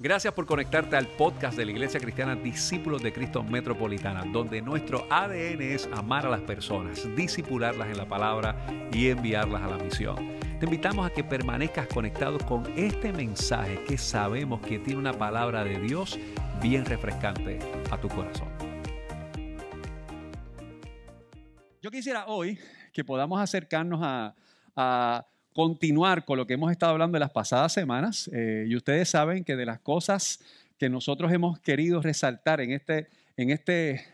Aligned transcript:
Gracias 0.00 0.34
por 0.34 0.44
conectarte 0.44 0.96
al 0.96 1.06
podcast 1.06 1.56
de 1.56 1.64
la 1.64 1.70
Iglesia 1.70 2.00
Cristiana 2.00 2.34
Discípulos 2.34 3.00
de 3.00 3.12
Cristo 3.12 3.44
Metropolitana, 3.44 4.24
donde 4.24 4.60
nuestro 4.60 5.06
ADN 5.08 5.62
es 5.62 5.88
amar 5.92 6.26
a 6.26 6.30
las 6.30 6.40
personas, 6.40 7.06
disipularlas 7.14 7.86
en 7.86 7.98
la 7.98 8.08
palabra 8.08 8.56
y 8.92 9.06
enviarlas 9.06 9.62
a 9.62 9.68
la 9.68 9.78
misión. 9.78 10.16
Te 10.58 10.66
invitamos 10.66 11.06
a 11.06 11.10
que 11.10 11.22
permanezcas 11.22 11.86
conectado 11.86 12.38
con 12.38 12.66
este 12.76 13.12
mensaje 13.12 13.84
que 13.84 13.96
sabemos 13.96 14.60
que 14.62 14.80
tiene 14.80 14.98
una 14.98 15.12
palabra 15.12 15.62
de 15.62 15.78
Dios 15.78 16.18
bien 16.60 16.84
refrescante 16.84 17.60
a 17.88 17.96
tu 17.96 18.08
corazón. 18.08 18.48
Yo 21.80 21.92
quisiera 21.92 22.26
hoy 22.26 22.58
que 22.92 23.04
podamos 23.04 23.40
acercarnos 23.40 24.00
a, 24.02 24.34
a 24.74 25.24
continuar 25.54 26.24
con 26.24 26.36
lo 26.36 26.46
que 26.46 26.54
hemos 26.54 26.70
estado 26.72 26.92
hablando 26.92 27.16
en 27.16 27.20
las 27.20 27.30
pasadas 27.30 27.72
semanas. 27.72 28.28
Eh, 28.32 28.66
y 28.68 28.76
ustedes 28.76 29.08
saben 29.08 29.44
que 29.44 29.56
de 29.56 29.64
las 29.64 29.80
cosas 29.80 30.40
que 30.78 30.90
nosotros 30.90 31.32
hemos 31.32 31.60
querido 31.60 32.02
resaltar 32.02 32.60
en, 32.60 32.72
este, 32.72 33.06
en 33.36 33.50
este, 33.50 34.04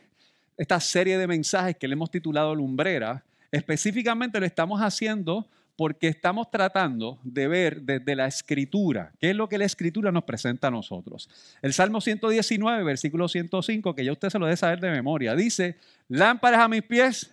esta 0.57 0.79
serie 0.79 1.17
de 1.19 1.27
mensajes 1.27 1.77
que 1.77 1.89
le 1.89 1.95
hemos 1.95 2.11
titulado 2.11 2.55
Lumbrera, 2.55 3.25
específicamente 3.51 4.39
lo 4.39 4.47
estamos 4.47 4.81
haciendo 4.81 5.49
porque 5.77 6.09
estamos 6.09 6.51
tratando 6.51 7.19
de 7.23 7.49
ver 7.49 7.81
desde 7.81 8.15
la 8.15 8.27
escritura, 8.27 9.13
qué 9.19 9.31
es 9.31 9.37
lo 9.37 9.49
que 9.49 9.57
la 9.57 9.65
escritura 9.65 10.13
nos 10.13 10.25
presenta 10.25 10.69
a 10.69 10.71
nosotros. 10.71 11.31
El 11.63 11.73
Salmo 11.73 12.03
119, 12.03 12.85
versículo 12.85 13.29
105, 13.29 13.95
que 13.95 14.05
ya 14.05 14.13
usted 14.13 14.29
se 14.29 14.39
lo 14.39 14.45
debe 14.45 14.59
saber 14.59 14.81
de 14.81 14.91
memoria, 14.91 15.35
dice, 15.35 15.79
lámparas 16.09 16.61
a 16.61 16.69
mis 16.69 16.83
pies, 16.83 17.31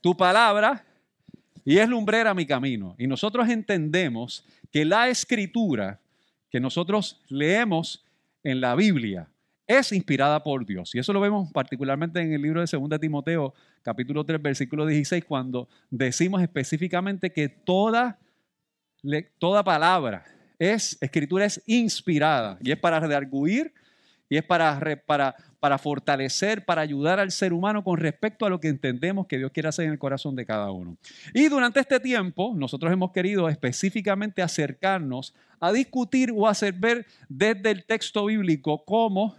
tu 0.00 0.16
palabra 0.16 0.84
y 1.68 1.76
es 1.76 1.86
lumbrera 1.86 2.32
mi 2.32 2.46
camino. 2.46 2.94
Y 2.96 3.06
nosotros 3.06 3.46
entendemos 3.46 4.42
que 4.72 4.86
la 4.86 5.10
escritura 5.10 6.00
que 6.50 6.60
nosotros 6.60 7.20
leemos 7.28 8.06
en 8.42 8.62
la 8.62 8.74
Biblia 8.74 9.28
es 9.66 9.92
inspirada 9.92 10.42
por 10.42 10.64
Dios. 10.64 10.94
Y 10.94 10.98
eso 10.98 11.12
lo 11.12 11.20
vemos 11.20 11.52
particularmente 11.52 12.22
en 12.22 12.32
el 12.32 12.40
libro 12.40 12.64
de 12.64 12.66
2 12.72 12.98
Timoteo, 12.98 13.52
capítulo 13.82 14.24
3, 14.24 14.40
versículo 14.40 14.86
16, 14.86 15.26
cuando 15.26 15.68
decimos 15.90 16.40
específicamente 16.40 17.30
que 17.34 17.50
toda, 17.50 18.18
toda 19.38 19.62
palabra 19.62 20.24
es, 20.58 20.96
escritura 21.02 21.44
es 21.44 21.62
inspirada 21.66 22.56
y 22.62 22.70
es 22.70 22.78
para 22.78 22.98
redarguir 22.98 23.74
y 24.30 24.38
es 24.38 24.42
para, 24.42 24.80
para, 25.04 25.36
para 25.60 25.78
fortalecer, 25.78 26.64
para 26.64 26.82
ayudar 26.82 27.18
al 27.18 27.32
ser 27.32 27.52
humano 27.52 27.82
con 27.82 27.98
respecto 27.98 28.46
a 28.46 28.50
lo 28.50 28.60
que 28.60 28.68
entendemos 28.68 29.26
que 29.26 29.38
Dios 29.38 29.50
quiere 29.52 29.68
hacer 29.68 29.86
en 29.86 29.92
el 29.92 29.98
corazón 29.98 30.36
de 30.36 30.46
cada 30.46 30.70
uno. 30.70 30.96
Y 31.34 31.48
durante 31.48 31.80
este 31.80 31.98
tiempo, 32.00 32.52
nosotros 32.54 32.92
hemos 32.92 33.10
querido 33.12 33.48
específicamente 33.48 34.42
acercarnos 34.42 35.34
a 35.60 35.72
discutir 35.72 36.32
o 36.34 36.46
hacer 36.46 36.74
ver 36.74 37.06
desde 37.28 37.70
el 37.70 37.84
texto 37.84 38.26
bíblico 38.26 38.84
cómo 38.84 39.34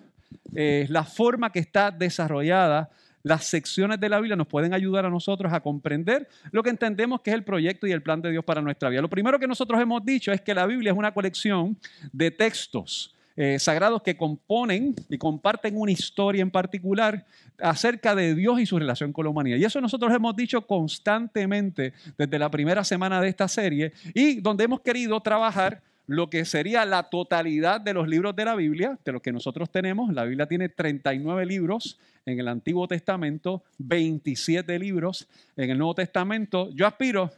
eh, 0.53 0.85
la 0.89 1.03
forma 1.03 1.51
que 1.51 1.59
está 1.59 1.91
desarrollada 1.91 2.89
las 3.23 3.45
secciones 3.45 3.99
de 3.99 4.09
la 4.09 4.17
Biblia 4.17 4.35
nos 4.35 4.47
pueden 4.47 4.73
ayudar 4.73 5.05
a 5.05 5.09
nosotros 5.09 5.51
a 5.51 5.59
comprender 5.59 6.27
lo 6.51 6.63
que 6.63 6.69
entendemos 6.69 7.21
que 7.21 7.31
es 7.31 7.35
el 7.35 7.43
proyecto 7.43 7.85
y 7.85 7.91
el 7.91 8.01
plan 8.01 8.21
de 8.21 8.31
Dios 8.31 8.45
para 8.45 8.61
nuestra 8.61 8.89
vida. 8.89 9.01
Lo 9.01 9.09
primero 9.09 9.39
que 9.39 9.47
nosotros 9.47 9.79
hemos 9.81 10.03
dicho 10.05 10.31
es 10.31 10.41
que 10.41 10.53
la 10.53 10.65
Biblia 10.65 10.91
es 10.91 10.97
una 10.97 11.13
colección 11.13 11.77
de 12.13 12.31
textos 12.31 13.13
eh, 13.41 13.57
sagrados 13.57 14.01
que 14.01 14.17
componen 14.17 14.93
y 15.07 15.17
comparten 15.17 15.77
una 15.77 15.93
historia 15.93 16.41
en 16.41 16.51
particular 16.51 17.25
acerca 17.57 18.13
de 18.13 18.35
Dios 18.35 18.59
y 18.59 18.65
su 18.65 18.77
relación 18.77 19.13
con 19.13 19.23
la 19.23 19.29
humanidad. 19.29 19.55
Y 19.55 19.63
eso 19.63 19.79
nosotros 19.79 20.13
hemos 20.13 20.35
dicho 20.35 20.67
constantemente 20.67 21.93
desde 22.17 22.37
la 22.37 22.51
primera 22.51 22.83
semana 22.83 23.21
de 23.21 23.29
esta 23.29 23.47
serie 23.47 23.93
y 24.13 24.41
donde 24.41 24.65
hemos 24.65 24.81
querido 24.81 25.21
trabajar 25.21 25.81
lo 26.05 26.29
que 26.29 26.43
sería 26.43 26.83
la 26.83 27.03
totalidad 27.03 27.79
de 27.79 27.93
los 27.93 28.09
libros 28.09 28.35
de 28.35 28.43
la 28.43 28.55
Biblia, 28.55 28.99
de 29.05 29.11
los 29.13 29.21
que 29.21 29.31
nosotros 29.31 29.71
tenemos. 29.71 30.13
La 30.13 30.25
Biblia 30.25 30.45
tiene 30.45 30.67
39 30.67 31.45
libros 31.45 31.97
en 32.25 32.41
el 32.41 32.47
Antiguo 32.49 32.89
Testamento, 32.89 33.63
27 33.77 34.77
libros 34.79 35.29
en 35.55 35.69
el 35.69 35.77
Nuevo 35.77 35.95
Testamento. 35.95 36.71
Yo 36.71 36.85
aspiro 36.85 37.31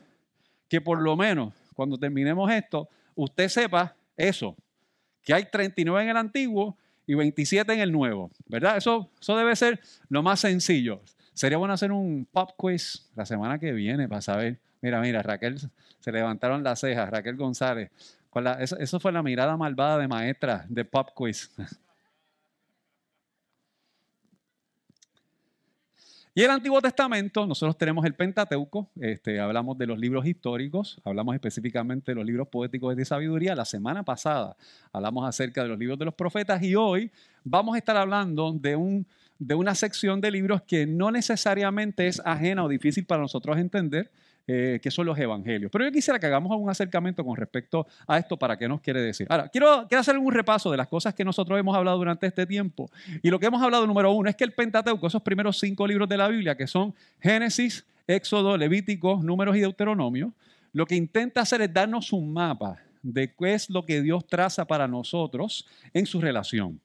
que 0.68 0.82
por 0.82 1.00
lo 1.00 1.16
menos 1.16 1.54
cuando 1.76 1.96
terminemos 2.00 2.52
esto, 2.52 2.90
usted 3.14 3.50
sepa 3.50 3.96
eso, 4.18 4.56
que 5.24 5.34
hay 5.34 5.46
39 5.46 6.04
en 6.04 6.10
el 6.10 6.18
antiguo 6.18 6.78
y 7.06 7.16
27 7.16 7.74
en 7.74 7.80
el 7.80 7.92
nuevo, 7.92 8.32
¿verdad? 8.48 8.78
Eso, 8.78 9.12
eso 9.20 9.36
debe 9.36 9.56
ser 9.56 9.80
lo 10.10 10.24
más 10.24 10.40
sencillo. 10.40 11.02
Sería 11.34 11.58
bueno 11.58 11.74
hacer 11.74 11.92
un 11.92 12.28
pop 12.32 12.52
quiz 12.58 13.10
la 13.16 13.26
semana 13.26 13.60
que 13.60 13.72
viene 13.72 14.08
para 14.08 14.22
saber. 14.22 14.60
Mira, 14.82 15.00
mira, 15.00 15.22
Raquel, 15.22 15.60
se 16.00 16.12
levantaron 16.12 16.64
las 16.64 16.80
cejas, 16.80 17.10
Raquel 17.10 17.36
González. 17.36 17.92
eso, 18.60 18.78
eso 18.78 19.00
fue 19.00 19.12
la 19.12 19.24
mirada 19.24 19.58
malvada 19.58 19.98
de 19.98 20.08
maestra 20.08 20.66
de 20.70 20.86
pop 20.86 21.10
quiz. 21.16 21.52
Y 26.34 26.44
el 26.44 26.50
Antiguo 26.50 26.82
Testamento, 26.82 27.46
nosotros 27.46 27.78
tenemos 27.78 28.06
el 28.06 28.14
Pentateuco, 28.14 28.90
este, 29.02 29.42
hablamos 29.42 29.78
de 29.78 29.86
los 29.86 30.00
libros 30.00 30.26
históricos, 30.26 30.98
hablamos 31.04 31.36
específicamente 31.36 32.14
de 32.14 32.16
los 32.16 32.26
libros 32.26 32.48
poéticos 32.48 32.96
de 32.96 33.04
sabiduría. 33.04 33.54
La 33.54 33.66
semana 33.66 34.04
pasada 34.04 34.56
hablamos 34.94 35.28
acerca 35.28 35.62
de 35.62 35.68
los 35.68 35.78
libros 35.78 36.00
de 36.00 36.06
los 36.06 36.14
profetas 36.14 36.64
y 36.64 36.74
hoy 36.74 37.12
vamos 37.44 37.76
a 37.76 37.80
estar 37.80 37.98
hablando 37.98 38.54
de, 38.54 38.78
un, 38.78 39.06
de 39.40 39.56
una 39.56 39.76
sección 39.76 40.22
de 40.22 40.32
libros 40.32 40.62
que 40.62 40.88
no 40.88 41.12
necesariamente 41.12 42.08
es 42.08 42.22
ajena 42.24 42.64
o 42.64 42.70
difícil 42.70 43.06
para 43.06 43.22
nosotros 43.22 43.58
entender, 43.58 44.10
eh, 44.54 44.80
que 44.82 44.92
son 44.92 45.06
los 45.06 45.18
evangelios. 45.18 45.72
Pero 45.72 45.86
yo 45.86 45.92
quisiera 45.94 46.20
que 46.20 46.26
hagamos 46.26 46.52
un 46.60 46.70
acercamiento 46.70 47.24
con 47.24 47.38
respecto 47.38 47.88
a 48.06 48.18
esto 48.18 48.36
para 48.36 48.58
qué 48.58 48.68
nos 48.68 48.82
quiere 48.82 49.00
decir. 49.00 49.26
Ahora, 49.30 49.48
quiero, 49.48 49.86
quiero 49.88 50.02
hacer 50.02 50.18
un 50.18 50.30
repaso 50.30 50.70
de 50.70 50.76
las 50.76 50.90
cosas 50.90 51.14
que 51.14 51.24
nosotros 51.24 51.58
hemos 51.58 51.74
hablado 51.74 51.98
durante 51.98 52.28
este 52.28 52.46
tiempo. 52.46 52.92
Y 53.24 53.30
lo 53.30 53.40
que 53.40 53.46
hemos 53.46 53.62
hablado, 53.62 53.88
número 53.88 54.12
uno, 54.12 54.30
es 54.30 54.36
que 54.36 54.44
el 54.44 54.52
Pentateuco, 54.52 55.08
esos 55.08 55.22
primeros 55.22 55.58
cinco 55.58 55.88
libros 55.88 56.10
de 56.10 56.18
la 56.18 56.28
Biblia, 56.28 56.58
que 56.58 56.68
son 56.68 56.94
Génesis, 57.22 57.86
Éxodo, 58.08 58.58
Levítico, 58.58 59.22
Números 59.24 59.56
y 59.56 59.62
Deuteronomio, 59.62 60.34
lo 60.74 60.86
que 60.86 60.96
intenta 60.96 61.40
hacer 61.40 61.62
es 61.62 61.74
darnos 61.74 62.12
un 62.12 62.34
mapa 62.34 62.78
de 63.04 63.34
qué 63.34 63.54
es 63.54 63.70
lo 63.70 63.86
que 63.86 64.02
Dios 64.02 64.28
traza 64.28 64.66
para 64.66 64.86
nosotros 64.86 65.66
en 65.94 66.06
su 66.06 66.20
relación. 66.20 66.78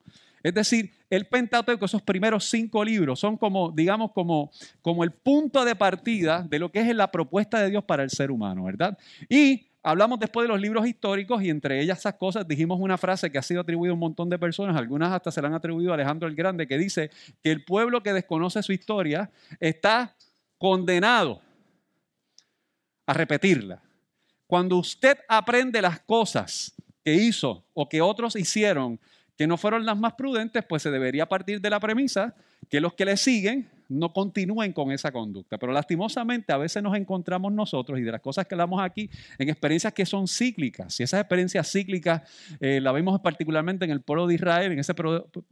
Es 0.45 0.55
decir, 0.55 0.93
el 1.09 1.27
Pentateuco, 1.27 1.85
esos 1.85 2.03
primeros 2.03 2.45
cinco 2.45 2.85
libros, 2.85 3.21
son 3.21 3.37
como, 3.37 3.71
digamos, 3.71 4.13
como, 4.13 4.51
como 4.83 5.05
el 5.05 5.13
punto 5.13 5.65
de 5.65 5.77
partida 5.77 6.43
de 6.43 6.59
lo 6.59 6.71
que 6.71 6.81
es 6.81 6.95
la 6.95 7.11
propuesta 7.11 7.61
de 7.61 7.71
Dios 7.71 7.85
para 7.85 8.03
el 8.03 8.11
ser 8.11 8.31
humano, 8.31 8.65
¿verdad? 8.65 8.99
Y 9.29 9.69
hablamos 9.83 10.19
después 10.19 10.45
de 10.45 10.49
los 10.49 10.61
libros 10.61 10.87
históricos 10.87 11.43
y 11.43 11.51
entre 11.51 11.81
ellas 11.81 11.99
esas 12.01 12.15
cosas 12.15 12.47
dijimos 12.49 12.81
una 12.81 12.99
frase 12.99 13.31
que 13.31 13.39
ha 13.39 13.43
sido 13.43 13.61
atribuida 13.61 13.93
a 13.93 13.95
un 13.95 14.01
montón 14.01 14.29
de 14.29 14.39
personas, 14.39 14.77
algunas 14.77 15.13
hasta 15.13 15.31
se 15.31 15.41
la 15.41 15.49
han 15.49 15.55
atribuido 15.55 15.93
a 15.93 15.95
Alejandro 15.95 16.29
el 16.29 16.35
Grande, 16.35 16.67
que 16.67 16.77
dice 16.77 17.11
que 17.43 17.53
el 17.53 17.65
pueblo 17.65 18.03
que 18.03 18.13
desconoce 18.13 18.63
su 18.63 18.73
historia 18.73 19.31
está 19.61 20.17
condenado 20.59 21.41
a 23.07 23.13
repetirla. 23.13 23.81
Cuando 24.49 24.77
usted 24.77 25.19
aprende 25.29 25.81
las 25.81 26.01
cosas 26.01 26.75
que 27.05 27.15
hizo 27.15 27.65
o 27.73 27.89
que 27.89 28.01
otros 28.01 28.35
hicieron 28.35 28.99
que 29.37 29.47
no 29.47 29.57
fueron 29.57 29.85
las 29.85 29.99
más 29.99 30.15
prudentes, 30.15 30.65
pues 30.69 30.83
se 30.83 30.91
debería 30.91 31.27
partir 31.27 31.61
de 31.61 31.71
la 31.71 31.81
premisa 31.81 32.35
que 32.71 32.81
los 32.81 32.95
que 32.95 33.05
le 33.05 33.17
siguen 33.17 33.71
no 33.89 34.13
continúen 34.13 34.73
con 34.73 34.93
esa 34.93 35.13
conducta. 35.13 35.59
Pero 35.59 35.73
lastimosamente 35.73 36.53
a 36.53 36.57
veces 36.57 36.83
nos 36.83 36.97
encontramos 36.97 37.53
nosotros 37.53 37.99
y 37.99 38.03
de 38.03 38.13
las 38.13 38.21
cosas 38.21 38.47
que 38.47 38.55
hablamos 38.55 38.83
aquí 38.83 39.11
en 39.39 39.49
experiencias 39.49 39.93
que 39.93 40.07
son 40.07 40.29
cíclicas. 40.29 40.99
Y 41.01 41.03
esas 41.03 41.21
experiencias 41.21 41.71
cíclicas 41.71 42.23
eh, 42.61 42.81
la 42.81 42.93
vemos 42.93 43.21
particularmente 43.21 43.85
en 43.85 43.91
el 43.91 44.01
pueblo 44.01 44.27
de 44.27 44.35
Israel, 44.35 44.73
en, 44.73 44.79
ese, 44.79 44.95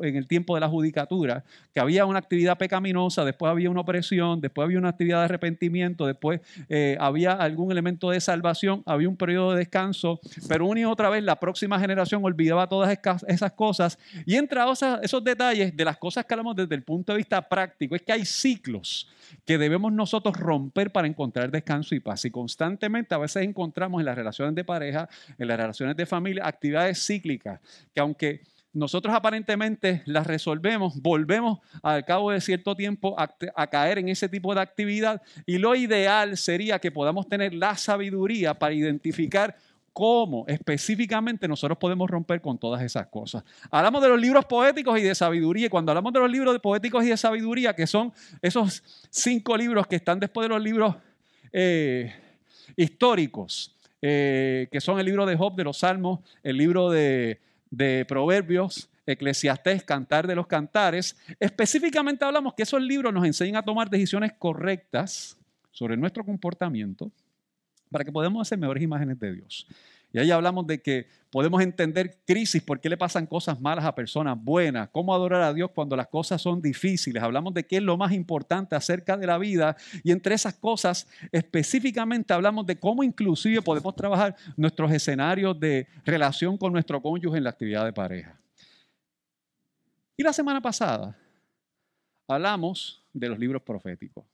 en 0.01 0.17
el 0.17 0.27
tiempo 0.27 0.55
de 0.55 0.61
la 0.61 0.69
judicatura, 0.69 1.45
que 1.73 1.81
había 1.81 2.07
una 2.07 2.19
actividad 2.19 2.59
pecaminosa, 2.59 3.25
después 3.25 3.51
había 3.51 3.71
una 3.71 3.81
opresión, 3.81 4.41
después 4.41 4.65
había 4.65 4.79
una 4.79 4.91
actividad 4.91 5.19
de 5.19 5.25
arrepentimiento, 5.25 6.07
después 6.07 6.41
eh, 6.69 6.97
había 7.01 7.33
algún 7.33 7.71
elemento 7.71 8.11
de 8.11 8.21
salvación, 8.21 8.83
había 8.87 9.09
un 9.09 9.17
periodo 9.17 9.53
de 9.53 9.59
descanso, 9.59 10.21
pero 10.49 10.67
una 10.67 10.81
y 10.81 10.85
otra 10.85 11.09
vez 11.11 11.23
la 11.23 11.39
próxima 11.39 11.79
generación 11.79 12.25
olvidaba 12.25 12.69
todas 12.69 12.99
esas 13.27 13.53
cosas. 13.53 13.99
Y 14.27 14.37
entre 14.37 14.61
esos 15.03 15.25
detalles 15.25 15.77
de 15.77 15.85
las 15.85 15.99
cosas 15.99 16.25
que 16.25 16.35
hablamos 16.35 16.57
desde 16.57 16.75
el 16.75 16.83
punto 16.83 17.13
de 17.13 17.19
vista 17.19 17.47
práctico, 17.49 17.95
es 17.95 18.03
que 18.03 18.13
hay 18.13 18.24
ciclos 18.25 19.09
que 19.45 19.59
debemos 19.59 19.93
nosotros 19.93 20.37
romper 20.37 20.91
para 20.93 21.07
encontrar 21.07 21.51
descanso 21.51 21.95
y 21.95 22.01
paz. 22.01 22.25
Y 22.25 22.31
constantemente 22.31 23.15
a 23.15 23.19
veces 23.19 23.43
encontramos 23.43 24.01
en 24.01 24.07
las 24.07 24.17
relaciones 24.17 24.55
de 24.55 24.65
pareja, 24.65 25.09
en 25.39 25.49
las 25.49 25.59
relaciones 25.59 25.97
de 25.97 26.07
familia, 26.07 26.47
actividades 26.47 27.05
cíclicas 27.05 27.61
que 27.95 28.01
aunque 28.01 28.43
nosotros 28.73 29.15
aparentemente 29.15 30.03
las 30.05 30.27
resolvemos, 30.27 31.01
volvemos 31.01 31.61
al 31.81 32.05
cabo 32.05 32.33
de 32.33 32.41
cierto 32.41 32.75
tiempo 32.75 33.15
a, 33.19 33.33
a, 33.55 33.67
caer 33.69 33.99
en 33.99 34.09
ese 34.09 34.29
tipo 34.29 34.53
de 34.53 34.61
actividad 34.61 35.23
y 35.47 35.59
lo 35.59 35.77
ideal 35.77 36.37
sería 36.37 36.81
que 36.81 36.91
podamos 36.91 37.29
tener 37.29 37.55
la 37.55 37.77
sabiduría 37.77 38.55
para 38.55 38.75
identificar 38.75 39.57
cómo 39.95 40.45
específicamente 40.49 41.47
nosotros 41.47 41.79
podemos 41.79 42.11
romper 42.11 42.41
con 42.41 42.59
todas 42.59 42.83
esas 42.83 43.07
cosas. 43.07 43.45
Hablamos 43.71 44.03
de 44.03 44.09
los 44.09 44.21
libros 44.21 44.45
poéticos 44.45 44.99
y 44.99 45.03
de 45.03 45.15
sabiduría, 45.15 45.67
y 45.67 45.69
cuando 45.71 45.93
hablamos 45.93 46.13
de 46.13 46.19
los 46.19 46.31
libros 46.31 46.59
poéticos 46.59 47.05
y 47.05 47.09
de 47.11 47.17
sabiduría, 47.17 47.75
que 47.75 47.87
son 47.87 48.13
esos 48.43 48.83
cinco 49.09 49.57
libros 49.57 49.87
que 49.87 49.97
están 49.97 50.19
después 50.19 50.47
de 50.47 50.49
los 50.49 50.61
libros 50.61 50.97
eh, 51.53 52.13
históricos, 52.77 53.77
eh, 54.03 54.69
que 54.71 54.81
son 54.81 54.99
el 54.99 55.07
libro 55.07 55.25
de 55.27 55.37
Job, 55.37 55.55
de 55.55 55.63
los 55.63 55.79
Salmos, 55.79 56.19
el 56.43 56.59
libro 56.59 56.91
de, 56.91 57.41
de 57.71 58.05
Proverbios, 58.05 58.91
Eclesiastés, 59.07 59.85
Cantar 59.85 60.27
de 60.27 60.35
los 60.35 60.49
Cantares. 60.49 61.17
Específicamente 61.39 62.25
hablamos 62.25 62.55
que 62.55 62.65
esos 62.65 62.83
libros 62.83 63.15
nos 63.15 63.25
enseñan 63.25 63.57
a 63.57 63.63
tomar 63.63 63.89
decisiones 63.89 64.33
correctas 64.33 65.39
sobre 65.71 65.97
nuestro 65.97 66.25
comportamiento 66.25 67.13
para 67.95 68.05
que 68.05 68.11
podamos 68.11 68.43
hacer 68.43 68.59
mejores 68.59 68.83
imágenes 68.83 69.21
de 69.21 69.35
Dios. 69.35 69.69
Y 70.13 70.19
ahí 70.19 70.33
hablamos 70.33 70.67
de 70.67 70.83
que 70.83 71.07
podemos 71.31 71.63
entender 71.63 72.19
crisis, 72.27 72.61
por 72.61 72.81
qué 72.81 72.89
le 72.89 72.97
pasan 72.97 73.25
cosas 73.25 73.61
malas 73.61 73.85
a 73.85 73.95
personas 73.95 74.37
buenas, 74.37 74.89
cómo 74.89 75.15
adorar 75.15 75.43
a 75.43 75.55
Dios 75.55 75.71
cuando 75.73 75.95
las 75.95 76.09
cosas 76.09 76.43
son 76.43 76.61
difíciles. 76.61 77.23
Hablamos 77.23 77.55
de 77.55 77.65
qué 77.65 77.77
es 77.77 77.85
lo 77.85 77.97
más 77.97 78.11
importante 78.11 78.75
acerca 78.75 79.17
de 79.17 79.29
la 79.29 79.39
vida 79.39 79.77
y 80.03 80.11
entre 80.11 80.35
esas 80.35 80.55
cosas 80.55 81.07
específicamente 81.31 82.35
hablamos 82.35 82.67
de 82.67 82.81
cómo 82.81 83.05
inclusive 83.05 83.63
podemos 83.63 83.95
trabajar 83.95 84.35
nuestros 84.57 84.91
escenarios 84.91 85.61
de 85.61 85.87
relación 86.05 86.59
con 86.59 86.73
nuestro 86.73 87.01
cónyuge 87.01 87.39
en 87.39 87.45
la 87.45 87.51
actividad 87.51 87.85
de 87.85 87.93
pareja. 87.93 88.37
Y 90.17 90.25
la 90.25 90.33
semana 90.33 90.61
pasada 90.61 91.17
hablamos 92.27 93.05
de 93.13 93.29
los 93.29 93.39
libros 93.39 93.63
proféticos. 93.63 94.25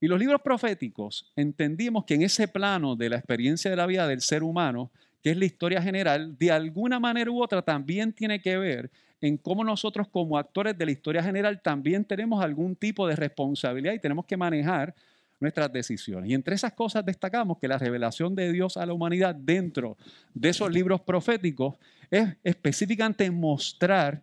Y 0.00 0.08
los 0.08 0.18
libros 0.18 0.42
proféticos 0.42 1.32
entendimos 1.36 2.04
que 2.04 2.14
en 2.14 2.22
ese 2.22 2.48
plano 2.48 2.96
de 2.96 3.08
la 3.08 3.16
experiencia 3.16 3.70
de 3.70 3.76
la 3.76 3.86
vida 3.86 4.06
del 4.06 4.20
ser 4.20 4.42
humano, 4.42 4.90
que 5.22 5.30
es 5.30 5.36
la 5.36 5.46
historia 5.46 5.80
general, 5.80 6.36
de 6.38 6.52
alguna 6.52 7.00
manera 7.00 7.30
u 7.30 7.42
otra 7.42 7.62
también 7.62 8.12
tiene 8.12 8.40
que 8.40 8.58
ver 8.58 8.90
en 9.20 9.38
cómo 9.38 9.64
nosotros 9.64 10.08
como 10.08 10.36
actores 10.36 10.76
de 10.76 10.84
la 10.84 10.92
historia 10.92 11.22
general 11.22 11.60
también 11.62 12.04
tenemos 12.04 12.44
algún 12.44 12.76
tipo 12.76 13.08
de 13.08 13.16
responsabilidad 13.16 13.94
y 13.94 13.98
tenemos 13.98 14.26
que 14.26 14.36
manejar 14.36 14.94
nuestras 15.40 15.72
decisiones. 15.72 16.30
Y 16.30 16.34
entre 16.34 16.54
esas 16.54 16.72
cosas 16.74 17.04
destacamos 17.04 17.58
que 17.58 17.68
la 17.68 17.78
revelación 17.78 18.34
de 18.34 18.52
Dios 18.52 18.76
a 18.76 18.86
la 18.86 18.92
humanidad 18.92 19.34
dentro 19.34 19.96
de 20.34 20.50
esos 20.50 20.70
libros 20.70 21.00
proféticos 21.00 21.76
es 22.10 22.28
específicamente 22.44 23.30
mostrar 23.30 24.22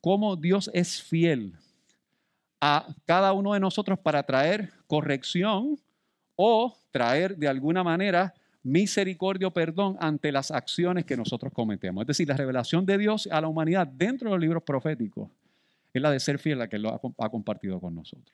cómo 0.00 0.34
Dios 0.36 0.70
es 0.74 1.00
fiel 1.00 1.54
a 2.64 2.86
cada 3.06 3.32
uno 3.32 3.54
de 3.54 3.60
nosotros 3.60 3.98
para 3.98 4.22
traer 4.22 4.70
corrección 4.86 5.80
o 6.36 6.78
traer 6.92 7.36
de 7.36 7.48
alguna 7.48 7.82
manera 7.82 8.32
misericordia 8.62 9.48
o 9.48 9.50
perdón 9.50 9.96
ante 9.98 10.30
las 10.30 10.52
acciones 10.52 11.04
que 11.04 11.16
nosotros 11.16 11.52
cometemos. 11.52 12.02
Es 12.02 12.06
decir, 12.06 12.28
la 12.28 12.36
revelación 12.36 12.86
de 12.86 12.98
Dios 12.98 13.28
a 13.32 13.40
la 13.40 13.48
humanidad 13.48 13.88
dentro 13.88 14.28
de 14.28 14.36
los 14.36 14.40
libros 14.40 14.62
proféticos 14.62 15.28
es 15.92 16.00
la 16.00 16.12
de 16.12 16.20
ser 16.20 16.38
fiel, 16.38 16.60
la 16.60 16.68
que 16.68 16.76
Él 16.76 16.86
ha 16.86 17.28
compartido 17.28 17.80
con 17.80 17.96
nosotros. 17.96 18.32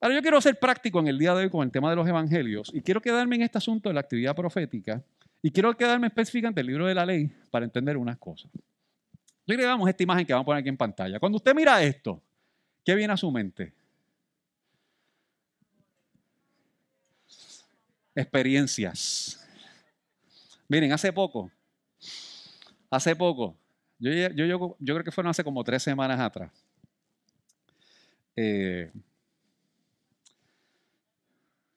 Ahora 0.00 0.14
yo 0.14 0.22
quiero 0.22 0.40
ser 0.40 0.58
práctico 0.58 0.98
en 0.98 1.08
el 1.08 1.18
día 1.18 1.34
de 1.34 1.42
hoy 1.44 1.50
con 1.50 1.62
el 1.62 1.70
tema 1.70 1.90
de 1.90 1.96
los 1.96 2.08
evangelios 2.08 2.70
y 2.72 2.80
quiero 2.80 3.02
quedarme 3.02 3.36
en 3.36 3.42
este 3.42 3.58
asunto 3.58 3.90
de 3.90 3.94
la 3.94 4.00
actividad 4.00 4.34
profética 4.34 5.04
y 5.42 5.50
quiero 5.50 5.76
quedarme 5.76 6.06
específicamente 6.06 6.62
en 6.62 6.64
el 6.64 6.68
libro 6.68 6.86
de 6.86 6.94
la 6.94 7.04
ley 7.04 7.30
para 7.50 7.66
entender 7.66 7.98
unas 7.98 8.16
cosas. 8.16 8.50
Veamos 9.46 9.90
esta 9.90 10.02
imagen 10.02 10.24
que 10.24 10.32
vamos 10.32 10.44
a 10.44 10.46
poner 10.46 10.60
aquí 10.60 10.70
en 10.70 10.78
pantalla. 10.78 11.20
Cuando 11.20 11.36
usted 11.36 11.54
mira 11.54 11.82
esto, 11.82 12.22
¿Qué 12.90 12.96
viene 12.96 13.12
a 13.12 13.16
su 13.16 13.30
mente? 13.30 13.72
Experiencias. 18.16 19.48
Miren, 20.66 20.90
hace 20.90 21.12
poco, 21.12 21.52
hace 22.90 23.14
poco, 23.14 23.56
yo, 24.00 24.10
yo, 24.10 24.76
yo, 24.80 24.94
creo 24.94 25.04
que 25.04 25.12
fueron 25.12 25.30
hace 25.30 25.44
como 25.44 25.62
tres 25.62 25.84
semanas 25.84 26.18
atrás. 26.18 26.50
Eh, 28.34 28.90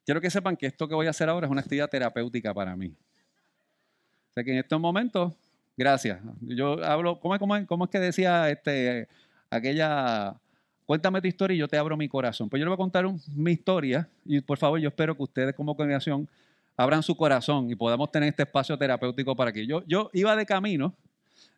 quiero 0.04 0.20
que 0.20 0.30
sepan 0.30 0.56
que 0.56 0.66
esto 0.66 0.88
que 0.88 0.96
voy 0.96 1.06
a 1.06 1.10
hacer 1.10 1.28
ahora 1.28 1.46
es 1.46 1.50
una 1.52 1.60
actividad 1.60 1.88
terapéutica 1.88 2.52
para 2.52 2.74
mí. 2.74 2.88
O 2.88 4.32
sea 4.32 4.42
que 4.42 4.50
en 4.50 4.58
estos 4.58 4.80
momentos, 4.80 5.32
gracias. 5.76 6.20
Yo 6.40 6.84
hablo, 6.84 7.20
¿cómo, 7.20 7.38
cómo, 7.68 7.84
es 7.84 7.90
que 7.92 8.00
decía 8.00 8.50
este, 8.50 9.06
aquella 9.48 10.40
Cuéntame 10.86 11.20
tu 11.22 11.28
historia 11.28 11.54
y 11.54 11.58
yo 11.58 11.68
te 11.68 11.78
abro 11.78 11.96
mi 11.96 12.08
corazón. 12.08 12.50
Pues 12.50 12.60
yo 12.60 12.64
le 12.64 12.68
voy 12.68 12.74
a 12.74 12.76
contar 12.76 13.06
mi 13.34 13.52
historia 13.52 14.08
y 14.24 14.40
por 14.40 14.58
favor 14.58 14.78
yo 14.78 14.88
espero 14.88 15.16
que 15.16 15.22
ustedes 15.22 15.54
como 15.54 15.74
congregación 15.74 16.28
abran 16.76 17.02
su 17.02 17.16
corazón 17.16 17.70
y 17.70 17.74
podamos 17.74 18.10
tener 18.10 18.28
este 18.28 18.42
espacio 18.42 18.76
terapéutico 18.76 19.34
para 19.34 19.52
que 19.52 19.66
yo, 19.66 19.82
iba 20.12 20.36
de 20.36 20.44
camino 20.44 20.94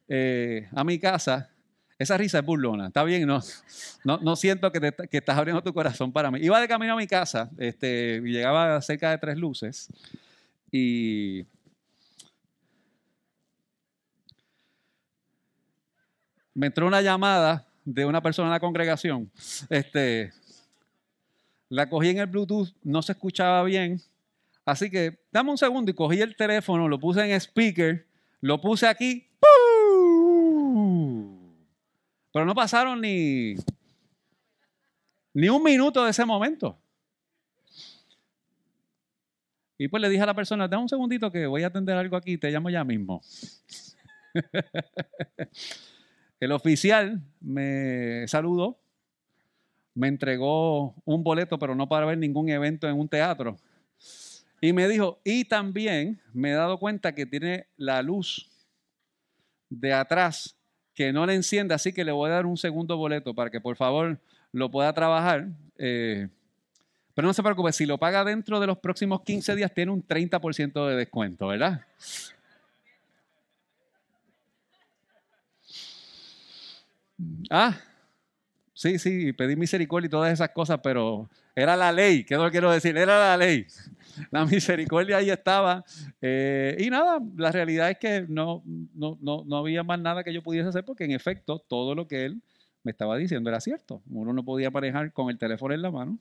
eh, 0.08 0.68
a 0.72 0.84
mi 0.84 0.98
casa. 0.98 1.50
Esa 1.98 2.18
risa 2.18 2.40
es 2.40 2.44
burlona, 2.44 2.88
está 2.88 3.02
bien, 3.04 3.26
no, 3.26 3.40
no, 4.04 4.36
siento 4.36 4.70
que, 4.70 4.92
que, 5.10 5.16
estás 5.16 5.38
abriendo 5.38 5.62
tu 5.62 5.72
corazón 5.72 6.12
para 6.12 6.30
mí. 6.30 6.40
Iba 6.42 6.60
de 6.60 6.68
camino 6.68 6.92
a 6.92 6.96
mi 6.96 7.06
casa, 7.06 7.48
este, 7.56 8.20
y 8.22 8.32
llegaba 8.32 8.82
cerca 8.82 9.10
de 9.10 9.16
tres 9.16 9.38
luces 9.38 9.88
y 10.70 11.46
me 16.52 16.66
entró 16.66 16.86
una 16.86 17.00
llamada 17.00 17.66
de 17.86 18.04
una 18.04 18.20
persona 18.20 18.48
en 18.48 18.52
la 18.52 18.60
congregación. 18.60 19.30
Este, 19.70 20.32
la 21.68 21.88
cogí 21.88 22.10
en 22.10 22.18
el 22.18 22.26
Bluetooth, 22.26 22.74
no 22.82 23.00
se 23.00 23.12
escuchaba 23.12 23.62
bien. 23.62 24.02
Así 24.64 24.90
que 24.90 25.20
dame 25.32 25.52
un 25.52 25.58
segundo 25.58 25.90
y 25.90 25.94
cogí 25.94 26.20
el 26.20 26.36
teléfono, 26.36 26.88
lo 26.88 26.98
puse 26.98 27.20
en 27.24 27.40
speaker, 27.40 28.04
lo 28.40 28.60
puse 28.60 28.86
aquí. 28.88 29.28
Pero 32.32 32.44
no 32.44 32.54
pasaron 32.54 33.00
ni, 33.00 33.54
ni 35.32 35.48
un 35.48 35.62
minuto 35.62 36.04
de 36.04 36.10
ese 36.10 36.24
momento. 36.24 36.76
Y 39.78 39.88
pues 39.88 40.00
le 40.00 40.08
dije 40.08 40.22
a 40.22 40.26
la 40.26 40.34
persona, 40.34 40.66
dame 40.66 40.82
un 40.82 40.88
segundito 40.88 41.30
que 41.30 41.46
voy 41.46 41.62
a 41.62 41.68
atender 41.68 41.96
algo 41.96 42.16
aquí, 42.16 42.36
te 42.36 42.50
llamo 42.50 42.68
ya 42.68 42.82
mismo. 42.82 43.22
El 46.38 46.52
oficial 46.52 47.22
me 47.40 48.26
saludó, 48.28 48.78
me 49.94 50.08
entregó 50.08 50.94
un 51.04 51.24
boleto, 51.24 51.58
pero 51.58 51.74
no 51.74 51.88
para 51.88 52.06
ver 52.06 52.18
ningún 52.18 52.50
evento 52.50 52.88
en 52.88 52.98
un 52.98 53.08
teatro. 53.08 53.56
Y 54.60 54.72
me 54.72 54.88
dijo, 54.88 55.18
y 55.24 55.44
también 55.44 56.20
me 56.32 56.50
he 56.50 56.54
dado 56.54 56.78
cuenta 56.78 57.14
que 57.14 57.26
tiene 57.26 57.66
la 57.76 58.02
luz 58.02 58.50
de 59.70 59.92
atrás 59.92 60.56
que 60.94 61.12
no 61.12 61.26
le 61.26 61.34
enciende, 61.34 61.74
así 61.74 61.92
que 61.92 62.04
le 62.04 62.12
voy 62.12 62.30
a 62.30 62.34
dar 62.34 62.46
un 62.46 62.56
segundo 62.56 62.96
boleto 62.96 63.34
para 63.34 63.50
que 63.50 63.60
por 63.60 63.76
favor 63.76 64.18
lo 64.52 64.70
pueda 64.70 64.92
trabajar. 64.92 65.48
Eh, 65.78 66.28
pero 67.14 67.28
no 67.28 67.34
se 67.34 67.42
preocupe, 67.42 67.72
si 67.72 67.86
lo 67.86 67.98
paga 67.98 68.24
dentro 68.24 68.60
de 68.60 68.66
los 68.66 68.78
próximos 68.78 69.22
15 69.22 69.56
días, 69.56 69.72
tiene 69.72 69.92
un 69.92 70.06
30% 70.06 70.88
de 70.88 70.96
descuento, 70.96 71.48
¿verdad? 71.48 71.82
Ah, 77.50 77.76
sí, 78.74 78.98
sí, 78.98 79.32
pedí 79.32 79.56
misericordia 79.56 80.06
y 80.06 80.10
todas 80.10 80.32
esas 80.32 80.50
cosas, 80.50 80.80
pero 80.82 81.28
era 81.54 81.76
la 81.76 81.92
ley, 81.92 82.24
¿qué 82.24 82.34
es 82.34 82.38
lo 82.38 82.46
que 82.46 82.52
quiero 82.52 82.70
decir? 82.70 82.96
Era 82.96 83.18
la 83.18 83.36
ley. 83.36 83.66
La 84.30 84.44
misericordia 84.46 85.18
ahí 85.18 85.30
estaba. 85.30 85.84
Eh, 86.20 86.76
y 86.78 86.90
nada, 86.90 87.20
la 87.36 87.52
realidad 87.52 87.90
es 87.90 87.98
que 87.98 88.26
no, 88.28 88.62
no, 88.94 89.18
no, 89.20 89.56
había 89.56 89.82
más 89.82 90.00
nada 90.00 90.24
que 90.24 90.32
yo 90.32 90.42
pudiese 90.42 90.68
hacer 90.68 90.84
porque 90.84 91.04
en 91.04 91.12
efecto 91.12 91.58
todo 91.58 91.94
lo 91.94 92.06
que 92.08 92.24
él 92.24 92.42
me 92.82 92.92
estaba 92.92 93.16
diciendo 93.16 93.50
era 93.50 93.60
cierto. 93.60 94.02
Uno 94.10 94.32
no 94.32 94.44
podía 94.44 94.70
manejar 94.70 95.12
con 95.12 95.30
el 95.30 95.38
teléfono 95.38 95.74
en 95.74 95.82
la 95.82 95.90
mano, 95.90 96.18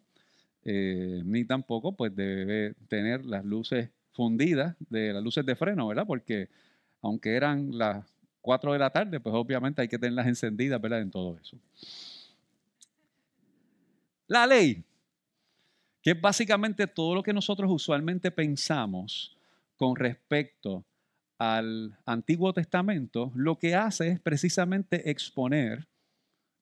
eh, 0.63 1.21
ni 1.25 1.45
tampoco 1.45 1.95
pues 1.95 2.15
debe 2.15 2.73
tener 2.87 3.25
las 3.25 3.45
luces 3.45 3.89
fundidas 4.11 4.75
de 4.89 5.13
las 5.13 5.23
luces 5.23 5.45
de 5.45 5.55
freno, 5.55 5.87
¿verdad? 5.87 6.05
Porque 6.07 6.49
aunque 7.01 7.35
eran 7.35 7.77
las 7.77 8.05
4 8.45 8.73
de 8.73 8.79
la 8.79 8.91
tarde, 8.91 9.19
pues 9.19 9.33
obviamente 9.33 9.81
hay 9.81 9.87
que 9.87 9.97
tenerlas 9.97 10.27
encendidas, 10.27 10.79
¿verdad? 10.79 11.01
En 11.01 11.09
todo 11.09 11.35
eso. 11.35 11.57
La 14.27 14.45
ley, 14.45 14.83
que 16.03 16.11
es 16.11 16.21
básicamente 16.21 16.85
todo 16.85 17.15
lo 17.15 17.23
que 17.23 17.33
nosotros 17.33 17.71
usualmente 17.71 18.29
pensamos 18.29 19.35
con 19.77 19.95
respecto 19.95 20.85
al 21.39 21.97
Antiguo 22.05 22.53
Testamento, 22.53 23.31
lo 23.33 23.57
que 23.57 23.73
hace 23.73 24.09
es 24.09 24.19
precisamente 24.19 25.09
exponer 25.09 25.87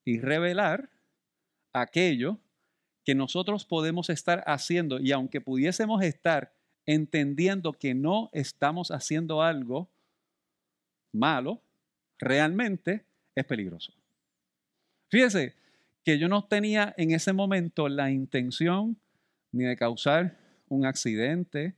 y 0.06 0.22
revelar 0.22 0.90
aquello 1.74 2.40
que 3.04 3.14
nosotros 3.14 3.66
podemos 3.66 4.10
estar 4.10 4.42
haciendo 4.48 5.02
y 5.02 5.12
aunque 5.12 5.42
pudiésemos 5.42 6.02
estar 6.02 6.54
entendiendo 6.86 7.74
que 7.74 7.94
no 7.94 8.30
estamos 8.32 8.90
haciendo 8.90 9.42
algo 9.42 9.90
malo, 11.12 11.62
realmente 12.20 13.06
es 13.36 13.46
peligroso. 13.46 13.94
Fíjese 15.10 15.56
que 16.04 16.20
yo 16.20 16.28
no 16.28 16.46
tenía 16.46 16.94
en 16.98 17.12
ese 17.12 17.34
momento 17.34 17.88
la 17.88 18.12
intención 18.12 18.98
ni 19.52 19.64
de 19.64 19.78
causar 19.78 20.38
un 20.68 20.86
accidente, 20.86 21.76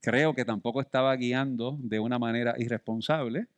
creo 0.00 0.34
que 0.34 0.44
tampoco 0.44 0.80
estaba 0.80 1.14
guiando 1.16 1.76
de 1.80 1.98
una 1.98 2.18
manera 2.18 2.54
irresponsable, 2.58 3.48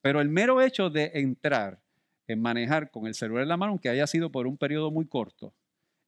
pero 0.00 0.20
el 0.20 0.28
mero 0.28 0.62
hecho 0.62 0.90
de 0.90 1.10
entrar 1.14 1.80
en 2.26 2.40
manejar 2.40 2.90
con 2.90 3.06
el 3.06 3.14
celular 3.14 3.42
en 3.42 3.48
la 3.48 3.56
mano, 3.56 3.72
aunque 3.72 3.88
haya 3.88 4.06
sido 4.06 4.30
por 4.30 4.46
un 4.46 4.56
periodo 4.56 4.90
muy 4.90 5.06
corto, 5.06 5.52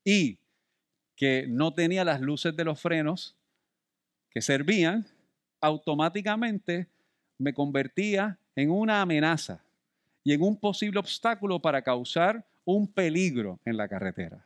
y 0.04 0.38
que 1.16 1.46
no 1.48 1.74
tenía 1.74 2.04
las 2.04 2.20
luces 2.20 2.56
de 2.56 2.64
los 2.64 2.80
frenos 2.80 3.36
que 4.30 4.40
servían, 4.40 5.06
automáticamente 5.60 6.88
me 7.38 7.52
convertía 7.52 8.38
en 8.60 8.70
una 8.70 9.00
amenaza 9.00 9.62
y 10.22 10.32
en 10.32 10.42
un 10.42 10.56
posible 10.56 10.98
obstáculo 10.98 11.60
para 11.60 11.82
causar 11.82 12.44
un 12.64 12.86
peligro 12.86 13.58
en 13.64 13.76
la 13.76 13.88
carretera. 13.88 14.44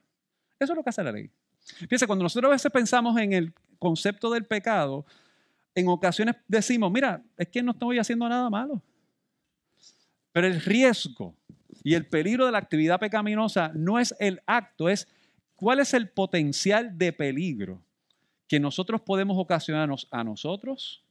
Eso 0.58 0.72
es 0.72 0.76
lo 0.76 0.82
que 0.82 0.90
hace 0.90 1.02
la 1.02 1.12
ley. 1.12 1.30
Fíjense, 1.64 2.06
cuando 2.06 2.22
nosotros 2.22 2.48
a 2.48 2.52
veces 2.52 2.70
pensamos 2.70 3.18
en 3.18 3.32
el 3.32 3.52
concepto 3.78 4.30
del 4.30 4.44
pecado, 4.44 5.04
en 5.74 5.88
ocasiones 5.88 6.36
decimos, 6.46 6.92
mira, 6.92 7.22
es 7.36 7.48
que 7.48 7.62
no 7.62 7.72
estoy 7.72 7.98
haciendo 7.98 8.28
nada 8.28 8.48
malo. 8.48 8.80
Pero 10.32 10.46
el 10.46 10.60
riesgo 10.60 11.34
y 11.82 11.94
el 11.94 12.06
peligro 12.06 12.46
de 12.46 12.52
la 12.52 12.58
actividad 12.58 13.00
pecaminosa 13.00 13.72
no 13.74 13.98
es 13.98 14.14
el 14.20 14.40
acto, 14.46 14.88
es 14.88 15.08
cuál 15.56 15.80
es 15.80 15.92
el 15.94 16.08
potencial 16.08 16.96
de 16.96 17.12
peligro 17.12 17.82
que 18.46 18.60
nosotros 18.60 19.00
podemos 19.00 19.36
ocasionarnos 19.38 20.06
a 20.10 20.22
nosotros 20.22 21.03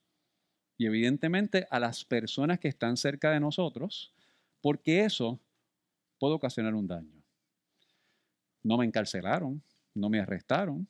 y 0.78 0.86
evidentemente 0.86 1.68
a 1.70 1.80
las 1.80 2.04
personas 2.04 2.60
que 2.60 2.68
están 2.68 2.98
cerca 2.98 3.32
de 3.32 3.40
nosotros, 3.40 4.14
porque 4.62 5.04
eso 5.04 5.40
puede 6.20 6.36
ocasionar 6.36 6.74
un 6.74 6.88
daño. 6.88 7.22
No 8.64 8.78
me 8.78 8.86
encarcelaron, 8.86 9.62
no 9.94 10.10
me 10.10 10.20
arrestaron, 10.20 10.88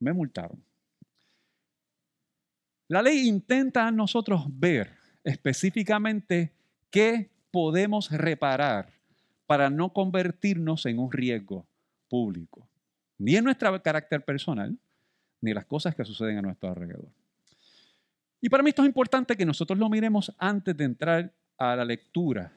me 0.00 0.12
multaron. 0.12 0.62
La 2.88 3.02
ley 3.02 3.26
intenta 3.26 3.86
a 3.86 3.90
nosotros 3.90 4.44
ver 4.48 4.92
específicamente 5.22 6.52
qué 6.90 7.30
podemos 7.50 8.10
reparar 8.10 8.92
para 9.46 9.70
no 9.70 9.92
convertirnos 9.92 10.86
en 10.86 10.98
un 10.98 11.10
riesgo 11.10 11.66
público, 12.08 12.68
ni 13.18 13.36
en 13.36 13.44
nuestro 13.44 13.82
carácter 13.82 14.24
personal, 14.24 14.76
ni 15.40 15.52
las 15.52 15.66
cosas 15.66 15.94
que 15.94 16.04
suceden 16.04 16.38
a 16.38 16.42
nuestro 16.42 16.70
alrededor. 16.70 17.23
Y 18.44 18.50
para 18.50 18.62
mí 18.62 18.68
esto 18.68 18.82
es 18.82 18.88
importante 18.88 19.38
que 19.38 19.46
nosotros 19.46 19.78
lo 19.78 19.88
miremos 19.88 20.30
antes 20.36 20.76
de 20.76 20.84
entrar 20.84 21.32
a 21.56 21.74
la 21.76 21.82
lectura 21.86 22.52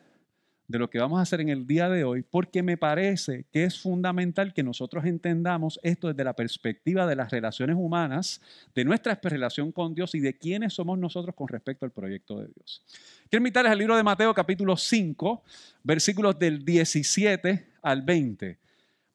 de 0.68 0.80
lo 0.80 0.90
que 0.90 1.00
vamos 1.00 1.18
a 1.18 1.22
hacer 1.22 1.40
en 1.40 1.48
el 1.48 1.66
día 1.66 1.88
de 1.88 2.04
hoy, 2.04 2.24
porque 2.30 2.62
me 2.62 2.76
parece 2.76 3.46
que 3.54 3.64
es 3.64 3.80
fundamental 3.80 4.54
que 4.54 4.64
nosotros 4.64 5.06
entendamos 5.06 5.80
esto 5.84 6.10
desde 6.10 6.26
la 6.26 6.34
perspectiva 6.34 7.08
de 7.08 7.16
las 7.16 7.32
relaciones 7.32 7.78
humanas, 7.80 8.42
de 8.76 8.84
nuestra 8.84 9.18
relación 9.24 9.72
con 9.72 9.96
Dios 9.96 10.14
y 10.14 10.20
de 10.20 10.38
quiénes 10.38 10.74
somos 10.74 11.00
nosotros 11.00 11.34
con 11.34 11.48
respecto 11.48 11.86
al 11.86 11.92
proyecto 11.92 12.38
de 12.42 12.50
Dios. 12.54 12.84
Quiero 13.30 13.40
invitarles 13.40 13.72
al 13.72 13.78
libro 13.78 13.96
de 13.96 14.04
Mateo 14.04 14.34
capítulo 14.34 14.76
5, 14.76 15.42
versículos 15.84 16.38
del 16.38 16.66
17 16.66 17.66
al 17.82 18.02
20. 18.02 18.58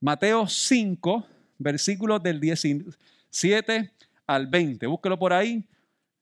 Mateo 0.00 0.48
5, 0.48 1.26
versículos 1.58 2.22
del 2.22 2.40
17 2.40 3.92
al 4.26 4.46
20. 4.46 4.86
Búsquelo 4.86 5.18
por 5.18 5.34
ahí. 5.34 5.68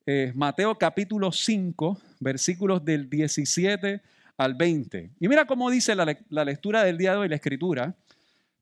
Eh, 0.07 0.33
Mateo 0.35 0.76
capítulo 0.76 1.30
5, 1.30 2.00
versículos 2.21 2.85
del 2.85 3.11
17 3.11 4.00
al 4.37 4.54
20. 4.54 5.11
Y 5.21 5.28
mira 5.28 5.47
cómo 5.47 5.71
dice 5.71 5.95
la, 5.95 6.16
la 6.30 6.45
lectura 6.45 6.83
del 6.85 6.97
día 6.97 7.12
de 7.12 7.19
hoy, 7.19 7.28
la 7.28 7.37
escritura. 7.37 7.95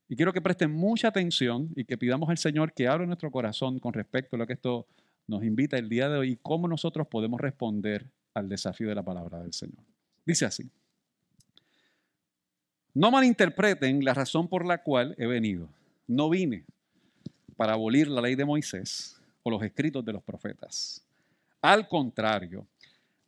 Y 0.08 0.16
quiero 0.16 0.32
que 0.32 0.40
presten 0.40 0.72
mucha 0.72 1.08
atención 1.08 1.68
y 1.76 1.84
que 1.84 1.96
pidamos 1.96 2.28
al 2.28 2.38
Señor 2.38 2.72
que 2.72 2.88
abra 2.88 3.06
nuestro 3.06 3.30
corazón 3.30 3.78
con 3.78 3.92
respecto 3.92 4.36
a 4.36 4.38
lo 4.38 4.46
que 4.46 4.54
esto 4.54 4.86
nos 5.28 5.44
invita 5.44 5.78
el 5.78 5.88
día 5.88 6.08
de 6.08 6.18
hoy 6.18 6.30
y 6.32 6.36
cómo 6.36 6.66
nosotros 6.66 7.06
podemos 7.06 7.40
responder 7.40 8.06
al 8.34 8.48
desafío 8.48 8.88
de 8.88 8.94
la 8.94 9.02
palabra 9.02 9.40
del 9.40 9.52
Señor. 9.52 9.84
Dice 10.24 10.46
así. 10.46 10.68
No 12.94 13.10
malinterpreten 13.10 14.04
la 14.04 14.14
razón 14.14 14.48
por 14.48 14.66
la 14.66 14.82
cual 14.82 15.14
he 15.18 15.26
venido. 15.26 15.68
No 16.08 16.28
vine 16.30 16.64
para 17.56 17.74
abolir 17.74 18.08
la 18.08 18.22
ley 18.22 18.34
de 18.34 18.44
Moisés 18.44 19.20
o 19.42 19.50
los 19.50 19.62
escritos 19.62 20.04
de 20.04 20.12
los 20.12 20.22
profetas. 20.22 21.04
Al 21.60 21.88
contrario, 21.88 22.66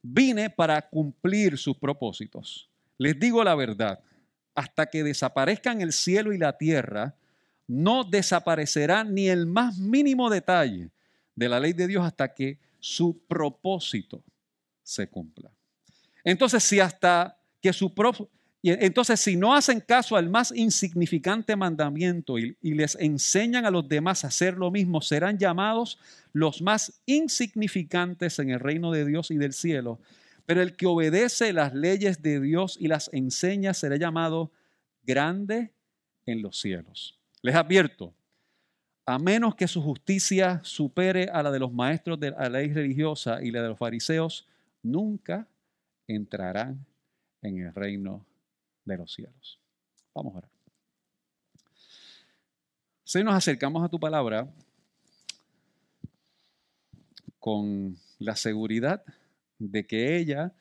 Vine 0.02 0.49
para 0.49 0.80
cumplir 0.88 1.58
sus 1.58 1.76
propósitos. 1.76 2.68
Les 2.96 3.18
digo 3.18 3.44
la 3.44 3.54
verdad, 3.54 4.00
hasta 4.54 4.87
que 4.87 5.04
desaparezcan 5.04 5.80
el 5.80 5.92
cielo 5.92 6.32
y 6.32 6.38
la 6.38 6.56
tierra, 6.56 7.14
no 7.66 8.04
desaparecerá 8.04 9.04
ni 9.04 9.28
el 9.28 9.46
más 9.46 9.78
mínimo 9.78 10.30
detalle 10.30 10.90
de 11.34 11.49
la 11.49 11.60
ley 11.60 11.72
de 11.72 11.87
Dios 11.87 12.04
hasta 12.04 12.34
que 12.34 12.58
su 12.78 13.18
propósito 13.28 14.22
se 14.82 15.06
cumpla. 15.08 15.50
Entonces, 16.25 16.62
si 16.62 16.80
hasta 16.80 17.38
que 17.60 17.72
su 17.72 17.94
propósito 17.94 18.30
y 18.62 18.73
entonces, 18.73 19.21
si 19.21 19.37
no 19.37 19.55
hacen 19.55 19.81
caso 19.81 20.17
al 20.17 20.29
más 20.29 20.52
insignificante 20.55 21.57
mandamiento 21.57 22.38
y, 22.38 22.57
les 22.61 22.95
enseñan 22.97 23.64
a 23.64 23.71
los 23.71 23.88
demás 23.88 24.23
a 24.23 24.29
hacer 24.29 24.59
lo 24.59 24.71
mismo, 24.71 25.00
serán 25.00 25.38
llamados 25.38 25.99
los 26.35 26.61
más 26.61 27.00
insignificantes 27.07 28.38
en 28.38 28.50
el 28.50 28.61
reino 28.61 28.93
de 28.93 29.07
Dios 29.07 29.31
y 29.31 29.37
del 29.37 29.55
cielo. 29.55 29.99
Pero 30.45 30.61
el 30.61 30.76
que 30.76 30.87
obedece 30.87 31.55
las 31.55 31.75
leyes 31.75 32.21
de 32.21 32.38
Dios 32.38 32.76
y 32.79 32.88
las 32.88 33.09
enseña 33.14 33.73
será 33.73 33.97
llamado 33.97 34.52
grande 35.05 35.73
en 36.26 36.43
los 36.43 36.61
cielos. 36.61 37.19
Les 37.40 37.55
advierto, 37.55 38.12
a 39.07 39.19
menos 39.19 39.55
que 39.55 39.69
su 39.69 39.81
justicia 39.81 40.61
supere 40.64 41.31
a 41.33 41.43
la 41.43 41.50
de 41.50 41.61
los 41.61 41.73
maestros 41.73 42.21
de 42.21 42.33
la 42.33 42.50
ley 42.50 42.71
religiosa 42.75 43.43
y 43.43 43.52
la 43.52 43.62
de 43.62 43.69
los 43.69 43.79
fariseos, 43.79 44.47
nunca 44.83 45.49
entrarán 46.07 46.85
en 47.40 47.59
el 47.59 47.75
reino 47.75 48.26
de 48.26 48.29
los 48.84 49.12
cielos. 49.12 49.58
Vamos 50.14 50.34
a 50.34 50.38
orar. 50.38 50.50
Si 53.04 53.22
nos 53.25 53.34
acercamos 53.34 53.84
a 53.84 53.88
tu 53.88 53.99
palabra 53.99 54.49
con 57.38 57.96
la 58.18 58.37
seguridad 58.37 59.02
de 59.58 59.87
que 59.87 60.16
ella 60.16 60.52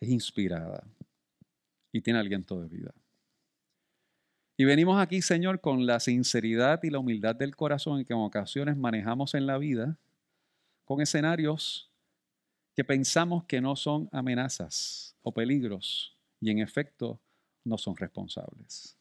es 0.00 0.08
inspirada 0.08 0.84
y 1.92 2.00
tiene 2.00 2.18
aliento 2.18 2.60
de 2.60 2.68
vida. 2.68 2.92
Y 4.56 4.64
venimos 4.64 5.00
aquí, 5.00 5.22
Señor, 5.22 5.60
con 5.60 5.86
la 5.86 5.98
sinceridad 6.00 6.82
y 6.82 6.90
la 6.90 6.98
humildad 6.98 7.34
del 7.34 7.56
corazón 7.56 8.04
que 8.04 8.12
en 8.12 8.20
ocasiones 8.20 8.76
manejamos 8.76 9.34
en 9.34 9.46
la 9.46 9.58
vida 9.58 9.96
con 10.84 11.00
escenarios 11.00 11.90
que 12.74 12.84
pensamos 12.84 13.44
que 13.44 13.60
no 13.60 13.74
son 13.74 14.08
amenazas 14.12 15.16
o 15.22 15.32
peligros 15.32 16.13
y 16.44 16.50
en 16.50 16.58
efecto 16.58 17.18
no 17.64 17.78
son 17.78 17.96
responsables. 17.96 18.98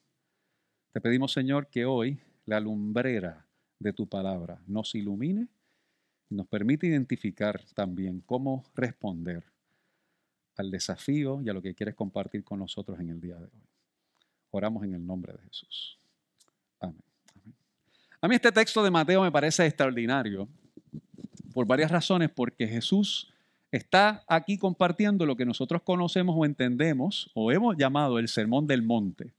Te 0.94 1.02
pedimos, 1.02 1.34
Señor, 1.34 1.68
que 1.68 1.84
hoy 1.84 2.18
la 2.46 2.62
lumbrera 2.62 3.46
de 3.80 3.92
tu 3.92 4.08
palabra 4.08 4.62
nos 4.66 4.96
ilumine 4.96 5.50
y 6.30 6.36
nos 6.36 6.48
permite 6.48 6.88
identificar 6.88 7.62
también 7.76 8.22
cómo 8.22 8.64
responder 8.74 9.44
al 10.56 10.72
desafío 10.72 11.42
y 11.42 11.50
a 11.50 11.54
lo 11.54 11.62
que 11.62 11.76
quieres 11.76 11.96
compartir 11.96 12.46
con 12.46 12.60
nosotros 12.60 12.98
en 13.02 13.10
el 13.10 13.20
día 13.20 13.36
de 13.36 13.44
hoy. 13.44 13.68
Oramos 14.52 14.86
en 14.86 14.94
el 14.94 15.06
nombre 15.06 15.34
de 15.34 15.40
Jesús. 15.40 16.00
Amén. 16.80 17.04
A 18.22 18.28
mí 18.30 18.36
este 18.36 18.54
texto 18.54 18.82
de 18.82 18.90
Mateo 18.90 19.22
me 19.22 19.32
parece 19.34 19.66
extraordinario 19.66 20.48
por 21.54 21.68
varias 21.68 21.92
razones, 21.92 22.30
porque 22.30 22.66
Jesús 22.70 23.33
está 23.74 24.24
aquí 24.28 24.60
compartiendo 24.60 25.26
lo 25.26 25.36
que 25.36 25.46
nosotros 25.46 25.82
conocemos 25.82 26.36
o 26.38 26.46
entendemos 26.46 27.32
o 27.34 27.52
hemos 27.52 27.76
llamado 27.76 28.20
el 28.20 28.28
sermón 28.28 28.68
del 28.68 28.84
monte. 28.84 29.34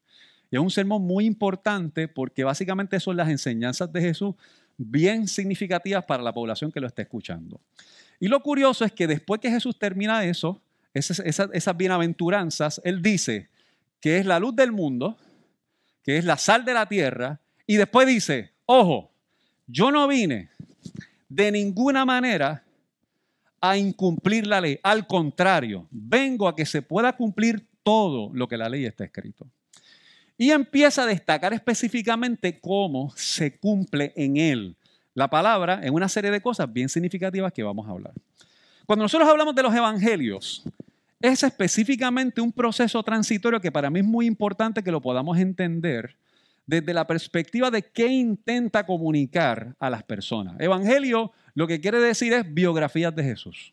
Y 0.50 0.56
es 0.56 0.60
un 0.60 0.72
sermón 0.72 1.02
muy 1.02 1.24
importante 1.24 2.08
porque 2.08 2.42
básicamente 2.42 2.98
son 2.98 3.16
las 3.16 3.28
enseñanzas 3.28 3.92
de 3.92 4.00
Jesús 4.00 4.34
bien 4.76 5.28
significativas 5.28 6.04
para 6.04 6.20
la 6.20 6.32
población 6.32 6.72
que 6.72 6.80
lo 6.80 6.88
está 6.88 7.02
escuchando. 7.02 7.60
Y 8.18 8.26
lo 8.26 8.42
curioso 8.42 8.84
es 8.84 8.90
que 8.90 9.06
después 9.06 9.40
que 9.40 9.50
Jesús 9.50 9.78
termina 9.78 10.24
eso, 10.24 10.60
esas, 10.94 11.20
esas 11.20 11.76
bienaventuranzas, 11.76 12.80
Él 12.84 13.02
dice 13.02 13.48
que 14.00 14.18
es 14.18 14.26
la 14.26 14.40
luz 14.40 14.56
del 14.56 14.72
mundo, 14.72 15.16
que 16.02 16.18
es 16.18 16.24
la 16.24 16.38
sal 16.38 16.64
de 16.64 16.74
la 16.74 16.86
tierra, 16.86 17.38
y 17.68 17.76
después 17.76 18.08
dice, 18.08 18.50
ojo, 18.66 19.12
yo 19.68 19.92
no 19.92 20.08
vine 20.08 20.50
de 21.28 21.52
ninguna 21.52 22.04
manera 22.04 22.63
a 23.66 23.78
incumplir 23.78 24.46
la 24.46 24.60
ley. 24.60 24.78
Al 24.82 25.06
contrario, 25.06 25.86
vengo 25.90 26.46
a 26.46 26.54
que 26.54 26.66
se 26.66 26.82
pueda 26.82 27.14
cumplir 27.14 27.66
todo 27.82 28.30
lo 28.34 28.46
que 28.46 28.58
la 28.58 28.68
ley 28.68 28.84
está 28.84 29.04
escrito. 29.04 29.46
Y 30.36 30.50
empieza 30.50 31.04
a 31.04 31.06
destacar 31.06 31.54
específicamente 31.54 32.60
cómo 32.60 33.10
se 33.16 33.58
cumple 33.58 34.12
en 34.16 34.36
él 34.36 34.76
la 35.14 35.28
palabra 35.28 35.80
en 35.82 35.94
una 35.94 36.10
serie 36.10 36.30
de 36.30 36.42
cosas 36.42 36.70
bien 36.70 36.90
significativas 36.90 37.54
que 37.54 37.62
vamos 37.62 37.88
a 37.88 37.92
hablar. 37.92 38.12
Cuando 38.84 39.04
nosotros 39.06 39.26
hablamos 39.30 39.54
de 39.54 39.62
los 39.62 39.74
evangelios, 39.74 40.62
es 41.18 41.42
específicamente 41.42 42.42
un 42.42 42.52
proceso 42.52 43.02
transitorio 43.02 43.62
que 43.62 43.72
para 43.72 43.88
mí 43.88 44.00
es 44.00 44.04
muy 44.04 44.26
importante 44.26 44.82
que 44.82 44.92
lo 44.92 45.00
podamos 45.00 45.38
entender 45.38 46.18
desde 46.66 46.92
la 46.92 47.06
perspectiva 47.06 47.70
de 47.70 47.80
qué 47.80 48.08
intenta 48.08 48.84
comunicar 48.84 49.74
a 49.78 49.88
las 49.88 50.02
personas. 50.02 50.60
Evangelio 50.60 51.32
lo 51.54 51.66
que 51.66 51.80
quiere 51.80 52.00
decir 52.00 52.32
es 52.32 52.52
biografías 52.52 53.14
de 53.14 53.24
Jesús. 53.24 53.72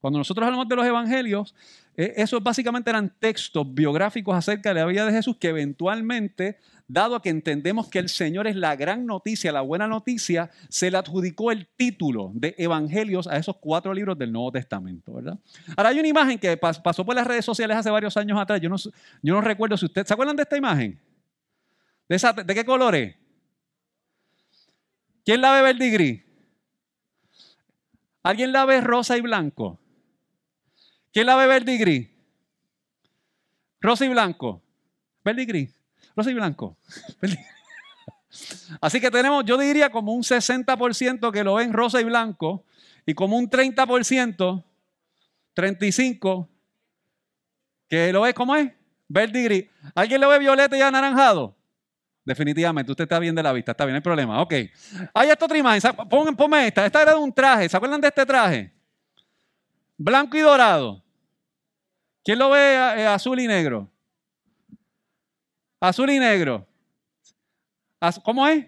Cuando 0.00 0.18
nosotros 0.18 0.44
hablamos 0.46 0.68
de 0.68 0.76
los 0.76 0.86
evangelios, 0.86 1.54
eh, 1.96 2.14
esos 2.16 2.42
básicamente 2.42 2.88
eran 2.88 3.12
textos 3.18 3.66
biográficos 3.72 4.34
acerca 4.34 4.70
de 4.70 4.80
la 4.80 4.86
vida 4.86 5.04
de 5.04 5.12
Jesús 5.12 5.36
que 5.36 5.48
eventualmente 5.48 6.58
dado 6.88 7.20
que 7.22 7.28
entendemos 7.28 7.88
que 7.88 8.00
el 8.00 8.08
Señor 8.08 8.46
es 8.48 8.56
la 8.56 8.74
gran 8.74 9.06
noticia, 9.06 9.52
la 9.52 9.60
buena 9.60 9.86
noticia, 9.86 10.50
se 10.68 10.90
le 10.90 10.96
adjudicó 10.96 11.52
el 11.52 11.68
título 11.76 12.32
de 12.34 12.54
evangelios 12.58 13.28
a 13.28 13.36
esos 13.36 13.56
cuatro 13.58 13.94
libros 13.94 14.18
del 14.18 14.32
Nuevo 14.32 14.50
Testamento, 14.50 15.12
¿verdad? 15.12 15.38
Ahora 15.76 15.90
hay 15.90 16.00
una 16.00 16.08
imagen 16.08 16.38
que 16.38 16.56
pasó 16.56 17.04
por 17.04 17.14
las 17.14 17.26
redes 17.26 17.44
sociales 17.44 17.76
hace 17.76 17.90
varios 17.90 18.16
años 18.16 18.40
atrás, 18.40 18.60
yo 18.60 18.68
no, 18.68 18.76
yo 18.76 19.34
no 19.34 19.40
recuerdo 19.40 19.76
si 19.76 19.84
ustedes, 19.84 20.08
¿se 20.08 20.14
acuerdan 20.14 20.34
de 20.34 20.42
esta 20.42 20.56
imagen? 20.56 20.98
¿De, 22.08 22.16
esa, 22.16 22.32
¿De 22.32 22.54
qué 22.54 22.64
color 22.64 22.94
es? 22.96 23.14
¿Quién 25.24 25.40
la 25.42 25.52
ve 25.52 25.62
verde 25.62 25.86
y 25.86 25.90
gris? 25.90 26.29
¿Alguien 28.22 28.52
la 28.52 28.64
ve 28.64 28.80
rosa 28.80 29.16
y 29.16 29.20
blanco? 29.20 29.80
¿Quién 31.12 31.26
la 31.26 31.36
ve 31.36 31.46
verde 31.46 31.74
y 31.74 31.78
gris? 31.78 32.08
Rosa 33.80 34.04
y 34.04 34.08
blanco. 34.08 34.62
Verde 35.24 35.42
y 35.42 35.46
gris. 35.46 35.74
Rosa 36.14 36.30
y 36.30 36.34
blanco. 36.34 36.76
Así 38.80 39.00
que 39.00 39.10
tenemos, 39.10 39.44
yo 39.44 39.58
diría 39.58 39.90
como 39.90 40.12
un 40.12 40.22
60% 40.22 41.32
que 41.32 41.44
lo 41.44 41.54
ven 41.54 41.72
rosa 41.72 42.00
y 42.00 42.04
blanco 42.04 42.64
y 43.04 43.14
como 43.14 43.36
un 43.36 43.50
30%, 43.50 44.64
35% 45.56 46.48
que 47.88 48.12
lo 48.12 48.20
ve 48.20 48.34
como 48.34 48.54
es, 48.54 48.70
verde 49.08 49.40
y 49.40 49.44
gris. 49.44 49.64
¿Alguien 49.96 50.20
lo 50.20 50.28
ve 50.28 50.38
violeta 50.38 50.76
y 50.76 50.80
anaranjado? 50.80 51.56
Definitivamente, 52.30 52.92
usted 52.92 53.02
está 53.02 53.18
bien 53.18 53.34
de 53.34 53.42
la 53.42 53.52
vista, 53.52 53.72
está 53.72 53.84
bien, 53.84 53.96
hay 53.96 54.00
problema. 54.00 54.40
Ok. 54.40 54.54
Hay 55.12 55.30
esta 55.30 55.46
otra 55.46 55.58
imagen, 55.58 55.92
ponme 56.36 56.68
esta. 56.68 56.86
Esta 56.86 57.02
era 57.02 57.10
de 57.10 57.18
un 57.18 57.32
traje, 57.32 57.68
¿se 57.68 57.76
acuerdan 57.76 58.00
de 58.00 58.06
este 58.06 58.24
traje? 58.24 58.72
Blanco 59.98 60.36
y 60.36 60.40
dorado. 60.40 61.02
¿Quién 62.22 62.38
lo 62.38 62.50
ve 62.50 62.74
eh, 62.74 63.06
azul 63.08 63.40
y 63.40 63.48
negro? 63.48 63.90
Azul 65.80 66.08
y 66.10 66.20
negro. 66.20 66.64
¿Cómo 68.22 68.46
es? 68.46 68.64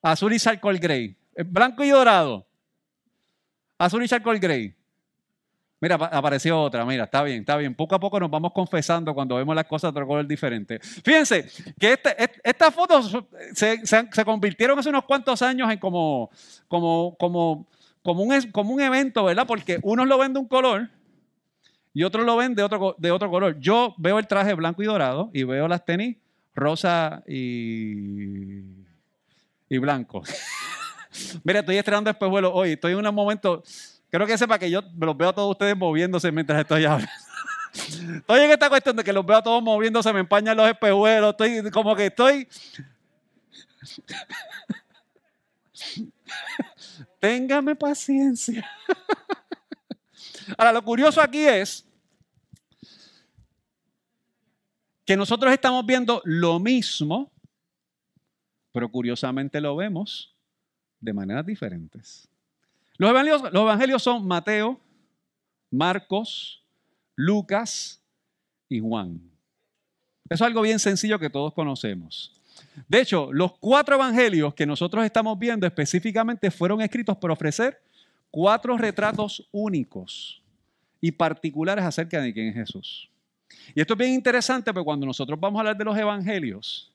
Azul 0.00 0.32
y 0.32 0.38
charcoal 0.38 0.78
gray. 0.78 1.16
Eh, 1.34 1.42
blanco 1.42 1.82
y 1.82 1.88
dorado. 1.88 2.46
Azul 3.78 4.04
y 4.04 4.08
charcoal 4.08 4.38
gray. 4.38 4.76
Mira, 5.84 5.96
apareció 5.96 6.62
otra, 6.62 6.82
mira, 6.86 7.04
está 7.04 7.22
bien, 7.22 7.40
está 7.40 7.58
bien. 7.58 7.74
Poco 7.74 7.94
a 7.94 8.00
poco 8.00 8.18
nos 8.18 8.30
vamos 8.30 8.52
confesando 8.54 9.12
cuando 9.12 9.36
vemos 9.36 9.54
las 9.54 9.66
cosas 9.66 9.92
de 9.92 9.98
otro 9.98 10.06
color 10.06 10.26
diferente. 10.26 10.80
Fíjense 10.80 11.46
que 11.78 11.92
este, 11.92 12.16
estas 12.42 12.74
fotos 12.74 13.14
se, 13.52 14.24
convirtieron 14.24 14.78
hace 14.78 14.88
unos 14.88 15.04
cuantos 15.04 15.42
años 15.42 15.70
en 15.70 15.78
como, 15.78 16.30
como, 16.68 17.14
como, 17.18 17.66
como, 18.02 18.22
un, 18.22 18.50
como 18.50 18.72
un 18.72 18.80
evento, 18.80 19.24
¿verdad? 19.24 19.46
Porque 19.46 19.78
unos 19.82 20.08
lo 20.08 20.16
ven 20.16 20.32
de 20.32 20.38
un 20.38 20.48
color 20.48 20.88
y 21.92 22.02
otros 22.02 22.24
lo 22.24 22.34
ven 22.38 22.54
de 22.54 22.62
otro, 22.62 22.96
de 22.96 23.10
otro 23.10 23.28
color. 23.28 23.60
Yo 23.60 23.94
veo 23.98 24.18
el 24.18 24.26
traje 24.26 24.54
blanco 24.54 24.82
y 24.82 24.86
dorado 24.86 25.28
y 25.34 25.44
veo 25.44 25.68
las 25.68 25.84
tenis 25.84 26.16
rosa 26.54 27.22
y, 27.28 28.62
y 29.68 29.76
blanco. 29.76 30.22
Mira, 31.44 31.60
estoy 31.60 31.76
estrenando 31.76 32.08
espejuelos 32.08 32.52
hoy. 32.54 32.72
Estoy 32.72 32.92
en 32.92 33.06
un 33.06 33.14
momento, 33.14 33.62
creo 34.14 34.26
que 34.28 34.38
sepa 34.38 34.60
que 34.60 34.70
yo 34.70 34.80
los 34.96 35.16
veo 35.16 35.30
a 35.30 35.32
todos 35.32 35.50
ustedes 35.50 35.76
moviéndose 35.76 36.30
mientras 36.30 36.60
estoy 36.60 36.84
hablando. 36.84 37.10
Estoy 38.18 38.42
en 38.42 38.52
esta 38.52 38.68
cuestión 38.68 38.94
de 38.94 39.02
que 39.02 39.12
los 39.12 39.26
veo 39.26 39.38
a 39.38 39.42
todos 39.42 39.60
moviéndose, 39.60 40.12
me 40.12 40.20
empañan 40.20 40.56
los 40.56 40.70
espejuelos, 40.70 41.30
estoy 41.30 41.68
como 41.72 41.96
que 41.96 42.06
estoy... 42.06 42.48
Téngame 47.18 47.74
paciencia. 47.74 48.64
Ahora, 50.56 50.72
lo 50.72 50.84
curioso 50.84 51.20
aquí 51.20 51.44
es 51.44 51.84
que 55.04 55.16
nosotros 55.16 55.52
estamos 55.52 55.84
viendo 55.84 56.22
lo 56.24 56.60
mismo, 56.60 57.32
pero 58.70 58.88
curiosamente 58.88 59.60
lo 59.60 59.74
vemos 59.74 60.36
de 61.00 61.12
maneras 61.12 61.44
diferentes. 61.44 62.28
Los 62.96 63.10
evangelios, 63.10 64.02
son 64.02 64.26
Mateo, 64.26 64.80
Marcos, 65.70 66.62
Lucas 67.16 68.00
y 68.68 68.80
Juan. 68.80 69.20
Eso 70.28 70.42
es 70.44 70.48
algo 70.48 70.62
bien 70.62 70.78
sencillo 70.78 71.18
que 71.18 71.28
todos 71.28 71.52
conocemos. 71.52 72.32
De 72.88 73.00
hecho, 73.00 73.32
los 73.32 73.52
cuatro 73.58 73.96
evangelios 73.96 74.54
que 74.54 74.66
nosotros 74.66 75.04
estamos 75.04 75.38
viendo 75.38 75.66
específicamente 75.66 76.50
fueron 76.50 76.80
escritos 76.80 77.16
por 77.16 77.30
ofrecer 77.30 77.80
cuatro 78.30 78.76
retratos 78.78 79.46
únicos 79.52 80.42
y 81.00 81.12
particulares 81.12 81.84
acerca 81.84 82.20
de 82.20 82.32
quién 82.32 82.48
es 82.48 82.54
Jesús. 82.54 83.10
Y 83.74 83.80
esto 83.80 83.94
es 83.94 83.98
bien 83.98 84.12
interesante 84.12 84.72
porque 84.72 84.84
cuando 84.84 85.06
nosotros 85.06 85.38
vamos 85.38 85.58
a 85.58 85.60
hablar 85.60 85.76
de 85.76 85.84
los 85.84 85.96
evangelios, 85.96 86.92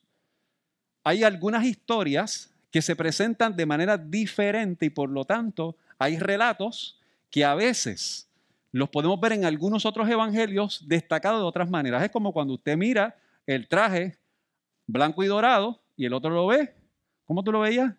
hay 1.04 1.24
algunas 1.24 1.64
historias 1.66 2.52
que 2.72 2.82
se 2.82 2.96
presentan 2.96 3.56
de 3.56 3.66
manera 3.66 3.98
diferente 3.98 4.86
y 4.86 4.90
por 4.90 5.10
lo 5.10 5.26
tanto 5.26 5.76
hay 6.00 6.18
relatos 6.18 7.00
que 7.30 7.46
a 7.46 7.54
veces 7.54 8.28
los 8.72 8.90
podemos 8.90 9.20
ver 9.20 9.34
en 9.34 9.46
algunos 9.46 9.86
otros 9.86 10.10
evangelios 10.10 10.88
destacados 10.88 11.42
de 11.42 11.46
otras 11.46 11.70
maneras. 11.70 12.04
Es 12.04 12.10
como 12.10 12.34
cuando 12.34 12.54
usted 12.54 12.78
mira 12.78 13.18
el 13.46 13.68
traje 13.68 14.18
blanco 14.88 15.24
y 15.24 15.28
dorado 15.28 15.82
y 15.96 16.06
el 16.06 16.14
otro 16.14 16.32
lo 16.32 16.48
ve. 16.48 16.74
¿Cómo 17.26 17.44
tú 17.44 17.52
lo 17.52 17.60
veías? 17.60 17.94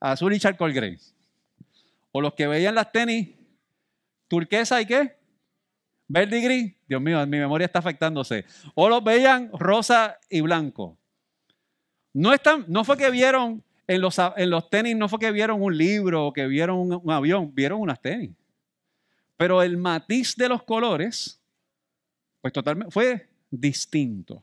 Azul 0.00 0.32
y 0.32 0.40
charcoal 0.40 0.72
gray. 0.72 0.98
O 2.12 2.20
los 2.20 2.34
que 2.34 2.46
veían 2.46 2.74
las 2.74 2.90
tenis 2.90 3.28
turquesa 4.28 4.80
y 4.80 4.86
qué? 4.86 5.16
Verde 6.08 6.38
y 6.38 6.42
gris. 6.42 6.74
Dios 6.88 7.00
mío, 7.00 7.24
mi 7.26 7.38
memoria 7.38 7.66
está 7.66 7.80
afectándose. 7.80 8.44
O 8.74 8.88
los 8.88 9.02
veían 9.02 9.50
rosa 9.52 10.18
y 10.30 10.40
blanco. 10.40 10.96
No, 12.12 12.32
están, 12.32 12.64
no 12.68 12.84
fue 12.84 12.96
que 12.96 13.10
vieron 13.10 13.62
en 13.86 14.00
los, 14.00 14.16
en 14.36 14.50
los 14.50 14.68
tenis, 14.68 14.96
no 14.96 15.08
fue 15.08 15.18
que 15.18 15.30
vieron 15.30 15.62
un 15.62 15.76
libro 15.76 16.26
o 16.26 16.32
que 16.32 16.46
vieron 16.46 16.78
un, 16.78 17.10
avión, 17.10 17.54
vieron 17.54 17.80
unas 17.80 18.00
tenis. 18.00 18.30
Pero 19.36 19.62
el 19.62 19.76
matiz 19.76 20.34
de 20.36 20.48
los 20.48 20.62
colores, 20.62 21.40
pues 22.40 22.52
fue 22.90 23.28
distinto. 23.50 24.42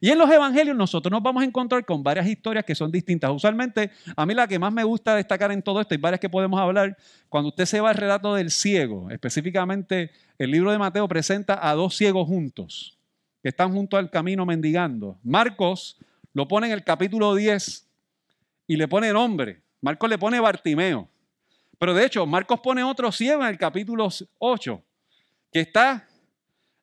Y 0.00 0.10
en 0.10 0.18
los 0.18 0.30
evangelios 0.30 0.76
nosotros 0.76 1.10
nos 1.10 1.22
vamos 1.22 1.42
a 1.42 1.46
encontrar 1.46 1.84
con 1.84 2.02
varias 2.02 2.26
historias 2.26 2.64
que 2.64 2.74
son 2.74 2.90
distintas. 2.90 3.30
Usualmente, 3.30 3.90
a 4.16 4.24
mí 4.24 4.32
la 4.32 4.48
que 4.48 4.58
más 4.58 4.72
me 4.72 4.84
gusta 4.84 5.14
destacar 5.14 5.52
en 5.52 5.60
todo 5.60 5.80
esto, 5.80 5.94
y 5.94 5.98
varias 5.98 6.20
que 6.20 6.30
podemos 6.30 6.58
hablar, 6.58 6.96
cuando 7.28 7.48
usted 7.48 7.66
se 7.66 7.80
va 7.80 7.90
al 7.90 7.96
relato 7.96 8.34
del 8.34 8.50
ciego, 8.50 9.10
específicamente 9.10 10.10
el 10.38 10.50
libro 10.50 10.72
de 10.72 10.78
Mateo 10.78 11.06
presenta 11.08 11.68
a 11.68 11.74
dos 11.74 11.96
ciegos 11.96 12.26
juntos, 12.26 12.96
que 13.42 13.50
están 13.50 13.72
junto 13.72 13.98
al 13.98 14.10
camino 14.10 14.46
mendigando. 14.46 15.18
Marcos 15.22 15.98
lo 16.32 16.48
pone 16.48 16.68
en 16.68 16.72
el 16.72 16.84
capítulo 16.84 17.34
10 17.34 17.91
y 18.72 18.76
le 18.76 18.88
pone 18.88 19.12
nombre. 19.12 19.60
Marcos 19.82 20.08
le 20.08 20.16
pone 20.16 20.40
Bartimeo. 20.40 21.06
Pero 21.78 21.92
de 21.92 22.06
hecho, 22.06 22.24
Marcos 22.24 22.58
pone 22.60 22.82
otro 22.82 23.12
ciego 23.12 23.42
en 23.42 23.48
el 23.48 23.58
capítulo 23.58 24.08
8, 24.38 24.82
que 25.52 25.60
está 25.60 26.08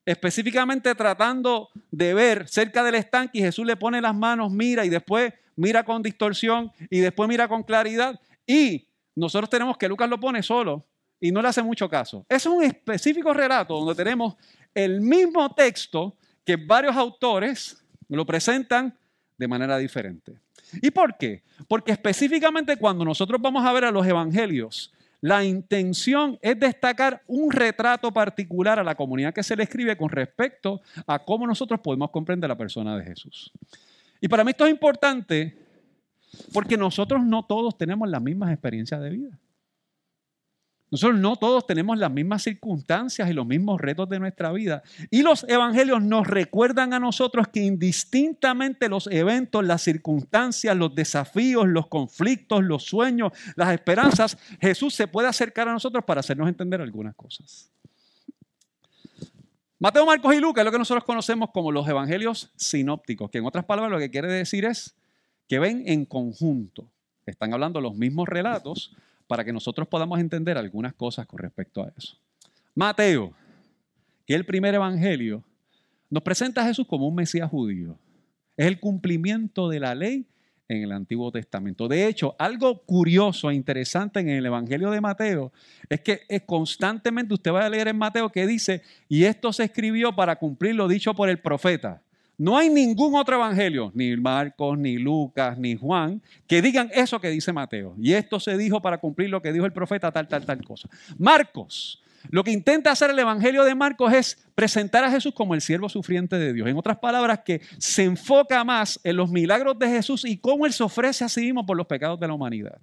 específicamente 0.04 0.94
tratando 0.94 1.68
de 1.90 2.14
ver 2.14 2.46
cerca 2.46 2.84
del 2.84 2.94
estanque 2.94 3.38
y 3.38 3.42
Jesús 3.42 3.66
le 3.66 3.76
pone 3.76 4.00
las 4.00 4.14
manos, 4.14 4.52
mira 4.52 4.84
y 4.84 4.88
después 4.88 5.34
mira 5.56 5.82
con 5.82 6.00
distorsión 6.00 6.70
y 6.88 7.00
después 7.00 7.28
mira 7.28 7.48
con 7.48 7.64
claridad. 7.64 8.20
Y 8.46 8.86
nosotros 9.16 9.50
tenemos 9.50 9.76
que 9.76 9.88
Lucas 9.88 10.08
lo 10.08 10.20
pone 10.20 10.44
solo 10.44 10.86
y 11.18 11.32
no 11.32 11.42
le 11.42 11.48
hace 11.48 11.60
mucho 11.60 11.88
caso. 11.88 12.24
Es 12.28 12.46
un 12.46 12.62
específico 12.62 13.34
relato 13.34 13.76
donde 13.76 13.96
tenemos 13.96 14.36
el 14.72 15.00
mismo 15.00 15.52
texto 15.56 16.16
que 16.44 16.54
varios 16.54 16.94
autores 16.94 17.84
lo 18.08 18.24
presentan 18.24 18.96
de 19.40 19.48
manera 19.48 19.78
diferente. 19.78 20.34
¿Y 20.82 20.90
por 20.90 21.16
qué? 21.16 21.42
Porque 21.66 21.92
específicamente 21.92 22.76
cuando 22.76 23.06
nosotros 23.06 23.40
vamos 23.40 23.64
a 23.64 23.72
ver 23.72 23.86
a 23.86 23.90
los 23.90 24.06
evangelios, 24.06 24.92
la 25.22 25.42
intención 25.42 26.38
es 26.42 26.60
destacar 26.60 27.22
un 27.26 27.50
retrato 27.50 28.12
particular 28.12 28.78
a 28.78 28.84
la 28.84 28.94
comunidad 28.94 29.32
que 29.32 29.42
se 29.42 29.56
le 29.56 29.62
escribe 29.62 29.96
con 29.96 30.10
respecto 30.10 30.82
a 31.06 31.18
cómo 31.18 31.46
nosotros 31.46 31.80
podemos 31.80 32.10
comprender 32.10 32.48
la 32.48 32.56
persona 32.56 32.96
de 32.98 33.04
Jesús. 33.04 33.50
Y 34.20 34.28
para 34.28 34.44
mí 34.44 34.50
esto 34.50 34.66
es 34.66 34.70
importante 34.70 35.56
porque 36.52 36.76
nosotros 36.76 37.24
no 37.24 37.42
todos 37.42 37.76
tenemos 37.78 38.08
las 38.10 38.20
mismas 38.20 38.52
experiencias 38.52 39.00
de 39.00 39.10
vida. 39.10 39.38
Nosotros 40.90 41.20
no 41.20 41.36
todos 41.36 41.66
tenemos 41.66 41.98
las 41.98 42.10
mismas 42.10 42.42
circunstancias 42.42 43.30
y 43.30 43.32
los 43.32 43.46
mismos 43.46 43.80
retos 43.80 44.08
de 44.08 44.18
nuestra 44.18 44.50
vida. 44.50 44.82
Y 45.10 45.22
los 45.22 45.44
evangelios 45.48 46.02
nos 46.02 46.26
recuerdan 46.26 46.92
a 46.92 46.98
nosotros 46.98 47.46
que 47.48 47.60
indistintamente 47.60 48.88
los 48.88 49.06
eventos, 49.06 49.64
las 49.64 49.82
circunstancias, 49.82 50.76
los 50.76 50.94
desafíos, 50.94 51.68
los 51.68 51.86
conflictos, 51.86 52.64
los 52.64 52.84
sueños, 52.84 53.32
las 53.54 53.72
esperanzas, 53.72 54.36
Jesús 54.60 54.94
se 54.94 55.06
puede 55.06 55.28
acercar 55.28 55.68
a 55.68 55.72
nosotros 55.72 56.04
para 56.04 56.20
hacernos 56.20 56.48
entender 56.48 56.80
algunas 56.80 57.14
cosas. 57.14 57.70
Mateo, 59.78 60.04
Marcos 60.04 60.34
y 60.34 60.40
Lucas 60.40 60.62
es 60.62 60.66
lo 60.66 60.72
que 60.72 60.78
nosotros 60.78 61.04
conocemos 61.04 61.50
como 61.54 61.72
los 61.72 61.88
evangelios 61.88 62.52
sinópticos, 62.56 63.30
que 63.30 63.38
en 63.38 63.46
otras 63.46 63.64
palabras 63.64 63.92
lo 63.92 63.98
que 63.98 64.10
quiere 64.10 64.30
decir 64.30 64.64
es 64.64 64.94
que 65.48 65.58
ven 65.58 65.84
en 65.86 66.04
conjunto. 66.04 66.90
Están 67.24 67.54
hablando 67.54 67.80
los 67.80 67.94
mismos 67.94 68.28
relatos, 68.28 68.94
para 69.30 69.44
que 69.44 69.52
nosotros 69.52 69.86
podamos 69.86 70.18
entender 70.18 70.58
algunas 70.58 70.92
cosas 70.92 71.24
con 71.24 71.38
respecto 71.38 71.84
a 71.84 71.92
eso. 71.96 72.18
Mateo, 72.74 73.32
que 74.26 74.34
es 74.34 74.40
el 74.40 74.44
primer 74.44 74.74
evangelio, 74.74 75.44
nos 76.10 76.24
presenta 76.24 76.62
a 76.62 76.64
Jesús 76.64 76.84
como 76.84 77.06
un 77.06 77.14
Mesías 77.14 77.48
judío. 77.48 77.96
Es 78.56 78.66
el 78.66 78.80
cumplimiento 78.80 79.68
de 79.68 79.78
la 79.78 79.94
ley 79.94 80.26
en 80.66 80.82
el 80.82 80.90
Antiguo 80.90 81.30
Testamento. 81.30 81.86
De 81.86 82.08
hecho, 82.08 82.34
algo 82.40 82.82
curioso 82.82 83.50
e 83.50 83.54
interesante 83.54 84.18
en 84.18 84.30
el 84.30 84.46
Evangelio 84.46 84.90
de 84.90 85.00
Mateo 85.00 85.52
es 85.88 86.00
que 86.00 86.22
es 86.28 86.42
constantemente 86.42 87.32
usted 87.32 87.52
va 87.52 87.64
a 87.64 87.70
leer 87.70 87.86
en 87.86 87.98
Mateo 87.98 88.30
que 88.30 88.48
dice, 88.48 88.82
y 89.08 89.22
esto 89.22 89.52
se 89.52 89.62
escribió 89.62 90.12
para 90.12 90.34
cumplir 90.40 90.74
lo 90.74 90.88
dicho 90.88 91.14
por 91.14 91.28
el 91.28 91.38
profeta. 91.38 92.02
No 92.40 92.56
hay 92.56 92.70
ningún 92.70 93.16
otro 93.16 93.36
evangelio, 93.36 93.92
ni 93.94 94.16
Marcos, 94.16 94.78
ni 94.78 94.96
Lucas, 94.96 95.58
ni 95.58 95.76
Juan, 95.76 96.22
que 96.46 96.62
digan 96.62 96.90
eso 96.94 97.20
que 97.20 97.28
dice 97.28 97.52
Mateo. 97.52 97.94
Y 97.98 98.14
esto 98.14 98.40
se 98.40 98.56
dijo 98.56 98.80
para 98.80 98.96
cumplir 98.96 99.28
lo 99.28 99.42
que 99.42 99.52
dijo 99.52 99.66
el 99.66 99.74
profeta, 99.74 100.10
tal, 100.10 100.26
tal, 100.26 100.46
tal 100.46 100.64
cosa. 100.64 100.88
Marcos, 101.18 102.02
lo 102.30 102.42
que 102.42 102.50
intenta 102.50 102.92
hacer 102.92 103.10
el 103.10 103.18
evangelio 103.18 103.62
de 103.62 103.74
Marcos 103.74 104.10
es 104.14 104.38
presentar 104.54 105.04
a 105.04 105.10
Jesús 105.10 105.34
como 105.34 105.54
el 105.54 105.60
siervo 105.60 105.90
sufriente 105.90 106.38
de 106.38 106.54
Dios. 106.54 106.66
En 106.66 106.78
otras 106.78 106.96
palabras, 106.96 107.40
que 107.44 107.60
se 107.76 108.04
enfoca 108.04 108.64
más 108.64 108.98
en 109.04 109.16
los 109.16 109.30
milagros 109.30 109.78
de 109.78 109.88
Jesús 109.88 110.24
y 110.24 110.38
cómo 110.38 110.64
Él 110.64 110.72
se 110.72 110.82
ofrece 110.82 111.22
a 111.24 111.28
sí 111.28 111.42
mismo 111.42 111.66
por 111.66 111.76
los 111.76 111.86
pecados 111.86 112.18
de 112.18 112.26
la 112.26 112.32
humanidad. 112.32 112.80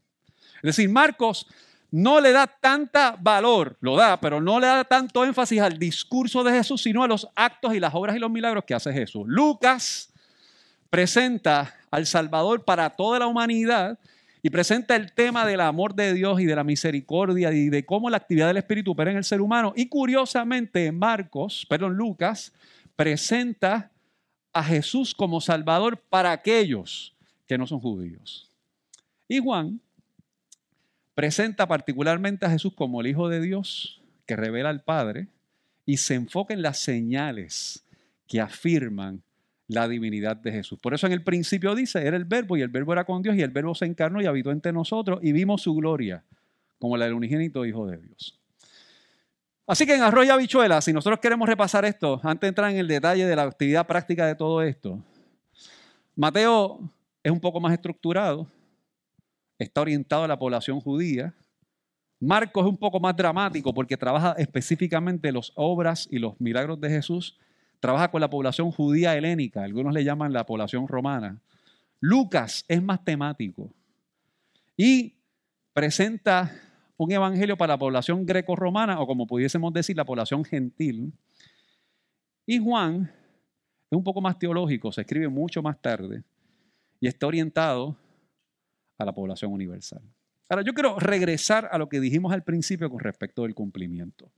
Es 0.58 0.76
decir, 0.76 0.88
Marcos 0.88 1.48
no 1.92 2.20
le 2.20 2.32
da 2.32 2.48
tanta 2.48 3.18
valor, 3.20 3.78
lo 3.80 3.96
da, 3.96 4.20
pero 4.20 4.42
no 4.42 4.60
le 4.60 4.68
da 4.68 4.84
tanto 4.84 5.24
énfasis 5.24 5.62
al 5.62 5.80
discurso 5.80 6.44
de 6.44 6.52
Jesús, 6.52 6.84
sino 6.84 7.04
a 7.04 7.08
los 7.08 7.28
actos 7.36 7.74
y 7.74 7.80
las 7.80 7.96
obras 7.96 8.16
y 8.16 8.20
los 8.20 8.30
milagros 8.30 8.66
que 8.66 8.74
hace 8.74 8.92
Jesús. 8.92 9.24
Lucas 9.28 10.12
presenta 10.90 11.76
al 11.90 12.06
Salvador 12.06 12.66
para 12.66 12.90
toda 12.90 13.20
la 13.20 13.28
humanidad 13.28 13.98
y 14.42 14.50
presenta 14.50 14.96
el 14.96 15.14
tema 15.14 15.46
del 15.46 15.62
amor 15.62 15.96
de 15.96 16.14
Dios 16.14 16.40
y 16.40 16.46
de 16.46 16.56
la 16.56 16.64
misericordia 16.64 17.52
y 17.52 17.70
de 17.70 17.86
cómo 17.86 18.10
la 18.10 18.18
actividad 18.18 18.48
del 18.48 18.58
Espíritu 18.58 18.92
opera 18.92 19.12
en 19.12 19.18
el 19.18 19.24
ser 19.24 19.42
humano. 19.42 19.74
Y 19.76 19.88
curiosamente, 19.88 20.92
Marcos, 20.92 21.66
perdón, 21.70 21.96
Lucas, 21.96 22.54
presenta 22.96 23.92
a 24.54 24.64
Jesús 24.64 25.14
como 25.16 25.42
Salvador 25.42 25.98
para 26.10 26.32
aquellos 26.32 27.16
que 27.48 27.58
no 27.58 27.66
son 27.66 27.80
judíos. 27.80 28.50
Y 29.28 29.40
Juan 29.40 29.80
presenta 31.18 31.68
particularmente 31.68 32.46
a 32.46 32.52
Jesús 32.52 32.74
como 32.76 33.02
el 33.02 33.08
Hijo 33.08 33.28
de 33.28 33.42
Dios 33.42 34.00
que 34.28 34.36
revela 34.36 34.70
al 34.70 34.84
Padre 34.84 35.30
y 35.84 35.98
se 35.98 36.14
enfoca 36.14 36.54
en 36.54 36.62
las 36.62 36.78
señales 36.78 37.84
que 38.28 38.40
afirman 38.40 39.24
la 39.68 39.88
divinidad 39.88 40.38
de 40.38 40.52
Jesús. 40.52 40.78
Por 40.80 40.94
eso 40.94 41.08
en 41.08 41.14
el 41.14 41.24
principio 41.24 41.74
dice, 41.74 42.06
era 42.06 42.18
el 42.18 42.26
verbo 42.26 42.56
y 42.56 42.62
el 42.62 42.68
verbo 42.68 42.94
era 42.94 43.04
con 43.04 43.24
Dios 43.24 43.36
y 43.36 43.42
el 43.42 43.50
verbo 43.50 43.74
se 43.74 43.86
encarnó 43.86 44.22
y 44.22 44.28
habitó 44.28 44.52
entre 44.52 44.72
nosotros 44.72 45.20
y 45.24 45.32
vimos 45.32 45.64
su 45.64 45.74
gloria 45.74 46.24
como 46.78 46.96
la 46.98 47.06
del 47.06 47.16
unigénito 47.16 47.66
Hijo 47.66 47.88
de 47.88 47.98
Dios. 47.98 48.40
Así 49.66 49.88
que 49.88 49.96
en 49.96 50.04
Arroyo 50.04 50.36
Habichuela, 50.36 50.82
si 50.82 50.94
nosotros 50.94 51.20
queremos 51.20 51.50
repasar 51.50 51.84
esto, 51.84 52.22
antes 52.22 52.42
de 52.42 52.50
entrar 52.50 52.70
en 52.70 52.78
el 52.78 52.88
detalle 52.88 53.26
de 53.26 53.36
la 53.36 53.42
actividad 53.42 53.88
práctica 53.88 54.28
de 54.28 54.36
todo 54.36 54.62
esto, 54.62 55.04
Mateo 56.16 56.80
es 57.24 57.32
un 57.32 57.40
poco 57.40 57.60
más 57.60 57.74
estructurado, 57.74 58.48
está 59.60 59.82
orientado 59.82 60.24
a 60.24 60.28
la 60.28 60.38
población 60.38 60.80
judía. 60.80 61.34
Marcos 62.20 62.66
es 62.66 62.70
un 62.70 62.78
poco 62.78 63.00
más 63.00 63.16
dramático 63.16 63.74
porque 63.74 63.98
trabaja 63.98 64.34
específicamente 64.38 65.32
las 65.32 65.52
obras 65.56 66.08
y 66.10 66.20
los 66.20 66.40
milagros 66.40 66.80
de 66.82 66.90
Jesús. 66.90 67.38
Trabaja 67.80 68.10
con 68.10 68.22
la 68.22 68.30
población 68.30 68.72
judía 68.72 69.16
helénica, 69.16 69.64
algunos 69.64 69.94
le 69.94 70.04
llaman 70.04 70.34
la 70.34 70.46
población 70.46 70.88
romana. 70.88 71.40
Lucas 72.00 72.66
es 72.68 72.82
más 72.82 73.04
temático 73.04 73.72
y 74.76 75.16
presenta 75.74 76.52
un 76.98 77.12
evangelio 77.12 77.58
para 77.58 77.74
la 77.74 77.80
población 77.80 78.26
greco-romana 78.26 79.00
o 79.00 79.06
como 79.06 79.28
pudiésemos 79.28 79.74
decir 79.74 79.96
la 79.96 80.06
población 80.06 80.44
gentil. 80.44 81.14
Y 82.46 82.60
Juan 82.60 83.12
es 83.90 83.98
un 83.98 84.04
poco 84.04 84.22
más 84.22 84.38
teológico, 84.40 84.92
se 84.92 85.02
escribe 85.02 85.28
mucho 85.28 85.62
más 85.62 85.80
tarde 85.80 86.24
y 87.00 87.08
está 87.08 87.28
orientado 87.28 87.96
a 88.98 89.06
la 89.06 89.14
población 89.14 89.52
universal. 89.52 90.02
Ahora, 90.50 90.64
yo 90.64 90.74
quiero 90.74 90.98
regresar 91.00 91.68
a 91.72 91.78
lo 91.78 91.90
que 91.90 92.00
dijimos 92.00 92.32
al 92.32 92.44
principio 92.44 92.90
con 92.90 93.00
respecto 93.00 93.44
del 93.44 93.54
cumplimiento. 93.54 94.30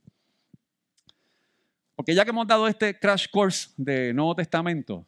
Porque 1.94 2.14
ya 2.14 2.24
que 2.24 2.30
hemos 2.30 2.46
dado 2.46 2.66
este 2.66 2.98
crash 2.98 3.28
course 3.30 3.70
de 3.76 4.12
Nuevo 4.12 4.34
Testamento 4.34 5.04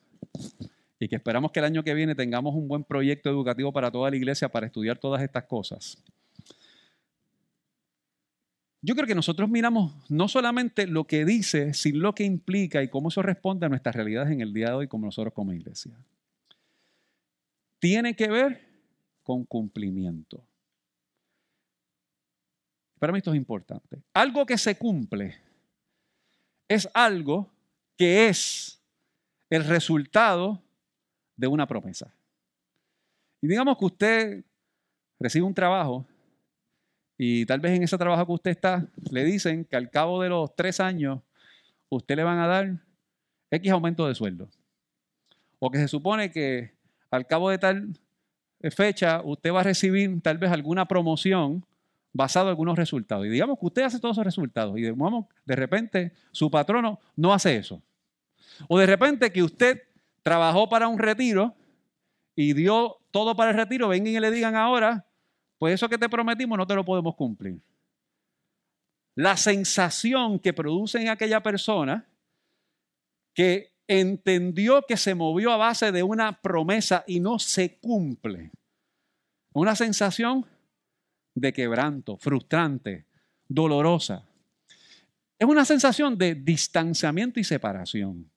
y 0.99 1.09
que 1.09 1.17
esperamos 1.17 1.51
que 1.51 1.59
el 1.59 1.65
año 1.65 1.83
que 1.83 1.95
viene 1.95 2.15
tengamos 2.15 2.55
un 2.55 2.69
buen 2.69 2.85
proyecto 2.85 3.31
educativo 3.31 3.73
para 3.73 3.91
toda 3.91 4.11
la 4.11 4.17
iglesia 4.17 4.49
para 4.49 4.67
estudiar 4.67 4.99
todas 4.99 5.23
estas 5.23 5.45
cosas, 5.45 5.99
yo 8.83 8.97
creo 8.97 9.07
que 9.07 9.15
nosotros 9.15 9.49
miramos 9.49 9.95
no 10.09 10.27
solamente 10.27 10.89
lo 10.89 11.05
que 11.05 11.25
dice, 11.25 11.73
sino 11.73 12.01
lo 12.01 12.15
que 12.15 12.25
implica 12.25 12.83
y 12.83 12.89
cómo 12.89 13.09
eso 13.09 13.23
responde 13.23 13.65
a 13.67 13.69
nuestras 13.69 13.95
realidades 13.95 14.33
en 14.33 14.41
el 14.41 14.53
día 14.53 14.71
de 14.71 14.75
hoy 14.75 14.89
como 14.89 15.07
nosotros 15.07 15.33
como 15.33 15.53
iglesia. 15.53 15.93
Tiene 17.79 18.15
que 18.15 18.29
ver 18.29 18.72
con 19.23 19.45
cumplimiento. 19.45 20.45
Para 22.99 23.13
mí 23.13 23.19
esto 23.19 23.33
es 23.33 23.37
importante. 23.37 24.03
Algo 24.15 24.47
que 24.47 24.57
se 24.57 24.77
cumple 24.77 25.37
es 26.69 26.89
algo 26.95 27.51
que 27.97 28.29
es 28.29 28.81
el 29.51 29.65
resultado 29.65 30.63
de 31.37 31.47
una 31.47 31.67
promesa. 31.67 32.15
Y 33.41 33.49
digamos 33.49 33.77
que 33.77 33.85
usted 33.85 34.45
recibe 35.19 35.45
un 35.45 35.55
trabajo 35.55 36.07
y 37.19 37.45
tal 37.47 37.61
vez 37.61 37.73
en 37.73 37.83
ese 37.83 37.99
trabajo 37.99 38.27
que 38.27 38.33
usted 38.33 38.51
está 38.53 38.87
le 39.11 39.25
dicen 39.25 39.65
que 39.65 39.77
al 39.77 39.91
cabo 39.91 40.23
de 40.23 40.29
los 40.29 40.55
tres 40.57 40.81
años 40.81 41.21
usted 41.89 42.17
le 42.17 42.25
van 42.25 42.39
a 42.39 42.47
dar 42.47 42.79
X 43.51 43.71
aumento 43.71 44.07
de 44.07 44.15
sueldo. 44.15 44.49
O 45.59 45.71
que 45.71 45.79
se 45.79 45.89
supone 45.89 46.31
que 46.31 46.73
al 47.11 47.27
cabo 47.27 47.51
de 47.51 47.59
tal 47.59 47.99
fecha 48.71 49.21
usted 49.25 49.53
va 49.53 49.61
a 49.61 49.65
recibir 49.65 50.21
tal 50.23 50.39
vez 50.39 50.51
alguna 50.51 50.87
promoción 50.87 51.65
basado 52.13 52.47
en 52.47 52.51
algunos 52.51 52.77
resultados. 52.77 53.27
Y 53.27 53.31
digamos 53.31 53.59
que 53.59 53.67
usted 53.67 53.83
hace 53.83 53.99
todos 53.99 54.15
esos 54.17 54.25
resultados 54.25 54.79
y 54.79 54.83
de 54.83 55.57
repente 55.57 56.13
su 56.31 56.51
patrono 56.51 57.01
no 57.17 57.33
hace 57.33 57.57
eso. 57.57 57.83
O 58.69 58.79
de 58.79 58.87
repente 58.87 59.33
que 59.33 59.43
usted 59.43 59.83
trabajó 60.23 60.69
para 60.69 60.89
un 60.89 60.99
retiro 60.99 61.55
y 62.37 62.53
dio 62.53 62.99
todo 63.11 63.35
para 63.35 63.51
el 63.51 63.57
retiro, 63.57 63.89
vengan 63.89 64.15
y 64.15 64.21
le 64.21 64.31
digan 64.31 64.55
ahora, 64.57 65.07
pues 65.59 65.75
eso 65.75 65.89
que 65.89 65.99
te 65.99 66.09
prometimos 66.09 66.57
no 66.57 66.67
te 66.67 66.75
lo 66.75 66.85
podemos 66.85 67.15
cumplir. 67.15 67.61
La 69.15 69.37
sensación 69.37 70.39
que 70.39 70.53
produce 70.53 71.01
en 71.01 71.09
aquella 71.09 71.43
persona 71.43 72.07
que 73.35 73.72
entendió 74.01 74.83
que 74.83 74.97
se 74.97 75.15
movió 75.15 75.53
a 75.53 75.57
base 75.57 75.93
de 75.93 76.03
una 76.03 76.41
promesa 76.41 77.05
y 77.07 77.21
no 77.21 77.39
se 77.39 77.79
cumple. 77.79 78.51
Una 79.53 79.77
sensación 79.77 80.47
de 81.35 81.53
quebranto, 81.53 82.17
frustrante, 82.17 83.07
dolorosa. 83.49 84.27
Es 85.39 85.47
una 85.47 85.65
sensación 85.65 86.17
de 86.17 86.35
distanciamiento 86.35 87.41
y 87.41 87.45
separación. 87.45 88.31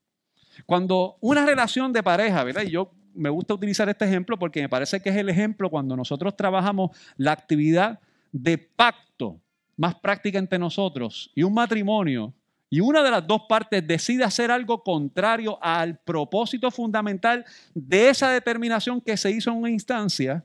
Cuando 0.66 1.18
una 1.22 1.46
relación 1.46 1.94
de 1.94 2.04
pareja, 2.04 2.44
¿verdad? 2.44 2.64
Y 2.64 2.72
yo 2.72 2.92
me 3.14 3.30
gusta 3.30 3.54
utilizar 3.54 3.88
este 3.90 4.06
ejemplo 4.06 4.38
porque 4.38 4.62
me 4.62 4.70
parece 4.70 5.02
que 5.02 5.10
es 5.10 5.16
el 5.16 5.30
ejemplo 5.30 5.70
cuando 5.70 5.96
nosotros 5.96 6.36
trabajamos 6.36 6.98
la 7.18 7.32
actividad 7.32 8.00
de 8.32 8.58
pacto 8.58 9.42
más 9.78 9.96
práctica 9.96 10.40
entre 10.40 10.60
nosotros 10.60 11.32
y 11.36 11.44
un 11.44 11.54
matrimonio 11.54 12.34
y 12.76 12.82
una 12.82 13.02
de 13.04 13.10
las 13.10 13.26
dos 13.26 13.44
partes 13.48 13.88
decide 13.88 14.26
hacer 14.26 14.52
algo 14.52 14.84
contrario 14.84 15.58
al 15.62 15.98
propósito 15.98 16.70
fundamental 16.70 17.46
de 17.74 18.10
esa 18.10 18.30
determinación 18.32 19.00
que 19.00 19.16
se 19.16 19.32
hizo 19.32 19.50
en 19.50 19.56
una 19.56 19.70
instancia, 19.70 20.44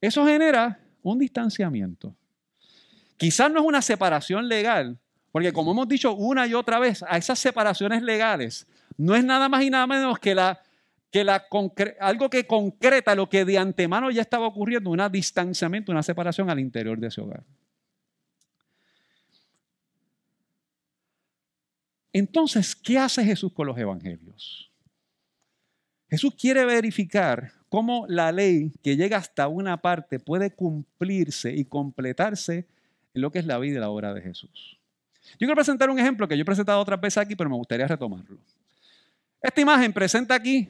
eso 0.00 0.26
genera 0.26 0.80
un 1.04 1.20
distanciamiento. 1.20 2.16
Quizás 3.16 3.48
no 3.48 3.60
es 3.60 3.64
una 3.64 3.80
separación 3.80 4.48
legal, 4.48 4.98
porque 5.30 5.52
como 5.52 5.70
hemos 5.70 5.86
dicho 5.86 6.12
una 6.14 6.48
y 6.48 6.54
otra 6.54 6.80
vez, 6.80 7.04
a 7.04 7.16
esas 7.16 7.38
separaciones 7.38 8.02
legales 8.02 8.66
no 8.96 9.14
es 9.14 9.22
nada 9.24 9.48
más 9.48 9.62
y 9.62 9.70
nada 9.70 9.86
menos 9.86 10.18
que, 10.18 10.34
la, 10.34 10.60
que 11.12 11.22
la, 11.22 11.46
algo 12.00 12.28
que 12.28 12.44
concreta 12.44 13.14
lo 13.14 13.28
que 13.28 13.44
de 13.44 13.56
antemano 13.56 14.10
ya 14.10 14.22
estaba 14.22 14.48
ocurriendo, 14.48 14.90
un 14.90 15.12
distanciamiento, 15.12 15.92
una 15.92 16.02
separación 16.02 16.50
al 16.50 16.58
interior 16.58 16.98
de 16.98 17.06
ese 17.06 17.20
hogar. 17.20 17.44
Entonces, 22.14 22.76
¿qué 22.76 22.96
hace 22.96 23.24
Jesús 23.24 23.52
con 23.52 23.66
los 23.66 23.76
evangelios? 23.76 24.70
Jesús 26.08 26.32
quiere 26.38 26.64
verificar 26.64 27.50
cómo 27.68 28.06
la 28.08 28.30
ley 28.30 28.72
que 28.84 28.96
llega 28.96 29.16
hasta 29.16 29.48
una 29.48 29.78
parte 29.82 30.20
puede 30.20 30.52
cumplirse 30.52 31.52
y 31.52 31.64
completarse 31.64 32.68
en 33.14 33.20
lo 33.20 33.32
que 33.32 33.40
es 33.40 33.46
la 33.46 33.58
vida 33.58 33.78
y 33.78 33.80
la 33.80 33.90
obra 33.90 34.14
de 34.14 34.22
Jesús. 34.22 34.78
Yo 35.32 35.38
quiero 35.38 35.56
presentar 35.56 35.90
un 35.90 35.98
ejemplo 35.98 36.28
que 36.28 36.36
yo 36.36 36.42
he 36.42 36.44
presentado 36.44 36.80
otras 36.80 37.00
veces 37.00 37.18
aquí, 37.18 37.34
pero 37.34 37.50
me 37.50 37.56
gustaría 37.56 37.88
retomarlo. 37.88 38.38
Esta 39.42 39.60
imagen 39.60 39.92
presenta 39.92 40.36
aquí 40.36 40.68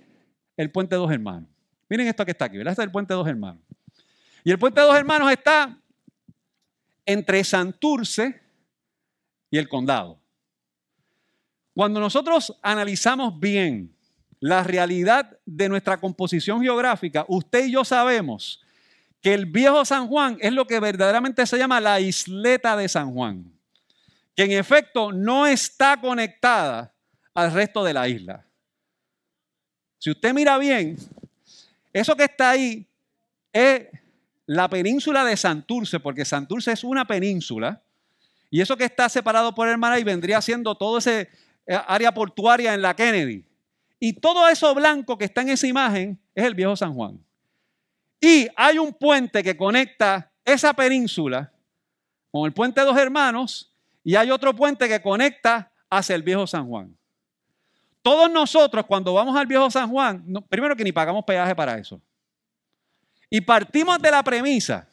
el 0.57 0.71
puente 0.71 0.97
dos 0.97 1.13
hermanos. 1.13 1.51
Miren 1.91 2.07
esto 2.07 2.25
que 2.25 2.31
está 2.31 2.47
aquí, 2.47 2.57
¿verdad? 2.57 2.73
Este 2.73 2.83
es 2.83 2.87
el 2.87 2.93
puente 2.93 3.13
de 3.13 3.19
dos 3.19 3.29
hermanos. 3.29 3.63
Y 4.45 4.51
el 4.51 4.59
puente 4.59 4.81
de 4.81 4.87
dos 4.87 4.97
hermanos 4.97 5.31
está 5.31 5.79
entre 7.05 7.45
Santurce 7.45 8.41
y 9.51 9.59
el 9.59 9.69
condado. 9.69 10.24
Cuando 11.75 11.99
nosotros 11.99 12.57
analizamos 12.63 13.39
bien 13.39 13.95
la 14.39 14.63
realidad 14.63 15.39
de 15.45 15.69
nuestra 15.69 15.99
composición 15.99 16.63
geográfica, 16.63 17.25
usted 17.29 17.67
y 17.67 17.73
yo 17.73 17.85
sabemos 17.85 18.63
que 19.21 19.35
el 19.35 19.47
viejo 19.47 19.85
San 19.85 20.07
Juan 20.07 20.39
es 20.41 20.53
lo 20.53 20.67
que 20.67 20.79
verdaderamente 20.79 21.45
se 21.47 21.59
llama 21.59 21.81
la 21.81 21.99
isleta 21.99 22.77
de 22.77 22.89
San 22.89 23.13
Juan, 23.13 23.51
que 24.37 24.45
en 24.45 24.53
efecto 24.53 25.13
no 25.13 25.47
está 25.47 26.01
conectada 26.01 26.95
al 27.33 27.53
resto 27.53 27.83
de 27.83 27.95
la 27.95 28.09
isla. 28.09 28.47
Si 29.99 30.11
usted 30.11 30.33
mira 30.33 30.59
bien, 30.59 30.97
eso 31.93 32.15
que 32.15 32.25
está 32.25 32.51
ahí 32.51 32.87
es 33.53 33.87
la 34.47 34.69
península 34.69 35.25
de 35.25 35.37
Santurce, 35.37 35.99
porque 35.99 36.25
Santurce 36.25 36.73
es 36.73 36.85
una 36.85 37.07
península, 37.07 37.83
y 38.51 38.61
eso 38.61 38.77
que 38.77 38.85
está 38.85 39.09
separado 39.09 39.55
por 39.55 39.69
el 39.69 39.79
mar 39.79 39.93
ahí 39.93 40.05
vendría 40.05 40.41
siendo 40.43 40.75
todo 40.77 40.99
ese 40.99 41.31
área 41.67 42.13
portuaria 42.13 42.75
en 42.75 42.83
la 42.83 42.95
Kennedy. 42.95 43.45
Y 43.99 44.13
todo 44.15 44.49
eso 44.49 44.75
blanco 44.75 45.17
que 45.17 45.25
está 45.25 45.43
en 45.43 45.51
esa 45.51 45.67
imagen 45.67 46.21
es 46.35 46.45
el 46.45 46.55
viejo 46.55 46.77
San 46.77 46.95
Juan. 46.95 47.19
Y 48.21 48.49
hay 48.57 48.79
un 48.79 48.93
puente 48.93 49.43
que 49.43 49.57
conecta 49.57 50.31
esa 50.45 50.73
península 50.73 51.53
con 52.31 52.47
el 52.47 52.53
puente 52.53 52.81
de 52.81 52.87
dos 52.87 52.97
hermanos 52.97 53.75
y 54.03 54.17
hay 54.17 54.31
otro 54.31 54.55
puente 54.55 54.89
que 54.89 55.01
conecta 55.01 55.71
hacia 55.89 56.15
el 56.15 56.23
viejo 56.23 56.47
San 56.47 56.67
Juan. 56.69 56.97
Todos 58.03 58.31
nosotros 58.31 58.85
cuando 58.87 59.15
vamos 59.15 59.35
al 59.37 59.47
viejo 59.47 59.71
San 59.71 59.89
Juan, 59.89 60.25
primero 60.49 60.77
que 60.77 60.85
ni 60.85 60.93
pagamos 60.93 61.25
peaje 61.25 61.55
para 61.55 61.79
eso. 61.79 62.01
Y 63.31 63.41
partimos 63.41 63.99
de 63.99 64.11
la 64.11 64.23
premisa. 64.23 64.87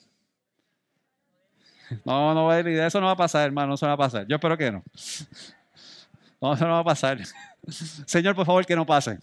No, 2.05 2.33
no, 2.33 2.53
eso 2.53 3.01
no 3.01 3.07
va 3.07 3.11
a 3.11 3.17
pasar, 3.17 3.45
hermano, 3.45 3.73
eso 3.73 3.85
no 3.85 3.89
va 3.89 4.05
a 4.05 4.09
pasar. 4.09 4.25
Yo 4.27 4.35
espero 4.35 4.57
que 4.57 4.71
no. 4.71 4.83
No, 6.41 6.53
eso 6.53 6.65
no 6.65 6.73
va 6.73 6.79
a 6.79 6.83
pasar. 6.83 7.19
Señor, 8.07 8.35
por 8.35 8.45
favor, 8.45 8.65
que 8.65 8.75
no 8.75 8.85
pase. 8.85 9.19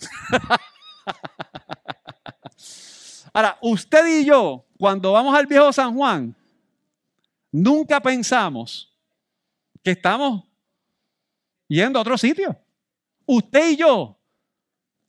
Ahora, 3.32 3.58
usted 3.60 4.20
y 4.20 4.24
yo, 4.24 4.64
cuando 4.78 5.12
vamos 5.12 5.36
al 5.36 5.46
viejo 5.46 5.72
San 5.72 5.94
Juan, 5.94 6.34
nunca 7.50 8.00
pensamos 8.00 8.96
que 9.82 9.90
estamos 9.90 10.44
yendo 11.66 11.98
a 11.98 12.02
otro 12.02 12.16
sitio. 12.16 12.56
Usted 13.26 13.70
y 13.70 13.76
yo 13.76 14.16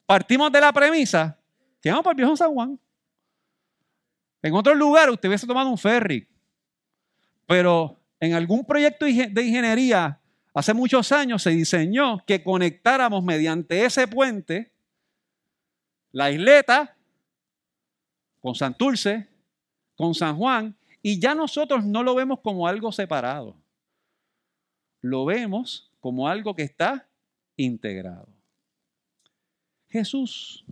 partimos 0.06 0.52
de 0.52 0.62
la 0.62 0.74
premisa 0.74 1.38
que 1.82 1.90
vamos 1.90 2.04
para 2.04 2.14
el 2.14 2.18
viejo 2.18 2.36
San 2.36 2.54
Juan. 2.54 2.80
En 4.42 4.54
otro 4.54 4.74
lugar 4.74 5.10
usted 5.10 5.30
hubiese 5.30 5.46
tomado 5.46 5.70
un 5.70 5.78
ferry, 5.78 6.28
pero 7.46 8.00
en 8.20 8.34
algún 8.34 8.66
proyecto 8.66 9.06
de 9.06 9.12
ingeniería 9.12 10.19
Hace 10.54 10.74
muchos 10.74 11.12
años 11.12 11.44
se 11.44 11.52
diseñó 11.52 12.24
que 12.26 12.44
conectáramos 12.44 13.24
mediante 13.24 13.86
ese 13.86 14.08
puente 14.08 14.74
la 16.12 16.32
isleta 16.32 16.98
con 18.40 18.56
Santurce, 18.56 19.28
con 19.96 20.16
San 20.16 20.38
Juan, 20.38 20.76
y 21.02 21.20
ya 21.20 21.36
nosotros 21.36 21.86
no 21.86 22.04
lo 22.04 22.16
vemos 22.16 22.40
como 22.40 22.68
algo 22.68 22.92
separado. 22.92 23.56
Lo 25.02 25.26
vemos 25.26 25.92
como 26.00 26.28
algo 26.28 26.56
que 26.56 26.64
está 26.64 27.08
integrado. 27.56 28.28
Jesús, 29.90 30.66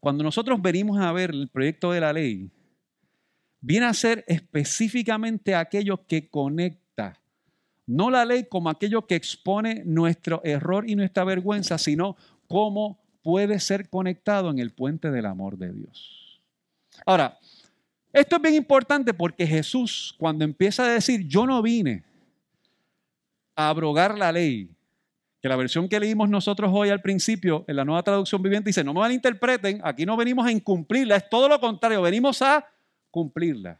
cuando 0.00 0.22
nosotros 0.22 0.60
venimos 0.60 1.00
a 1.00 1.12
ver 1.12 1.30
el 1.30 1.48
proyecto 1.48 1.92
de 1.92 2.00
la 2.00 2.12
ley, 2.12 2.50
viene 3.60 3.86
a 3.86 3.94
ser 3.94 4.24
específicamente 4.28 5.54
aquello 5.54 6.06
que 6.06 6.28
conecta 6.28 6.83
no 7.86 8.10
la 8.10 8.24
ley 8.24 8.44
como 8.48 8.70
aquello 8.70 9.06
que 9.06 9.14
expone 9.14 9.82
nuestro 9.84 10.40
error 10.44 10.88
y 10.88 10.96
nuestra 10.96 11.24
vergüenza, 11.24 11.78
sino 11.78 12.16
cómo 12.48 12.98
puede 13.22 13.60
ser 13.60 13.88
conectado 13.88 14.50
en 14.50 14.58
el 14.58 14.70
puente 14.70 15.10
del 15.10 15.26
amor 15.26 15.56
de 15.56 15.72
Dios. 15.72 16.40
Ahora, 17.06 17.38
esto 18.12 18.36
es 18.36 18.42
bien 18.42 18.54
importante 18.54 19.12
porque 19.12 19.46
Jesús, 19.46 20.14
cuando 20.18 20.44
empieza 20.44 20.84
a 20.84 20.88
decir, 20.88 21.26
yo 21.26 21.46
no 21.46 21.60
vine 21.62 22.04
a 23.56 23.68
abrogar 23.68 24.16
la 24.16 24.30
ley, 24.30 24.70
que 25.40 25.48
la 25.48 25.56
versión 25.56 25.88
que 25.88 26.00
leímos 26.00 26.28
nosotros 26.28 26.70
hoy 26.72 26.90
al 26.90 27.02
principio, 27.02 27.64
en 27.66 27.76
la 27.76 27.84
nueva 27.84 28.02
traducción 28.02 28.40
viviente, 28.40 28.70
dice, 28.70 28.84
no 28.84 28.94
me 28.94 29.00
malinterpreten, 29.00 29.80
aquí 29.84 30.06
no 30.06 30.16
venimos 30.16 30.46
a 30.46 30.52
incumplirla, 30.52 31.16
es 31.16 31.28
todo 31.28 31.48
lo 31.48 31.60
contrario, 31.60 32.00
venimos 32.02 32.40
a 32.40 32.66
cumplirla. 33.10 33.78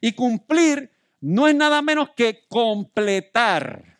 Y 0.00 0.12
cumplir 0.12 0.90
no 1.20 1.48
es 1.48 1.54
nada 1.54 1.82
menos 1.82 2.10
que 2.10 2.44
completar 2.48 3.98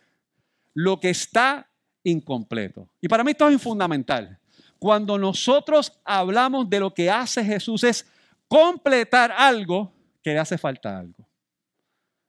lo 0.74 1.00
que 1.00 1.10
está 1.10 1.68
incompleto. 2.04 2.88
Y 3.00 3.08
para 3.08 3.24
mí 3.24 3.32
esto 3.32 3.48
es 3.48 3.60
fundamental. 3.60 4.38
Cuando 4.78 5.18
nosotros 5.18 6.00
hablamos 6.04 6.68
de 6.68 6.80
lo 6.80 6.92
que 6.92 7.10
hace 7.10 7.44
Jesús 7.44 7.82
es 7.84 8.06
completar 8.46 9.32
algo 9.32 9.92
que 10.22 10.32
le 10.32 10.38
hace 10.38 10.58
falta 10.58 10.98
algo. 10.98 11.26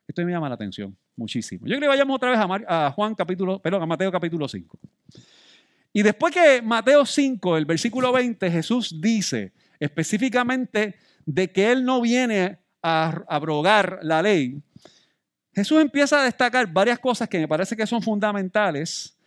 Esto 0.08 0.24
me 0.24 0.32
llama 0.32 0.50
la 0.50 0.56
atención 0.56 0.98
muchísimo. 1.16 1.66
Yo 1.66 1.72
creo 1.72 1.82
que 1.82 1.88
vayamos 1.88 2.16
otra 2.16 2.30
vez 2.30 2.66
a, 2.68 2.92
Juan 2.92 3.16
capítulo, 3.16 3.60
perdón, 3.60 3.84
a 3.84 3.86
Mateo 3.86 4.12
capítulo 4.12 4.48
5. 4.48 4.80
Y 5.94 6.04
después 6.04 6.34
que 6.34 6.62
Mateo 6.62 7.06
5, 7.06 7.58
el 7.58 7.66
versículo 7.66 8.12
20, 8.14 8.50
Jesús 8.52 9.02
dice 9.02 9.52
específicamente 9.80 10.96
de 11.26 11.52
que 11.52 11.72
Él 11.72 11.84
no 11.84 12.02
viene 12.02 12.60
a 12.82 13.24
abrogar 13.28 14.00
la 14.04 14.22
ley, 14.22 14.62
Jesús 15.58 15.82
empieza 15.82 16.22
a 16.22 16.24
destacar 16.24 16.72
varias 16.72 17.00
cosas 17.00 17.28
que 17.28 17.40
me 17.40 17.48
parece 17.48 17.76
que 17.76 17.88
son 17.88 18.00
fundamentales. 18.00 19.18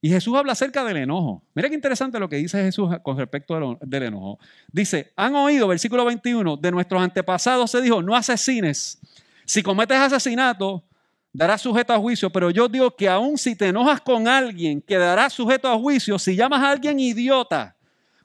Y 0.00 0.08
Jesús 0.08 0.36
habla 0.36 0.52
acerca 0.52 0.84
del 0.84 0.98
enojo. 0.98 1.42
Mira 1.52 1.68
qué 1.68 1.74
interesante 1.74 2.16
lo 2.20 2.28
que 2.28 2.36
dice 2.36 2.62
Jesús 2.62 2.88
con 3.02 3.18
respecto 3.18 3.76
del 3.80 4.02
enojo. 4.04 4.38
Dice, 4.70 5.10
han 5.16 5.34
oído, 5.34 5.66
versículo 5.66 6.04
21, 6.04 6.58
de 6.58 6.70
nuestros 6.70 7.02
antepasados 7.02 7.72
se 7.72 7.82
dijo, 7.82 8.00
no 8.02 8.14
asesines. 8.14 9.00
Si 9.44 9.64
cometes 9.64 9.98
asesinato, 9.98 10.84
darás 11.32 11.60
sujeto 11.60 11.92
a 11.92 11.98
juicio. 11.98 12.30
Pero 12.30 12.50
yo 12.52 12.68
digo 12.68 12.94
que 12.94 13.08
aun 13.08 13.36
si 13.36 13.56
te 13.56 13.66
enojas 13.66 14.00
con 14.00 14.28
alguien, 14.28 14.80
quedarás 14.80 15.32
sujeto 15.32 15.66
a 15.66 15.76
juicio. 15.76 16.20
Si 16.20 16.36
llamas 16.36 16.62
a 16.62 16.70
alguien 16.70 17.00
idiota, 17.00 17.74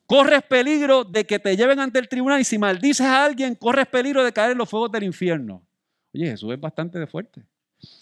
corres 0.06 0.44
peligro 0.44 1.04
de 1.04 1.26
que 1.26 1.40
te 1.40 1.58
lleven 1.58 1.80
ante 1.80 1.98
el 1.98 2.08
tribunal. 2.08 2.40
Y 2.40 2.44
si 2.44 2.60
maldices 2.60 3.08
a 3.08 3.26
alguien, 3.26 3.56
corres 3.56 3.88
peligro 3.88 4.24
de 4.24 4.32
caer 4.32 4.52
en 4.52 4.60
los 4.60 4.70
fuegos 4.70 4.92
del 4.92 5.02
infierno. 5.02 5.64
Oye, 6.14 6.28
Jesús 6.28 6.54
es 6.54 6.60
bastante 6.60 7.08
fuerte. 7.08 7.42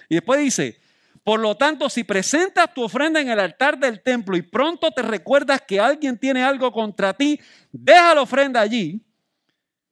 Y 0.09 0.15
después 0.15 0.39
dice, 0.39 0.79
por 1.23 1.39
lo 1.39 1.55
tanto, 1.55 1.89
si 1.89 2.03
presentas 2.03 2.73
tu 2.73 2.83
ofrenda 2.83 3.21
en 3.21 3.29
el 3.29 3.39
altar 3.39 3.79
del 3.79 4.01
templo 4.01 4.35
y 4.35 4.41
pronto 4.41 4.91
te 4.91 5.01
recuerdas 5.01 5.61
que 5.61 5.79
alguien 5.79 6.17
tiene 6.17 6.43
algo 6.43 6.71
contra 6.71 7.13
ti, 7.13 7.39
deja 7.71 8.15
la 8.15 8.21
ofrenda 8.21 8.59
allí, 8.59 9.01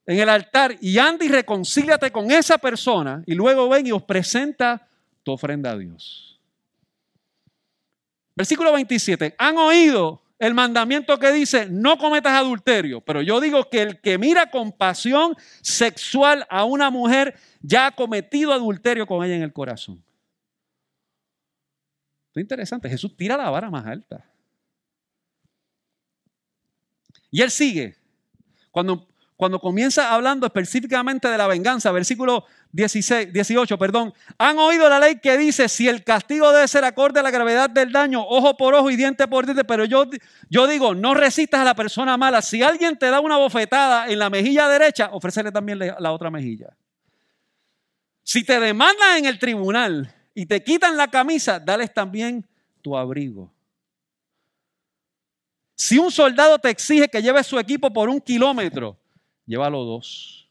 en 0.06 0.20
el 0.20 0.28
altar, 0.30 0.76
y 0.82 0.98
anda 0.98 1.24
y 1.24 1.30
reconcíliate 1.30 2.12
con 2.12 2.32
esa 2.32 2.58
persona, 2.58 3.24
y 3.26 3.34
luego 3.34 3.70
ven 3.70 3.88
y 3.88 3.92
os 3.92 4.04
presenta 4.04 4.88
tu 5.24 5.32
ofrenda 5.32 5.72
a 5.72 5.78
Dios. 5.78 6.40
Versículo 8.36 8.74
27. 8.74 9.36
Han 9.38 9.58
oído 9.58 10.22
el 10.42 10.56
mandamiento 10.56 11.20
que 11.20 11.32
dice, 11.32 11.68
no 11.70 12.00
cometas 12.00 12.34
adulterio, 12.34 13.00
pero 13.00 13.22
yo 13.22 13.40
digo 13.40 13.70
que 13.70 13.84
el 13.84 14.02
que 14.02 14.18
mira 14.18 14.50
con 14.50 14.72
pasión 14.72 15.36
sexual 15.62 16.48
a 16.50 16.66
una 16.66 16.90
mujer 16.90 17.36
ya 17.62 17.86
ha 17.86 17.92
cometido 17.92 18.52
adulterio 18.52 19.06
con 19.06 19.24
ella 19.24 19.36
en 19.36 19.44
el 19.44 19.54
corazón. 19.54 20.04
Esto 22.30 22.40
es 22.40 22.42
interesante, 22.42 22.90
Jesús 22.90 23.16
tira 23.16 23.38
la 23.38 23.52
vara 23.52 23.70
más 23.70 23.86
alta. 23.86 24.26
Y 27.30 27.44
él 27.44 27.52
sigue. 27.52 27.96
Cuando 28.72 29.11
cuando 29.42 29.60
comienza 29.60 30.14
hablando 30.14 30.46
específicamente 30.46 31.28
de 31.28 31.36
la 31.36 31.48
venganza, 31.48 31.92
versículo 31.92 32.46
16, 32.74 33.34
18, 33.34 33.76
perdón, 33.80 34.14
han 34.38 34.60
oído 34.60 34.88
la 34.88 35.00
ley 35.00 35.16
que 35.16 35.36
dice, 35.36 35.68
si 35.68 35.88
el 35.88 36.04
castigo 36.04 36.52
debe 36.52 36.68
ser 36.68 36.86
acorde 36.86 37.22
a 37.22 37.24
la 37.24 37.32
gravedad 37.32 37.68
del 37.68 37.92
daño, 37.92 38.22
ojo 38.22 38.56
por 38.56 38.76
ojo 38.76 38.92
y 38.92 38.96
diente 38.96 39.28
por 39.28 39.46
diente, 39.46 39.64
pero 39.64 39.86
yo, 39.86 40.06
yo 40.48 40.68
digo, 40.68 40.94
no 40.94 41.16
resistas 41.16 41.62
a 41.62 41.64
la 41.64 41.74
persona 41.74 42.18
mala. 42.18 42.44
Si 42.44 42.62
alguien 42.62 43.00
te 43.00 43.08
da 43.08 43.20
una 43.20 43.38
bofetada 43.38 44.12
en 44.12 44.20
la 44.20 44.30
mejilla 44.30 44.68
derecha, 44.68 45.10
ofrécele 45.12 45.52
también 45.52 45.80
la 45.80 46.12
otra 46.12 46.30
mejilla. 46.30 46.78
Si 48.22 48.44
te 48.44 48.60
demandan 48.60 49.18
en 49.18 49.26
el 49.26 49.40
tribunal 49.40 50.14
y 50.36 50.46
te 50.46 50.64
quitan 50.64 50.96
la 50.96 51.08
camisa, 51.08 51.60
dales 51.60 51.92
también 51.92 52.48
tu 52.84 52.96
abrigo. 52.96 53.52
Si 55.74 55.98
un 55.98 56.12
soldado 56.12 56.60
te 56.60 56.70
exige 56.70 57.08
que 57.08 57.24
lleves 57.24 57.48
su 57.48 57.58
equipo 57.58 57.92
por 57.92 58.08
un 58.08 58.22
kilómetro, 58.22 59.01
llévalo 59.46 59.84
dos. 59.84 60.50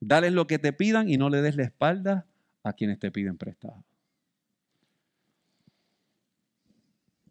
Dales 0.00 0.32
lo 0.32 0.46
que 0.46 0.58
te 0.58 0.72
pidan 0.72 1.08
y 1.08 1.16
no 1.16 1.28
le 1.28 1.42
des 1.42 1.56
la 1.56 1.64
espalda 1.64 2.26
a 2.62 2.72
quienes 2.72 2.98
te 2.98 3.10
piden 3.10 3.36
prestado. 3.36 3.84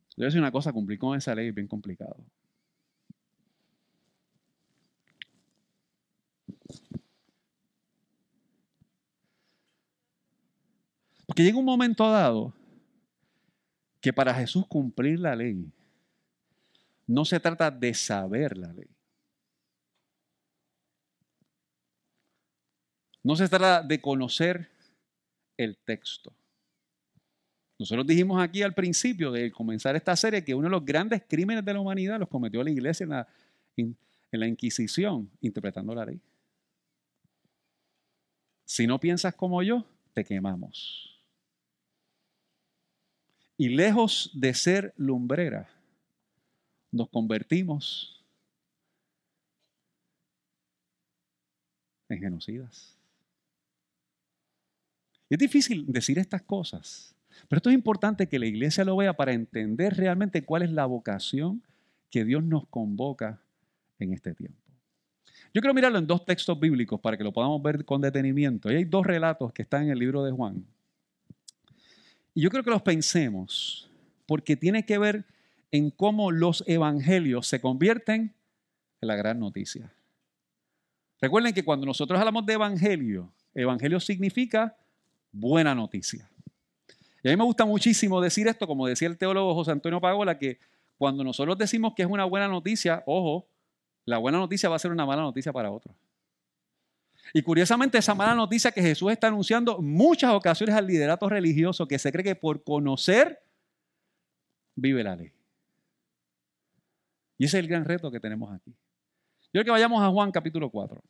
Yo 0.09 0.23
voy 0.23 0.25
a 0.25 0.27
decir 0.27 0.41
una 0.41 0.51
cosa, 0.51 0.73
cumplir 0.73 0.99
con 0.99 1.17
esa 1.17 1.33
ley 1.33 1.47
es 1.47 1.55
bien 1.55 1.67
complicado. 1.67 2.17
Porque 11.25 11.43
llega 11.43 11.57
un 11.57 11.65
momento 11.65 12.09
dado 12.09 12.53
que 14.01 14.11
para 14.11 14.33
Jesús 14.33 14.65
cumplir 14.67 15.19
la 15.19 15.35
ley 15.35 15.71
no 17.07 17.23
se 17.23 17.39
trata 17.39 17.71
de 17.71 17.93
saber 17.93 18.57
la 18.57 18.73
ley. 18.73 18.89
No 23.23 23.35
se 23.35 23.47
trata 23.47 23.83
de 23.83 23.99
conocer 23.99 24.69
el 25.57 25.77
texto. 25.77 26.33
Nosotros 27.77 28.05
dijimos 28.05 28.41
aquí 28.41 28.61
al 28.61 28.73
principio 28.73 29.31
de 29.31 29.51
comenzar 29.51 29.95
esta 29.95 30.15
serie 30.15 30.43
que 30.43 30.53
uno 30.53 30.67
de 30.67 30.71
los 30.71 30.85
grandes 30.85 31.23
crímenes 31.27 31.63
de 31.63 31.73
la 31.73 31.79
humanidad 31.79 32.19
los 32.19 32.27
cometió 32.27 32.61
la 32.61 32.69
iglesia 32.69 33.05
en 33.05 33.09
la, 33.09 33.27
la 34.31 34.47
Inquisición, 34.47 35.29
interpretando 35.39 35.95
la 35.95 36.05
ley. 36.05 36.19
Si 38.65 38.85
no 38.85 38.99
piensas 38.99 39.33
como 39.33 39.63
yo, 39.63 39.85
te 40.13 40.25
quemamos. 40.25 41.23
Y 43.57 43.69
lejos 43.69 44.31
de 44.33 44.53
ser 44.53 44.93
lumbrera, 44.97 45.69
nos 46.91 47.09
convertimos 47.09 48.23
en 52.09 52.19
genocidas. 52.19 52.98
Es 55.35 55.39
difícil 55.39 55.85
decir 55.87 56.17
estas 56.17 56.41
cosas, 56.41 57.15
pero 57.47 57.57
esto 57.57 57.69
es 57.69 57.75
importante 57.75 58.27
que 58.27 58.39
la 58.39 58.45
iglesia 58.45 58.83
lo 58.83 58.97
vea 58.97 59.13
para 59.13 59.33
entender 59.33 59.95
realmente 59.95 60.43
cuál 60.43 60.63
es 60.63 60.71
la 60.71 60.85
vocación 60.85 61.63
que 62.09 62.25
Dios 62.25 62.43
nos 62.43 62.67
convoca 62.67 63.39
en 63.99 64.13
este 64.13 64.33
tiempo. 64.33 64.57
Yo 65.53 65.61
quiero 65.61 65.73
mirarlo 65.73 65.97
en 65.97 66.05
dos 66.05 66.25
textos 66.25 66.59
bíblicos 66.59 66.99
para 66.99 67.17
que 67.17 67.23
lo 67.23 67.33
podamos 67.33 67.61
ver 67.63 67.83
con 67.85 68.01
detenimiento. 68.01 68.71
Y 68.71 68.75
hay 68.75 68.83
dos 68.83 69.05
relatos 69.05 69.51
que 69.51 69.63
están 69.63 69.83
en 69.83 69.89
el 69.89 69.99
libro 69.99 70.23
de 70.23 70.31
Juan. 70.31 70.63
Y 72.35 72.41
yo 72.41 72.49
creo 72.49 72.63
que 72.63 72.69
los 72.69 72.83
pensemos 72.83 73.89
porque 74.27 74.55
tiene 74.55 74.85
que 74.85 74.97
ver 74.99 75.25
en 75.71 75.89
cómo 75.89 76.31
los 76.31 76.63
evangelios 76.67 77.47
se 77.47 77.59
convierten 77.59 78.33
en 79.01 79.07
la 79.07 79.15
gran 79.15 79.39
noticia. 79.39 79.91
Recuerden 81.19 81.53
que 81.53 81.63
cuando 81.63 81.85
nosotros 81.85 82.19
hablamos 82.19 82.45
de 82.45 82.53
evangelio, 82.53 83.31
evangelio 83.55 83.99
significa 83.99 84.77
buena 85.31 85.75
noticia. 85.75 86.29
Y 87.23 87.27
a 87.27 87.31
mí 87.31 87.37
me 87.37 87.43
gusta 87.43 87.65
muchísimo 87.65 88.21
decir 88.21 88.47
esto, 88.47 88.65
como 88.67 88.87
decía 88.87 89.07
el 89.07 89.17
teólogo 89.17 89.53
José 89.53 89.71
Antonio 89.71 89.99
Pagola, 89.99 90.37
que 90.37 90.59
cuando 90.97 91.23
nosotros 91.23 91.57
decimos 91.57 91.93
que 91.95 92.03
es 92.03 92.09
una 92.09 92.25
buena 92.25 92.47
noticia, 92.47 93.03
ojo, 93.05 93.47
la 94.05 94.17
buena 94.17 94.37
noticia 94.37 94.69
va 94.69 94.75
a 94.75 94.79
ser 94.79 94.91
una 94.91 95.05
mala 95.05 95.21
noticia 95.21 95.51
para 95.51 95.71
otro. 95.71 95.93
Y 97.33 97.41
curiosamente 97.41 97.97
esa 97.97 98.15
mala 98.15 98.33
noticia 98.33 98.71
que 98.71 98.81
Jesús 98.81 99.11
está 99.11 99.27
anunciando 99.27 99.79
muchas 99.79 100.31
ocasiones 100.31 100.75
al 100.75 100.87
liderato 100.87 101.29
religioso 101.29 101.87
que 101.87 101.99
se 101.99 102.11
cree 102.11 102.23
que 102.23 102.35
por 102.35 102.63
conocer 102.63 103.41
vive 104.75 105.03
la 105.03 105.15
ley. 105.15 105.31
Y 107.37 107.45
ese 107.45 107.57
es 107.57 107.63
el 107.63 107.69
gran 107.69 107.85
reto 107.85 108.09
que 108.11 108.19
tenemos 108.19 108.51
aquí. 108.51 108.71
Yo 108.71 109.51
quiero 109.51 109.65
que 109.65 109.71
vayamos 109.71 110.01
a 110.01 110.09
Juan 110.09 110.31
capítulo 110.31 110.69
4. 110.69 111.01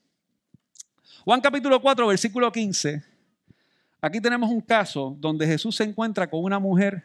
Juan 1.25 1.41
capítulo 1.41 1.81
4, 1.81 2.07
versículo 2.07 2.51
15. 2.51 3.03
Aquí 4.01 4.21
tenemos 4.21 4.49
un 4.49 4.61
caso 4.61 5.15
donde 5.19 5.45
Jesús 5.45 5.75
se 5.75 5.83
encuentra 5.83 6.29
con 6.29 6.43
una 6.43 6.59
mujer 6.59 7.03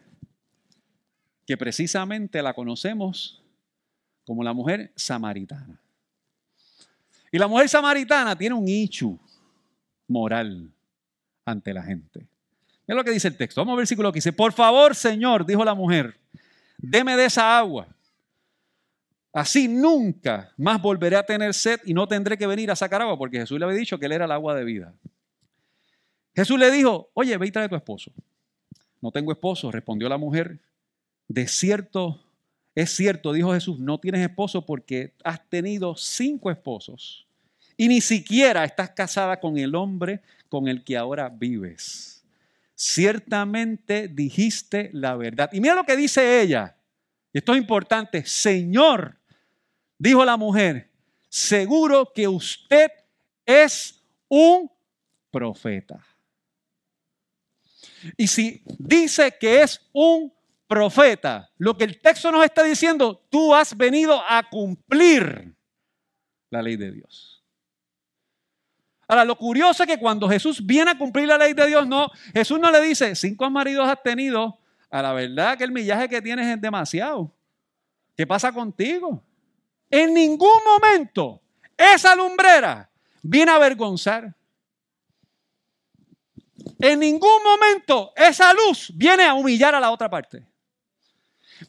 que 1.46 1.56
precisamente 1.56 2.42
la 2.42 2.54
conocemos 2.54 3.42
como 4.24 4.42
la 4.42 4.52
mujer 4.52 4.92
samaritana. 4.96 5.80
Y 7.30 7.38
la 7.38 7.48
mujer 7.48 7.68
samaritana 7.68 8.36
tiene 8.36 8.54
un 8.54 8.68
ichu 8.68 9.18
moral 10.06 10.70
ante 11.44 11.74
la 11.74 11.82
gente. 11.82 12.26
Mira 12.86 12.98
lo 12.98 13.04
que 13.04 13.10
dice 13.10 13.28
el 13.28 13.36
texto. 13.36 13.60
Vamos 13.60 13.72
al 13.72 13.78
versículo 13.78 14.12
15. 14.12 14.32
Por 14.32 14.52
favor, 14.52 14.94
Señor, 14.94 15.44
dijo 15.44 15.64
la 15.64 15.74
mujer, 15.74 16.18
deme 16.78 17.16
de 17.16 17.24
esa 17.24 17.58
agua 17.58 17.88
Así 19.34 19.66
nunca 19.66 20.52
más 20.56 20.80
volveré 20.80 21.16
a 21.16 21.26
tener 21.26 21.52
sed 21.54 21.80
y 21.84 21.92
no 21.92 22.06
tendré 22.06 22.38
que 22.38 22.46
venir 22.46 22.70
a 22.70 22.76
sacar 22.76 23.02
agua, 23.02 23.18
porque 23.18 23.40
Jesús 23.40 23.58
le 23.58 23.64
había 23.64 23.76
dicho 23.76 23.98
que 23.98 24.06
él 24.06 24.12
era 24.12 24.26
el 24.26 24.30
agua 24.30 24.54
de 24.54 24.62
vida. 24.62 24.94
Jesús 26.34 26.58
le 26.58 26.70
dijo, 26.70 27.10
oye, 27.14 27.36
ve 27.36 27.46
y 27.46 27.50
trae 27.50 27.66
a 27.66 27.68
tu 27.68 27.76
esposo. 27.76 28.12
No 29.00 29.10
tengo 29.12 29.32
esposo, 29.32 29.70
respondió 29.70 30.08
la 30.08 30.18
mujer. 30.18 30.58
De 31.28 31.46
cierto, 31.46 32.20
es 32.74 32.90
cierto, 32.90 33.32
dijo 33.32 33.52
Jesús, 33.52 33.78
no 33.78 33.98
tienes 33.98 34.20
esposo 34.20 34.66
porque 34.66 35.12
has 35.22 35.48
tenido 35.48 35.94
cinco 35.96 36.50
esposos 36.50 37.26
y 37.76 37.88
ni 37.88 38.00
siquiera 38.00 38.64
estás 38.64 38.90
casada 38.90 39.38
con 39.38 39.58
el 39.58 39.74
hombre 39.74 40.20
con 40.48 40.68
el 40.68 40.84
que 40.84 40.96
ahora 40.96 41.28
vives. 41.28 42.24
Ciertamente 42.74 44.08
dijiste 44.08 44.90
la 44.92 45.16
verdad. 45.16 45.50
Y 45.52 45.60
mira 45.60 45.74
lo 45.74 45.84
que 45.84 45.96
dice 45.96 46.40
ella. 46.40 46.76
Esto 47.32 47.52
es 47.52 47.58
importante. 47.58 48.24
Señor, 48.24 49.16
dijo 49.98 50.24
la 50.24 50.36
mujer, 50.36 50.90
seguro 51.28 52.12
que 52.12 52.26
usted 52.26 52.90
es 53.46 54.02
un 54.28 54.70
profeta. 55.30 56.04
Y 58.16 58.26
si 58.26 58.62
dice 58.78 59.36
que 59.38 59.62
es 59.62 59.80
un 59.92 60.32
profeta, 60.66 61.50
lo 61.58 61.76
que 61.76 61.84
el 61.84 62.00
texto 62.00 62.30
nos 62.32 62.44
está 62.44 62.62
diciendo, 62.62 63.22
tú 63.30 63.54
has 63.54 63.76
venido 63.76 64.20
a 64.28 64.42
cumplir 64.48 65.54
la 66.50 66.62
ley 66.62 66.76
de 66.76 66.92
Dios. 66.92 67.44
Ahora, 69.06 69.24
lo 69.24 69.36
curioso 69.36 69.82
es 69.82 69.88
que 69.88 69.98
cuando 69.98 70.28
Jesús 70.28 70.64
viene 70.64 70.92
a 70.92 70.98
cumplir 70.98 71.28
la 71.28 71.36
ley 71.36 71.52
de 71.52 71.66
Dios, 71.66 71.86
no, 71.86 72.10
Jesús 72.32 72.58
no 72.58 72.70
le 72.70 72.80
dice, 72.80 73.14
cinco 73.14 73.48
maridos 73.50 73.86
has 73.86 74.02
tenido, 74.02 74.58
a 74.90 75.02
la 75.02 75.12
verdad 75.12 75.58
que 75.58 75.64
el 75.64 75.72
millaje 75.72 76.08
que 76.08 76.22
tienes 76.22 76.46
es 76.46 76.60
demasiado. 76.60 77.30
¿Qué 78.16 78.26
pasa 78.26 78.52
contigo? 78.52 79.22
En 79.90 80.14
ningún 80.14 80.62
momento 80.64 81.42
esa 81.76 82.14
lumbrera 82.14 82.88
viene 83.22 83.50
a 83.50 83.56
avergonzar. 83.56 84.34
En 86.84 87.00
ningún 87.00 87.42
momento 87.42 88.12
esa 88.14 88.52
luz 88.52 88.92
viene 88.94 89.24
a 89.24 89.32
humillar 89.32 89.74
a 89.74 89.80
la 89.80 89.90
otra 89.90 90.10
parte. 90.10 90.46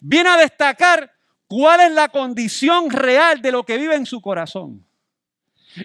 Viene 0.02 0.28
a 0.28 0.36
destacar 0.36 1.10
cuál 1.48 1.80
es 1.80 1.92
la 1.94 2.10
condición 2.10 2.90
real 2.90 3.42
de 3.42 3.50
lo 3.50 3.64
que 3.64 3.78
vive 3.78 3.96
en 3.96 4.06
su 4.06 4.20
corazón. 4.20 4.86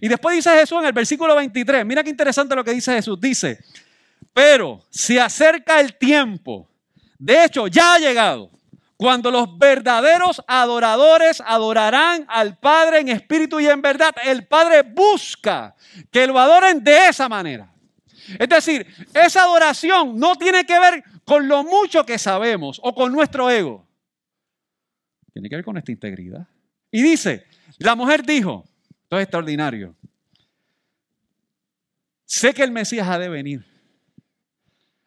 Y 0.01 0.09
después 0.09 0.35
dice 0.35 0.51
Jesús 0.51 0.81
en 0.81 0.87
el 0.87 0.93
versículo 0.93 1.37
23, 1.37 1.87
mira 1.87 2.03
qué 2.03 2.11
interesante 2.11 2.57
lo 2.57 2.65
que 2.65 2.73
dice 2.73 2.93
Jesús, 2.93 3.21
dice, 3.21 3.63
pero 4.35 4.85
se 4.91 5.21
acerca 5.21 5.79
el 5.79 5.97
tiempo, 5.97 6.69
de 7.17 7.45
hecho 7.45 7.69
ya 7.69 7.95
ha 7.95 7.99
llegado, 8.01 8.51
cuando 8.97 9.31
los 9.31 9.57
verdaderos 9.57 10.43
adoradores 10.49 11.41
adorarán 11.47 12.27
al 12.29 12.59
Padre 12.59 12.99
en 12.99 13.11
espíritu 13.11 13.61
y 13.61 13.69
en 13.69 13.81
verdad, 13.81 14.13
el 14.25 14.49
Padre 14.49 14.83
busca 14.83 15.77
que 16.11 16.27
lo 16.27 16.37
adoren 16.37 16.83
de 16.83 17.07
esa 17.07 17.29
manera. 17.29 17.70
Es 18.39 18.49
decir, 18.49 18.87
esa 19.15 19.43
adoración 19.43 20.19
no 20.19 20.37
tiene 20.37 20.65
que 20.65 20.79
ver 20.79 21.05
con 21.25 21.49
lo 21.49 21.65
mucho 21.65 22.05
que 22.05 22.19
sabemos 22.19 22.81
o 22.83 22.95
con 22.95 23.13
nuestro 23.13 23.51
ego. 23.51 23.87
Tiene 25.33 25.49
que 25.49 25.57
ver 25.57 25.65
con 25.65 25.77
esta 25.77 25.93
integridad. 25.93 26.47
Y 26.91 27.03
dice, 27.03 27.47
la 27.79 27.95
mujer 27.95 28.25
dijo, 28.25 28.65
esto 29.03 29.17
es 29.17 29.23
extraordinario, 29.23 29.95
sé 32.25 32.53
que 32.53 32.63
el 32.63 32.73
Mesías 32.73 33.09
ha 33.09 33.19
de 33.19 33.29
venir, 33.29 33.65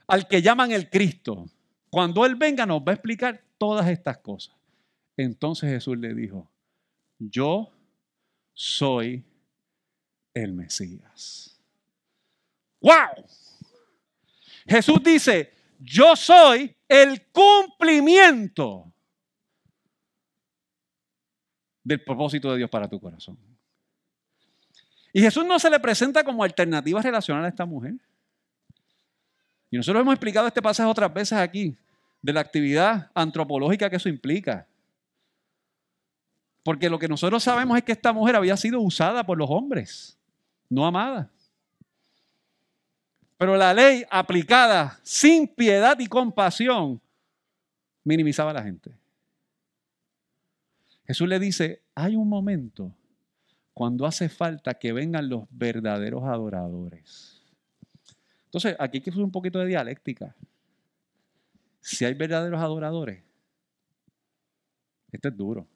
al 0.08 0.28
que 0.28 0.42
llaman 0.42 0.72
el 0.72 0.90
Cristo. 0.90 1.46
Cuando 1.90 2.26
Él 2.26 2.36
venga 2.36 2.66
nos 2.66 2.82
va 2.82 2.92
a 2.92 2.96
explicar 2.96 3.44
todas 3.58 3.88
estas 3.88 4.18
cosas. 4.18 4.56
Entonces 5.16 5.70
Jesús 5.70 5.98
le 5.98 6.14
dijo, 6.14 6.50
yo 7.20 7.72
soy 8.54 9.24
el 10.34 10.54
Mesías. 10.54 11.53
¡Wow! 12.84 13.26
Jesús 14.68 15.02
dice, 15.02 15.52
yo 15.80 16.16
soy 16.16 16.76
el 16.88 17.28
cumplimiento 17.32 18.94
del 21.84 22.04
propósito 22.04 22.52
de 22.52 22.58
Dios 22.58 22.70
para 22.70 22.90
tu 22.90 23.00
corazón. 23.00 23.38
Y 25.14 25.22
Jesús 25.22 25.46
no 25.46 25.60
se 25.60 25.70
le 25.70 25.80
presenta 25.80 26.24
como 26.24 26.44
alternativa 26.44 27.02
relacional 27.02 27.46
a 27.46 27.50
esta 27.50 27.66
mujer. 27.66 27.94
Y 29.72 29.78
nosotros 29.78 30.02
hemos 30.02 30.14
explicado 30.14 30.48
este 30.48 30.62
pasaje 30.62 30.90
otras 30.90 31.14
veces 31.14 31.38
aquí 31.38 31.76
de 32.22 32.34
la 32.34 32.42
actividad 32.42 33.12
antropológica 33.14 33.90
que 33.90 33.96
eso 33.96 34.10
implica. 34.10 34.68
Porque 36.64 36.90
lo 36.90 37.00
que 37.00 37.08
nosotros 37.08 37.44
sabemos 37.44 37.78
es 37.78 37.84
que 37.84 37.92
esta 37.92 38.12
mujer 38.12 38.36
había 38.36 38.58
sido 38.58 38.82
usada 38.82 39.26
por 39.26 39.38
los 39.38 39.50
hombres, 39.50 40.18
no 40.70 40.86
amada. 40.86 41.30
Pero 43.38 43.58
la 43.58 43.74
ley 43.74 44.04
aplicada 44.10 45.00
sin 45.04 45.48
piedad 45.48 45.98
y 46.00 46.08
compasión 46.08 47.02
minimizaba 48.04 48.52
a 48.52 48.56
la 48.56 48.64
gente. 48.64 48.96
Jesús 51.06 51.28
le 51.28 51.40
dice, 51.40 51.82
hay 51.96 52.16
un 52.16 52.30
momento 52.30 52.96
cuando 53.74 54.06
hace 54.06 54.30
falta 54.30 54.76
que 54.76 54.94
vengan 54.94 55.30
los 55.30 55.46
verdaderos 55.50 56.24
adoradores. 56.24 57.42
Entonces, 58.46 58.76
aquí 58.80 58.98
hay 58.98 59.02
que 59.02 59.10
hacer 59.10 59.24
un 59.24 59.32
poquito 59.32 59.60
de 59.60 59.66
dialéctica. 59.66 60.36
Si 61.82 62.06
hay 62.06 62.14
verdaderos 62.14 62.62
adoradores, 62.62 63.24
esto 65.12 65.28
es 65.28 65.36
duro, 65.36 65.68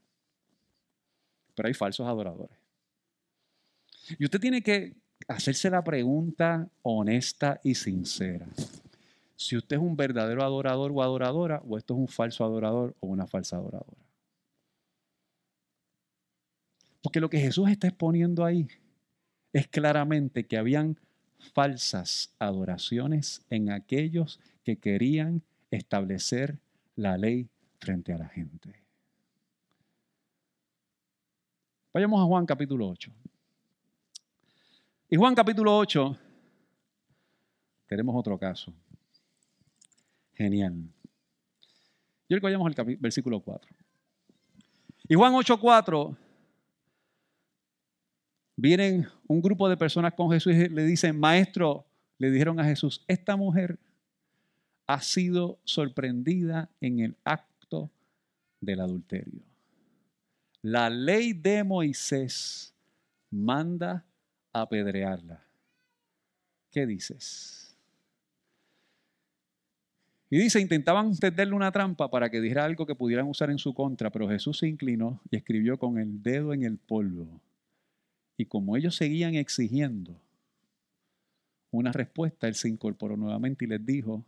pero 1.55 1.67
hay 1.67 1.73
falsos 1.73 2.07
adoradores. 2.07 2.57
Y 4.17 4.23
usted 4.23 4.39
tiene 4.39 4.61
que 4.61 4.95
hacerse 5.27 5.69
la 5.69 5.83
pregunta 5.83 6.69
honesta 6.81 7.59
y 7.63 7.75
sincera. 7.75 8.47
Si 9.35 9.55
usted 9.55 9.75
es 9.75 9.81
un 9.81 9.95
verdadero 9.95 10.43
adorador 10.43 10.91
o 10.93 11.03
adoradora, 11.03 11.61
o 11.67 11.77
esto 11.77 11.93
es 11.93 11.99
un 11.99 12.07
falso 12.07 12.43
adorador 12.43 12.95
o 12.99 13.07
una 13.07 13.27
falsa 13.27 13.57
adoradora. 13.57 14.01
Porque 17.01 17.19
lo 17.19 17.29
que 17.29 17.39
Jesús 17.39 17.69
está 17.69 17.87
exponiendo 17.87 18.43
ahí 18.43 18.67
es 19.53 19.67
claramente 19.67 20.45
que 20.45 20.57
habían 20.57 20.99
falsas 21.53 22.33
adoraciones 22.39 23.45
en 23.49 23.71
aquellos 23.71 24.39
que 24.63 24.77
querían 24.77 25.43
establecer 25.71 26.57
la 26.95 27.17
ley 27.17 27.47
frente 27.79 28.11
a 28.13 28.17
la 28.17 28.27
gente. 28.27 28.81
Vayamos 31.93 32.21
a 32.21 32.25
Juan 32.25 32.45
capítulo 32.45 32.89
8. 32.89 33.11
Y 35.09 35.15
Juan 35.15 35.33
capítulo 35.33 35.77
8, 35.77 36.17
tenemos 37.87 38.13
otro 38.13 38.37
caso. 38.37 38.73
Genial. 40.33 40.73
Yo 42.27 42.37
creo 42.37 42.41
que 42.41 42.45
vayamos 42.47 42.77
al 42.77 42.97
versículo 42.97 43.39
4. 43.39 43.73
Y 45.07 45.15
Juan 45.15 45.33
8:4 45.33 46.17
vienen 48.57 49.07
un 49.27 49.41
grupo 49.41 49.69
de 49.69 49.77
personas 49.77 50.13
con 50.13 50.29
Jesús 50.29 50.53
y 50.53 50.67
le 50.67 50.83
dicen, 50.83 51.17
maestro, 51.17 51.85
le 52.17 52.29
dijeron 52.29 52.59
a 52.59 52.65
Jesús, 52.65 53.05
esta 53.07 53.37
mujer 53.37 53.79
ha 54.87 54.99
sido 55.01 55.57
sorprendida 55.63 56.69
en 56.81 56.99
el 56.99 57.15
acto 57.23 57.89
del 58.59 58.81
adulterio. 58.81 59.41
La 60.61 60.89
ley 60.89 61.31
de 61.31 61.63
Moisés 61.63 62.73
manda 63.29 64.03
apedrearla. 64.61 65.43
¿Qué 66.71 66.85
dices? 66.85 67.75
Y 70.29 70.37
dice, 70.37 70.59
intentaban 70.59 71.15
tenderle 71.17 71.55
una 71.55 71.71
trampa 71.71 72.09
para 72.09 72.29
que 72.29 72.41
dijera 72.41 72.65
algo 72.65 72.85
que 72.85 72.95
pudieran 72.95 73.27
usar 73.27 73.49
en 73.49 73.57
su 73.57 73.73
contra, 73.73 74.11
pero 74.11 74.27
Jesús 74.27 74.59
se 74.59 74.67
inclinó 74.67 75.21
y 75.31 75.37
escribió 75.37 75.77
con 75.77 75.97
el 75.97 76.21
dedo 76.21 76.53
en 76.53 76.63
el 76.63 76.77
polvo. 76.77 77.41
Y 78.35 78.45
como 78.45 78.75
ellos 78.75 78.95
seguían 78.95 79.35
exigiendo 79.35 80.19
una 81.71 81.91
respuesta, 81.91 82.47
él 82.47 82.55
se 82.55 82.67
incorporó 82.67 83.15
nuevamente 83.15 83.65
y 83.65 83.67
les 83.69 83.85
dijo, 83.85 84.25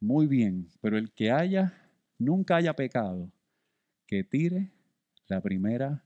muy 0.00 0.26
bien, 0.26 0.68
pero 0.80 0.98
el 0.98 1.10
que 1.10 1.30
haya, 1.30 1.72
nunca 2.18 2.56
haya 2.56 2.74
pecado, 2.74 3.30
que 4.06 4.24
tire 4.24 4.70
la 5.26 5.40
primera 5.40 6.04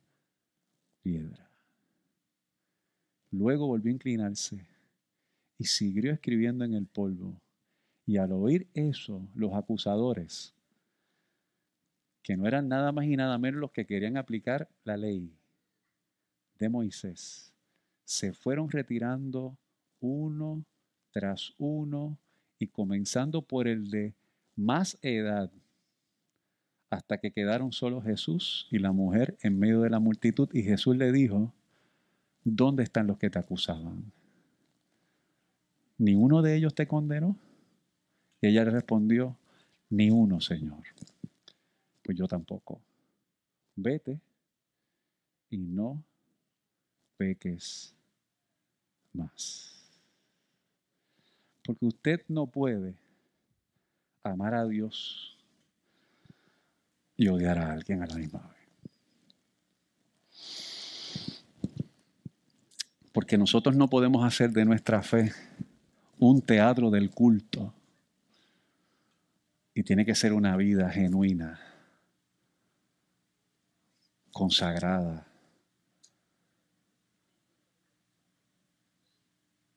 piedra. 1.03 1.52
Luego 3.33 3.67
volvió 3.67 3.91
a 3.91 3.95
inclinarse 3.95 4.65
y 5.59 5.65
siguió 5.65 6.13
escribiendo 6.13 6.65
en 6.65 6.75
el 6.75 6.87
polvo. 6.87 7.35
Y 8.07 8.19
al 8.19 8.31
oír 8.33 8.69
eso, 8.75 9.27
los 9.35 9.53
acusadores, 9.55 10.55
que 12.23 12.37
no 12.37 12.47
eran 12.47 12.69
nada 12.69 12.93
más 12.93 13.07
y 13.07 13.17
nada 13.17 13.37
menos 13.39 13.61
los 13.61 13.73
que 13.73 13.87
querían 13.87 14.17
aplicar 14.17 14.69
la 14.85 14.97
ley, 14.97 15.33
de 16.59 16.69
Moisés 16.69 17.53
se 18.05 18.33
fueron 18.33 18.71
retirando 18.71 19.57
uno 20.01 20.65
tras 21.11 21.55
uno 21.59 22.19
y 22.59 22.67
comenzando 22.67 23.43
por 23.43 23.67
el 23.67 23.91
de 23.91 24.15
más 24.55 24.99
edad, 25.03 25.51
hasta 26.91 27.19
que 27.19 27.33
quedaron 27.33 27.73
solo 27.73 28.03
Jesús 28.03 28.69
y 28.71 28.79
la 28.79 28.93
mujer 28.93 29.37
en 29.41 29.59
medio 29.59 29.81
de 29.81 29.91
la 29.91 29.99
multitud. 29.99 30.49
Y 30.53 30.63
Jesús 30.63 30.97
le 30.97 31.11
dijo, 31.11 31.55
¿dónde 32.45 32.83
están 32.83 33.07
los 33.07 33.19
que 33.19 33.31
te 33.31 33.39
acusaban? 33.39 34.13
¿Ni 35.99 36.15
uno 36.15 36.43
de 36.43 36.57
ellos 36.57 36.75
te 36.75 36.87
condenó? 36.87 37.37
Y 38.41 38.49
ella 38.49 38.65
le 38.65 38.71
respondió, 38.71 39.37
ni 39.91 40.11
uno, 40.11 40.41
Señor. 40.41 40.83
Pues 42.03 42.19
yo 42.19 42.27
tampoco. 42.27 42.81
Vete 43.77 44.21
y 45.51 45.59
no 45.59 46.03
peques 47.17 47.95
más. 49.13 49.91
Porque 51.65 51.87
usted 51.87 52.25
no 52.29 52.47
puede 52.47 52.97
amar 54.25 54.55
a 54.55 54.67
Dios 54.67 55.39
y 57.17 57.29
odiar 57.29 57.59
a 57.59 57.73
alguien 57.73 58.03
a 58.03 58.07
la 58.07 58.17
misma 58.17 58.41
vez. 58.41 58.62
Porque 63.13 63.37
nosotros 63.39 63.77
no 63.77 63.89
podemos 63.89 64.25
hacer 64.25 64.51
de 64.51 64.65
nuestra 64.65 65.03
fe 65.03 65.33
un 66.19 66.41
teatro 66.41 66.91
del 66.91 67.11
culto. 67.11 67.75
Y 69.75 69.83
tiene 69.83 70.05
que 70.05 70.15
ser 70.15 70.33
una 70.33 70.57
vida 70.57 70.91
genuina, 70.91 71.61
consagrada, 74.31 75.27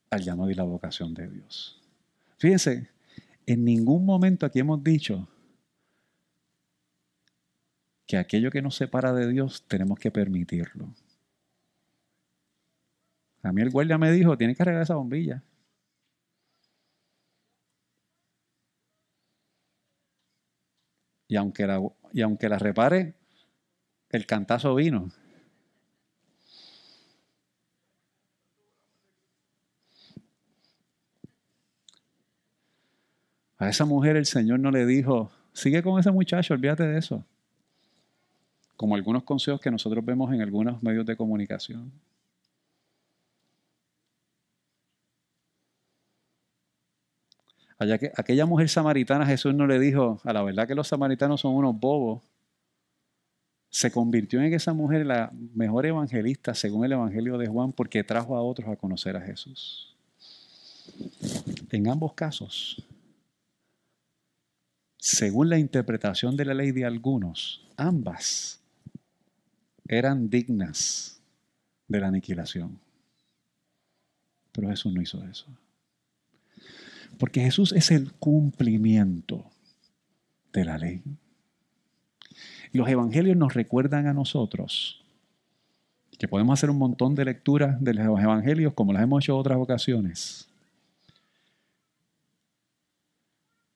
al 0.10 0.22
llamado 0.22 0.50
y 0.50 0.56
la 0.56 0.64
vocación 0.64 1.14
de 1.14 1.28
Dios. 1.30 1.82
Fíjense, 2.38 2.90
en 3.46 3.64
ningún 3.64 4.06
momento 4.06 4.46
aquí 4.46 4.60
hemos 4.60 4.84
dicho 4.84 5.28
que 8.06 8.18
aquello 8.18 8.52
que 8.52 8.62
nos 8.62 8.76
separa 8.76 9.14
de 9.14 9.28
Dios 9.28 9.64
tenemos 9.68 10.00
que 10.00 10.12
permitirlo. 10.12 10.94
A 13.46 13.52
mí 13.52 13.62
el 13.62 13.70
guardia 13.70 14.00
me 14.00 14.12
dijo, 14.12 14.36
tiene 14.38 14.56
que 14.56 14.64
arreglar 14.64 14.82
esa 14.82 14.96
bombilla. 14.96 15.44
Y 21.28 21.36
aunque 21.36 21.68
la, 21.68 21.80
y 22.12 22.22
aunque 22.22 22.50
la 22.50 22.58
repare, 22.58 23.14
el 24.10 24.26
cantazo 24.26 24.74
vino. 24.74 25.10
A 33.58 33.70
esa 33.70 33.86
mujer 33.86 34.16
el 34.16 34.26
Señor 34.26 34.60
no 34.60 34.72
le 34.72 34.88
dijo, 34.88 35.32
sigue 35.54 35.84
con 35.84 36.00
ese 36.00 36.10
muchacho, 36.10 36.56
olvídate 36.56 36.84
de 36.84 36.98
eso. 36.98 37.24
Como 38.76 38.96
algunos 38.96 39.24
consejos 39.24 39.62
que 39.62 39.70
nosotros 39.70 40.04
vemos 40.04 40.34
en 40.34 40.42
algunos 40.42 40.82
medios 40.82 41.06
de 41.06 41.16
comunicación. 41.16 41.92
Allá 47.78 47.98
que, 47.98 48.12
aquella 48.16 48.46
mujer 48.46 48.70
samaritana 48.70 49.26
Jesús 49.26 49.54
no 49.54 49.68
le 49.68 49.80
dijo, 49.80 50.22
a 50.24 50.34
la 50.34 50.44
verdad 50.44 50.68
que 50.68 50.76
los 50.76 50.88
samaritanos 50.88 51.42
son 51.42 51.56
unos 51.56 51.78
bobos. 51.78 52.24
Se 53.70 53.92
convirtió 53.92 54.42
en 54.42 54.54
esa 54.54 54.74
mujer 54.74 55.06
la 55.06 55.32
mejor 55.54 55.86
evangelista 55.86 56.54
según 56.54 56.86
el 56.86 56.94
Evangelio 56.94 57.38
de 57.38 57.48
Juan 57.48 57.74
porque 57.74 58.06
trajo 58.06 58.38
a 58.38 58.42
otros 58.42 58.70
a 58.70 58.78
conocer 58.78 59.18
a 59.18 59.22
Jesús. 59.22 59.94
En 61.72 61.90
ambos 61.90 62.14
casos, 62.14 62.82
según 64.98 65.50
la 65.50 65.60
interpretación 65.60 66.38
de 66.38 66.46
la 66.46 66.54
ley 66.54 66.72
de 66.72 66.86
algunos, 66.86 67.68
ambas 67.76 68.62
eran 69.88 70.30
dignas 70.30 71.20
de 71.88 72.00
la 72.00 72.08
aniquilación. 72.08 72.80
Pero 74.54 74.70
Jesús 74.70 74.94
no 74.94 75.02
hizo 75.02 75.24
eso. 75.26 75.48
Porque 77.18 77.42
Jesús 77.42 77.72
es 77.72 77.92
el 77.92 78.14
cumplimiento 78.14 79.52
de 80.54 80.66
la 80.66 80.78
ley. 80.78 81.04
Los 82.72 82.88
evangelios 82.90 83.38
nos 83.38 83.54
recuerdan 83.54 84.08
a 84.08 84.14
nosotros 84.14 85.04
que 86.18 86.28
podemos 86.28 86.58
hacer 86.60 86.70
un 86.70 86.78
montón 86.78 87.16
de 87.16 87.26
lecturas 87.26 87.82
de 87.84 87.94
los 87.94 88.20
evangelios 88.20 88.74
como 88.74 88.94
las 88.94 89.04
hemos 89.04 89.24
hecho 89.24 89.34
en 89.34 89.40
otras 89.40 89.58
ocasiones. 89.58 90.50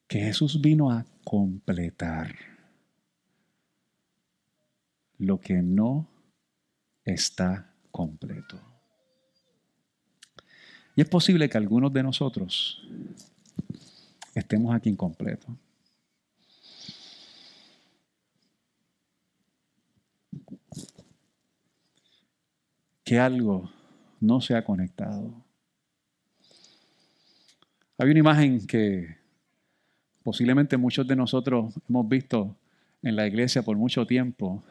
Que 0.07 0.19
Jesús 0.19 0.59
vino 0.59 0.91
a 0.91 1.05
completar 1.23 2.33
lo 5.17 5.39
que 5.39 5.61
no 5.61 6.07
está 7.03 7.73
completo. 7.91 8.68
Y 10.99 11.01
es 11.01 11.07
posible 11.07 11.47
que 11.47 11.57
algunos 11.57 11.93
de 11.93 12.03
nosotros 12.03 12.85
estemos 14.35 14.75
aquí 14.75 14.89
incompletos. 14.89 15.49
Que 23.05 23.17
algo 23.17 23.71
no 24.19 24.41
se 24.41 24.57
ha 24.57 24.65
conectado. 24.65 25.31
Hay 27.97 28.09
una 28.09 28.19
imagen 28.19 28.67
que 28.67 29.15
posiblemente 30.21 30.75
muchos 30.75 31.07
de 31.07 31.15
nosotros 31.15 31.75
hemos 31.87 32.09
visto 32.09 32.57
en 33.03 33.15
la 33.15 33.25
iglesia 33.25 33.63
por 33.63 33.77
mucho 33.77 34.05
tiempo. 34.05 34.61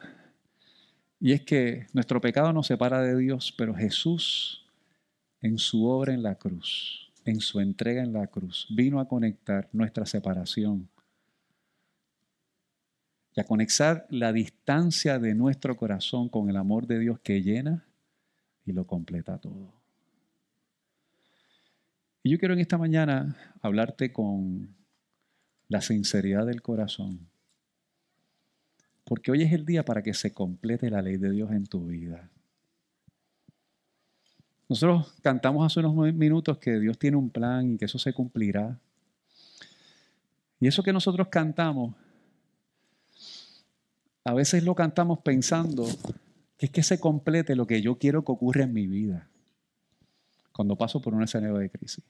Y 1.19 1.31
es 1.31 1.41
que 1.41 1.87
nuestro 1.91 2.21
pecado 2.21 2.53
nos 2.53 2.67
separa 2.67 3.01
de 3.01 3.17
Dios, 3.17 3.51
pero 3.57 3.73
Jesús 3.73 4.68
en 5.41 5.57
su 5.57 5.85
obra 5.85 6.13
en 6.13 6.23
la 6.23 6.35
cruz, 6.35 7.11
en 7.25 7.39
su 7.39 7.59
entrega 7.59 8.03
en 8.03 8.13
la 8.13 8.27
cruz, 8.27 8.67
vino 8.69 8.99
a 8.99 9.07
conectar 9.07 9.69
nuestra 9.71 10.05
separación 10.05 10.89
y 13.35 13.39
a 13.39 13.43
conectar 13.43 14.05
la 14.09 14.33
distancia 14.33 15.19
de 15.19 15.35
nuestro 15.35 15.77
corazón 15.77 16.29
con 16.29 16.49
el 16.49 16.57
amor 16.57 16.87
de 16.87 16.99
Dios 16.99 17.19
que 17.19 17.41
llena 17.41 17.85
y 18.65 18.71
lo 18.71 18.85
completa 18.85 19.37
todo. 19.37 19.73
Y 22.23 22.31
yo 22.31 22.39
quiero 22.39 22.53
en 22.53 22.59
esta 22.59 22.77
mañana 22.77 23.37
hablarte 23.61 24.11
con 24.11 24.75
la 25.69 25.81
sinceridad 25.81 26.45
del 26.45 26.61
corazón. 26.61 27.29
Porque 29.05 29.31
hoy 29.31 29.43
es 29.43 29.53
el 29.53 29.65
día 29.65 29.85
para 29.85 30.03
que 30.03 30.13
se 30.13 30.33
complete 30.33 30.89
la 30.89 31.01
ley 31.01 31.17
de 31.17 31.31
Dios 31.31 31.51
en 31.51 31.65
tu 31.65 31.87
vida. 31.87 32.29
Nosotros 34.69 35.11
cantamos 35.23 35.65
hace 35.65 35.79
unos 35.79 36.13
minutos 36.13 36.59
que 36.59 36.79
Dios 36.79 36.99
tiene 36.99 37.17
un 37.17 37.31
plan 37.31 37.73
y 37.73 37.77
que 37.77 37.85
eso 37.85 37.97
se 37.97 38.13
cumplirá. 38.13 38.79
Y 40.59 40.67
eso 40.67 40.83
que 40.83 40.93
nosotros 40.93 41.27
cantamos, 41.29 41.95
a 44.23 44.33
veces 44.33 44.63
lo 44.63 44.75
cantamos 44.75 45.19
pensando 45.19 45.87
que 46.55 46.67
es 46.67 46.71
que 46.71 46.83
se 46.83 46.99
complete 46.99 47.55
lo 47.55 47.65
que 47.65 47.81
yo 47.81 47.97
quiero 47.97 48.23
que 48.23 48.31
ocurra 48.31 48.63
en 48.63 48.73
mi 48.73 48.85
vida 48.85 49.27
cuando 50.51 50.75
paso 50.75 51.01
por 51.01 51.15
un 51.15 51.23
escenario 51.23 51.57
de 51.57 51.69
crisis. 51.71 52.03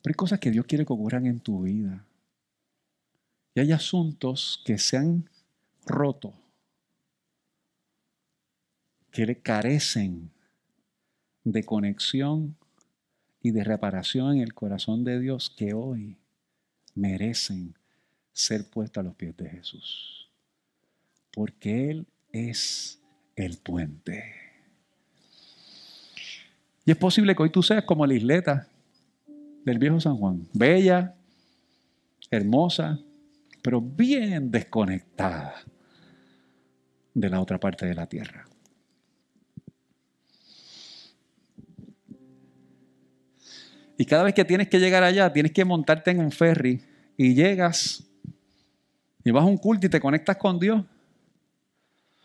Pero 0.00 0.12
hay 0.12 0.14
cosas 0.14 0.38
que 0.38 0.50
Dios 0.50 0.64
quiere 0.64 0.86
que 0.86 0.92
ocurran 0.92 1.26
en 1.26 1.40
tu 1.40 1.62
vida. 1.62 2.06
Y 3.54 3.60
hay 3.60 3.72
asuntos 3.72 4.62
que 4.64 4.78
se 4.78 4.96
han 4.96 5.28
roto, 5.84 6.32
que 9.10 9.26
le 9.26 9.40
carecen 9.40 10.30
de 11.44 11.62
conexión 11.62 12.56
y 13.42 13.50
de 13.50 13.62
reparación 13.62 14.36
en 14.36 14.42
el 14.42 14.54
corazón 14.54 15.04
de 15.04 15.20
Dios 15.20 15.50
que 15.50 15.74
hoy 15.74 16.16
merecen 16.94 17.74
ser 18.32 18.68
puestos 18.68 19.00
a 19.00 19.04
los 19.04 19.14
pies 19.14 19.36
de 19.36 19.50
Jesús. 19.50 20.30
Porque 21.30 21.90
Él 21.90 22.06
es 22.32 23.00
el 23.36 23.58
puente. 23.58 24.24
Y 26.84 26.90
es 26.90 26.96
posible 26.96 27.34
que 27.34 27.42
hoy 27.42 27.50
tú 27.50 27.62
seas 27.62 27.84
como 27.84 28.06
la 28.06 28.14
isleta 28.14 28.68
del 29.64 29.78
viejo 29.78 30.00
San 30.00 30.16
Juan. 30.16 30.46
Bella, 30.52 31.14
hermosa, 32.30 32.98
pero 33.62 33.80
bien 33.80 34.50
desconectada 34.50 35.54
de 37.14 37.30
la 37.30 37.40
otra 37.40 37.58
parte 37.58 37.86
de 37.86 37.94
la 37.94 38.06
tierra. 38.06 38.46
Y 43.96 44.04
cada 44.04 44.24
vez 44.24 44.34
que 44.34 44.44
tienes 44.44 44.68
que 44.68 44.78
llegar 44.78 45.02
allá, 45.02 45.32
tienes 45.32 45.52
que 45.52 45.64
montarte 45.64 46.10
en 46.10 46.18
un 46.18 46.32
ferry 46.32 46.82
y 47.16 47.34
llegas 47.34 48.04
y 49.24 49.30
vas 49.30 49.42
a 49.42 49.46
un 49.46 49.56
culto 49.56 49.86
y 49.86 49.90
te 49.90 50.00
conectas 50.00 50.36
con 50.36 50.58
Dios. 50.58 50.84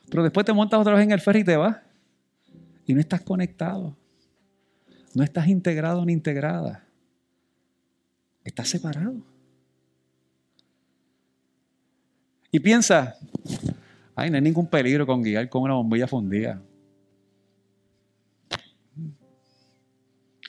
Pero 0.09 0.23
después 0.23 0.45
te 0.45 0.53
montas 0.53 0.79
otra 0.79 0.93
vez 0.95 1.03
en 1.03 1.11
el 1.11 1.21
ferry 1.21 1.41
y 1.41 1.43
te 1.43 1.55
vas. 1.55 1.77
Y 2.85 2.93
no 2.93 2.99
estás 2.99 3.21
conectado. 3.21 3.95
No 5.13 5.23
estás 5.23 5.47
integrado 5.47 6.03
ni 6.05 6.13
integrada. 6.13 6.83
Estás 8.43 8.67
separado. 8.69 9.15
Y 12.51 12.59
piensa, 12.59 13.15
ay, 14.15 14.31
no 14.31 14.35
hay 14.35 14.41
ningún 14.41 14.67
peligro 14.67 15.05
con 15.05 15.21
guiar 15.21 15.47
con 15.49 15.61
una 15.61 15.75
bombilla 15.75 16.07
fundida. 16.07 16.59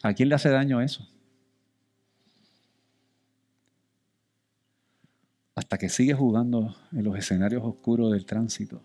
¿A 0.03 0.15
quién 0.15 0.31
le 0.31 0.35
hace 0.35 0.49
daño 0.49 0.81
eso? 0.81 1.07
Hasta 5.61 5.77
que 5.77 5.91
sigue 5.91 6.15
jugando 6.15 6.75
en 6.91 7.05
los 7.05 7.19
escenarios 7.19 7.63
oscuros 7.63 8.13
del 8.13 8.25
tránsito. 8.25 8.81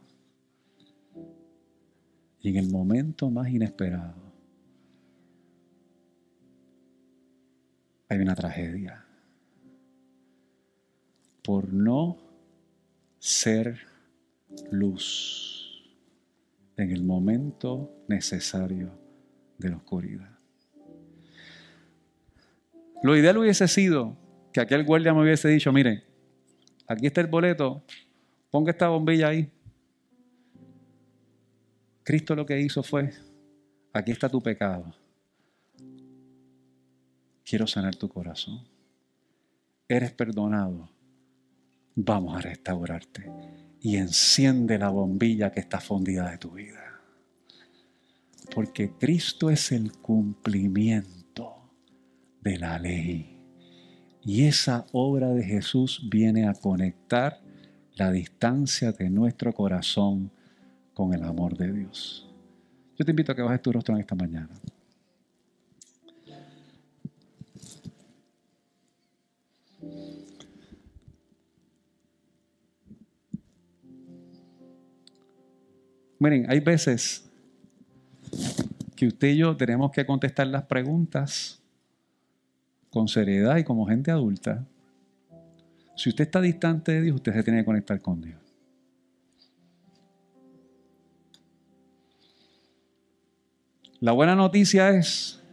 Y 2.42 2.50
en 2.50 2.58
el 2.58 2.70
momento 2.70 3.32
más 3.32 3.48
inesperado, 3.48 4.34
hay 8.10 8.20
una 8.20 8.36
tragedia. 8.36 9.06
Por 11.42 11.72
no 11.72 12.18
ser 13.20 13.80
luz 14.70 15.82
en 16.76 16.92
el 16.92 17.04
momento 17.06 18.04
necesario 18.10 18.92
de 19.58 19.70
la 19.70 19.78
oscuridad. 19.78 20.38
Lo 23.02 23.16
ideal 23.16 23.38
hubiese 23.38 23.66
sido 23.70 24.18
que 24.52 24.60
aquel 24.60 24.84
guardia 24.84 25.14
me 25.14 25.22
hubiese 25.22 25.48
dicho, 25.48 25.72
miren, 25.72 26.04
aquí 26.88 27.08
está 27.08 27.22
el 27.22 27.28
boleto, 27.28 27.84
ponga 28.50 28.72
esta 28.72 28.88
bombilla 28.88 29.30
ahí. 29.30 29.50
Cristo 32.04 32.36
lo 32.36 32.46
que 32.46 32.60
hizo 32.60 32.84
fue, 32.84 33.12
aquí 33.94 34.12
está 34.12 34.30
tu 34.30 34.42
pecado 34.42 34.94
quiero 37.46 37.68
sanar 37.68 37.96
tu 37.96 38.10
corazón. 38.10 38.68
Eres 39.88 40.12
perdonado. 40.12 40.90
Vamos 41.96 42.36
a 42.36 42.42
restaurarte. 42.42 43.32
Y 43.80 43.98
enciende 43.98 44.80
la 44.80 44.90
bombilla 44.90 45.52
que 45.52 45.60
está 45.60 45.80
fundida 45.80 46.30
de 46.32 46.38
tu 46.40 46.52
vida. 46.52 47.00
Porque 48.54 48.92
Cristo 48.92 49.50
es 49.50 49.72
el 49.72 49.92
cumplimiento 49.94 51.72
de 52.42 52.58
la 52.58 52.80
ley. 52.80 53.35
Y 54.26 54.46
esa 54.46 54.88
obra 54.92 55.30
de 55.30 55.44
Jesús 55.44 56.02
viene 56.10 56.48
a 56.48 56.54
conectar 56.56 57.40
la 57.94 58.12
distancia 58.12 58.92
de 58.92 59.12
nuestro 59.12 59.54
corazón 59.54 60.32
con 60.96 61.14
el 61.14 61.24
amor 61.24 61.56
de 61.56 61.72
Dios. 61.72 62.28
Yo 62.98 63.06
te 63.06 63.12
invito 63.12 63.32
a 63.32 63.36
que 63.36 63.44
bajes 63.44 63.62
tu 63.62 63.72
rostro 63.72 63.94
en 63.94 64.02
esta 64.02 64.16
mañana. 64.16 64.50
Miren, 76.18 76.50
hay 76.50 76.62
veces 76.62 77.30
que 78.96 79.06
usted 79.06 79.28
y 79.28 79.38
yo 79.38 79.56
tenemos 79.56 79.92
que 79.92 80.04
contestar 80.04 80.48
las 80.48 80.64
preguntas 80.64 81.62
con 82.96 83.10
seriedad 83.10 83.58
y 83.58 83.66
como 83.66 83.86
gente 83.86 84.10
adulta. 84.10 84.66
Si 85.98 86.08
usted 86.08 86.24
está 86.24 86.40
distante 86.40 86.94
de 86.94 87.02
Dios, 87.02 87.16
usted 87.16 87.34
se 87.34 87.44
tiene 87.44 87.60
que 87.60 87.66
conectar 87.66 88.02
con 88.02 88.22
Dios. 88.22 88.42
La 94.00 94.14
buena 94.14 94.34
noticia 94.34 94.92
es 94.92 95.44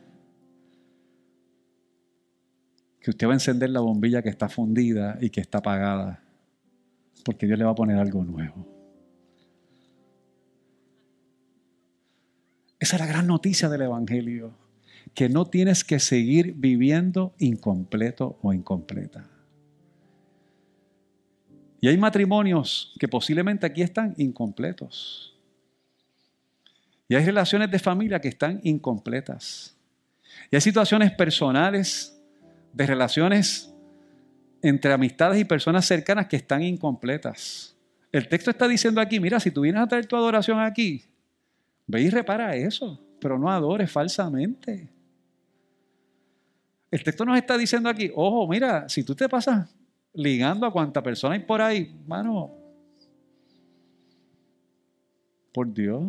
que 3.01 3.11
usted 3.11 3.27
va 3.27 3.33
a 3.33 3.35
encender 3.35 3.71
la 3.71 3.81
bombilla 3.81 4.23
que 4.23 4.29
está 4.29 4.49
fundida 4.49 5.19
y 5.21 5.29
que 5.29 5.41
está 5.41 5.59
apagada, 5.59 6.23
porque 7.25 7.47
Dios 7.47 7.59
le 7.59 7.65
va 7.65 7.73
a 7.73 7.75
poner 7.75 7.99
algo 7.99 8.23
nuevo. 8.23 8.69
Esa 12.79 12.95
es 12.95 13.01
la 13.01 13.07
gran 13.09 13.27
noticia 13.27 13.69
del 13.69 13.83
Evangelio, 13.83 14.62
que 15.15 15.29
no 15.29 15.47
tienes 15.47 15.85
que 15.85 15.99
seguir 15.99 16.55
viviendo 16.55 17.35
incompleto 17.39 18.39
o 18.43 18.53
incompleta. 18.53 19.29
Y 21.81 21.89
hay 21.89 21.99
matrimonios 21.99 22.95
que 22.99 23.09
posiblemente 23.09 23.67
aquí 23.67 23.83
están 23.83 24.15
incompletos. 24.17 25.37
Y 27.09 27.15
hay 27.15 27.25
relaciones 27.25 27.71
de 27.71 27.79
familia 27.79 28.21
que 28.21 28.29
están 28.29 28.61
incompletas. 28.63 29.77
Y 30.51 30.57
hay 30.57 30.63
situaciones 30.63 31.11
personales, 31.13 32.19
de 32.73 32.87
relaciones 32.87 33.75
entre 34.63 34.93
amistades 34.93 35.41
y 35.41 35.45
personas 35.45 35.85
cercanas 35.85 36.27
que 36.27 36.37
están 36.37 36.63
incompletas. 36.63 37.77
El 38.13 38.29
texto 38.29 38.51
está 38.51 38.69
diciendo 38.69 39.01
aquí, 39.01 39.19
mira, 39.21 39.41
si 39.41 39.51
tú 39.51 39.63
vienes 39.63 39.83
a 39.83 39.89
traer 39.89 40.07
tu 40.07 40.17
adoración 40.17 40.61
aquí, 40.61 41.05
Ve 41.87 42.03
y 42.03 42.11
repara 42.11 42.55
eso, 42.55 42.99
pero 43.21 43.39
no 43.39 43.51
adores 43.51 43.91
falsamente. 43.91 44.89
El 46.93 47.03
texto 47.03 47.25
nos 47.25 47.39
está 47.39 47.57
diciendo 47.57 47.89
aquí, 47.89 48.13
ojo, 48.15 48.47
mira, 48.47 48.87
si 48.87 49.03
tú 49.03 49.15
te 49.15 49.27
pasas 49.27 49.75
ligando 50.13 50.67
a 50.67 50.71
cuanta 50.71 51.03
persona 51.03 51.35
hay 51.35 51.41
por 51.41 51.63
ahí, 51.63 51.99
mano, 52.07 52.55
por 55.55 55.73
Dios, 55.73 56.05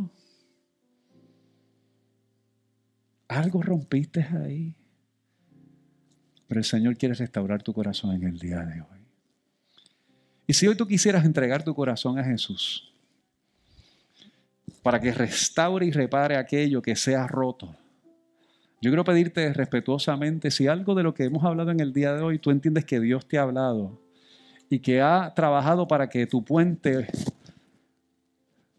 algo 3.30 3.62
rompiste 3.62 4.22
ahí. 4.22 4.76
Pero 6.50 6.60
el 6.60 6.66
Señor 6.66 6.98
quiere 6.98 7.16
restaurar 7.16 7.64
tu 7.64 7.74
corazón 7.74 8.14
en 8.16 8.24
el 8.24 8.38
día 8.38 8.60
de 8.60 8.82
hoy. 8.82 9.00
Y 10.46 10.54
si 10.54 10.68
hoy 10.68 10.76
tú 10.76 10.86
quisieras 10.86 11.24
entregar 11.24 11.64
tu 11.64 11.74
corazón 11.74 12.20
a 12.20 12.26
Jesús, 12.26 12.94
para 14.82 15.00
que 15.00 15.14
restaure 15.14 15.86
y 15.86 15.92
repare 15.92 16.36
aquello 16.36 16.82
que 16.82 16.98
sea 16.98 17.26
roto, 17.26 17.74
yo 18.84 18.92
quiero 18.92 19.06
pedirte 19.06 19.54
respetuosamente, 19.54 20.52
si 20.52 20.68
algo 20.68 20.94
de 20.94 21.04
lo 21.04 21.14
que 21.14 21.24
hemos 21.24 21.46
hablado 21.46 21.72
en 21.72 21.80
el 21.80 21.94
día 21.94 22.14
de 22.14 22.22
hoy, 22.22 22.38
tú 22.38 22.52
entiendes 22.52 22.84
que 22.84 23.00
Dios 23.00 23.26
te 23.26 23.38
ha 23.38 23.44
hablado 23.44 23.98
y 24.70 24.80
que 24.80 25.00
ha 25.00 25.32
trabajado 25.34 25.88
para 25.88 26.10
que 26.10 26.28
tu 26.28 26.44
puente, 26.44 27.08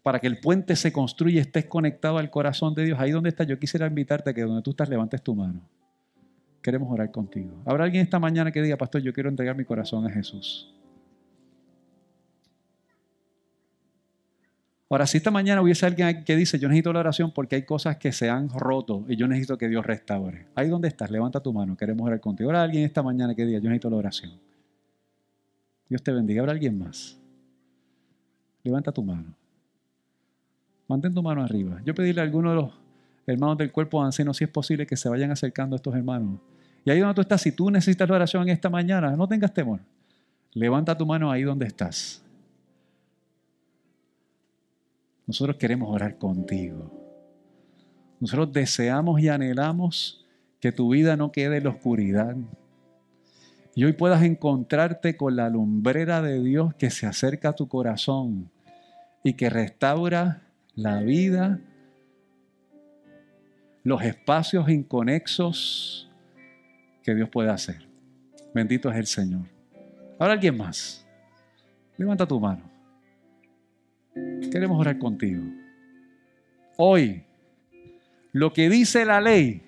para 0.03 0.19
que 0.19 0.27
el 0.27 0.39
puente 0.39 0.75
se 0.75 0.93
construya 0.93 1.41
estés 1.41 1.65
conectado 1.65 2.19
al 2.19 2.29
corazón 2.29 2.75
de 2.75 2.85
Dios, 2.85 2.99
ahí 2.99 3.09
donde 3.09 3.29
estás, 3.29 3.47
yo 3.47 3.57
quisiera 3.57 3.87
invitarte 3.87 4.29
a 4.29 4.33
que 4.35 4.43
donde 4.43 4.61
tú 4.61 4.69
estás 4.69 4.89
levantes 4.89 5.23
tu 5.23 5.33
mano. 5.33 5.59
Queremos 6.61 6.87
orar 6.91 7.09
contigo. 7.09 7.63
¿Habrá 7.65 7.85
alguien 7.85 8.03
esta 8.03 8.19
mañana 8.19 8.51
que 8.51 8.61
diga, 8.61 8.77
pastor, 8.77 9.01
yo 9.01 9.11
quiero 9.11 9.29
entregar 9.29 9.57
mi 9.57 9.65
corazón 9.65 10.05
a 10.05 10.11
Jesús? 10.11 10.71
Ahora, 14.89 15.07
si 15.07 15.17
esta 15.17 15.31
mañana 15.31 15.61
hubiese 15.61 15.85
alguien 15.85 16.23
que 16.23 16.35
dice, 16.35 16.59
yo 16.59 16.67
necesito 16.67 16.93
la 16.93 16.99
oración 16.99 17.31
porque 17.31 17.55
hay 17.55 17.63
cosas 17.63 17.97
que 17.97 18.11
se 18.11 18.29
han 18.29 18.49
roto 18.49 19.03
y 19.07 19.15
yo 19.15 19.27
necesito 19.27 19.57
que 19.57 19.67
Dios 19.67 19.85
restaure. 19.85 20.45
Ahí 20.53 20.69
donde 20.69 20.87
estás, 20.87 21.09
levanta 21.09 21.39
tu 21.39 21.51
mano, 21.51 21.75
queremos 21.75 22.05
orar 22.05 22.19
contigo. 22.19 22.49
Ahora 22.49 22.61
alguien 22.61 22.83
esta 22.83 23.01
mañana 23.01 23.33
que 23.33 23.45
diga, 23.45 23.57
yo 23.57 23.69
necesito 23.69 23.89
la 23.89 23.97
oración. 23.97 24.33
Dios 25.89 26.03
te 26.03 26.11
bendiga. 26.11 26.41
¿Habrá 26.41 26.53
alguien 26.53 26.77
más? 26.77 27.17
Levanta 28.63 28.91
tu 28.91 29.03
mano. 29.03 29.33
Mantén 30.87 31.13
tu 31.13 31.21
mano 31.23 31.43
arriba. 31.43 31.81
Yo 31.83 31.95
pedirle 31.95 32.21
a 32.21 32.23
alguno 32.23 32.49
de 32.51 32.55
los 32.55 32.71
hermanos 33.25 33.57
del 33.57 33.71
cuerpo 33.71 34.03
anciano 34.03 34.33
si 34.33 34.43
es 34.43 34.49
posible 34.49 34.85
que 34.85 34.95
se 34.95 35.09
vayan 35.09 35.31
acercando 35.31 35.75
a 35.75 35.77
estos 35.77 35.95
hermanos. 35.95 36.39
Y 36.83 36.91
ahí 36.91 36.99
donde 36.99 37.15
tú 37.15 37.21
estás, 37.21 37.41
si 37.41 37.51
tú 37.51 37.71
necesitas 37.71 38.07
la 38.07 38.15
oración 38.15 38.47
esta 38.49 38.69
mañana, 38.69 39.15
no 39.15 39.27
tengas 39.27 39.51
temor. 39.53 39.79
Levanta 40.53 40.95
tu 40.95 41.05
mano 41.05 41.31
ahí 41.31 41.41
donde 41.41 41.65
estás. 41.65 42.24
Nosotros 45.27 45.57
queremos 45.57 45.89
orar 45.89 46.17
contigo. 46.17 46.91
Nosotros 48.19 48.53
deseamos 48.53 49.19
y 49.19 49.29
anhelamos 49.29 50.25
que 50.59 50.71
tu 50.71 50.89
vida 50.89 51.17
no 51.17 51.31
quede 51.31 51.57
en 51.57 51.63
la 51.65 51.69
oscuridad. 51.71 52.35
Y 53.75 53.83
hoy 53.83 53.93
puedas 53.93 54.23
encontrarte 54.23 55.17
con 55.17 55.35
la 55.35 55.49
lumbrera 55.49 56.21
de 56.21 56.41
Dios 56.41 56.73
que 56.75 56.89
se 56.89 57.05
acerca 57.05 57.49
a 57.49 57.55
tu 57.55 57.67
corazón 57.67 58.49
y 59.23 59.33
que 59.33 59.49
restaura 59.49 60.43
la 60.75 61.01
vida, 61.01 61.59
los 63.83 64.01
espacios 64.01 64.69
inconexos 64.69 66.09
que 67.03 67.13
Dios 67.15 67.29
puede 67.29 67.49
hacer. 67.49 67.87
Bendito 68.53 68.89
es 68.89 68.97
el 68.97 69.05
Señor. 69.05 69.47
Ahora 70.17 70.33
alguien 70.33 70.57
más. 70.57 71.05
Levanta 71.97 72.25
tu 72.25 72.39
mano. 72.39 72.74
Queremos 74.51 74.79
orar 74.79 74.97
contigo. 74.97 75.43
Hoy, 76.77 77.23
lo 78.31 78.53
que 78.53 78.69
dice 78.69 79.05
la 79.05 79.19
ley 79.19 79.61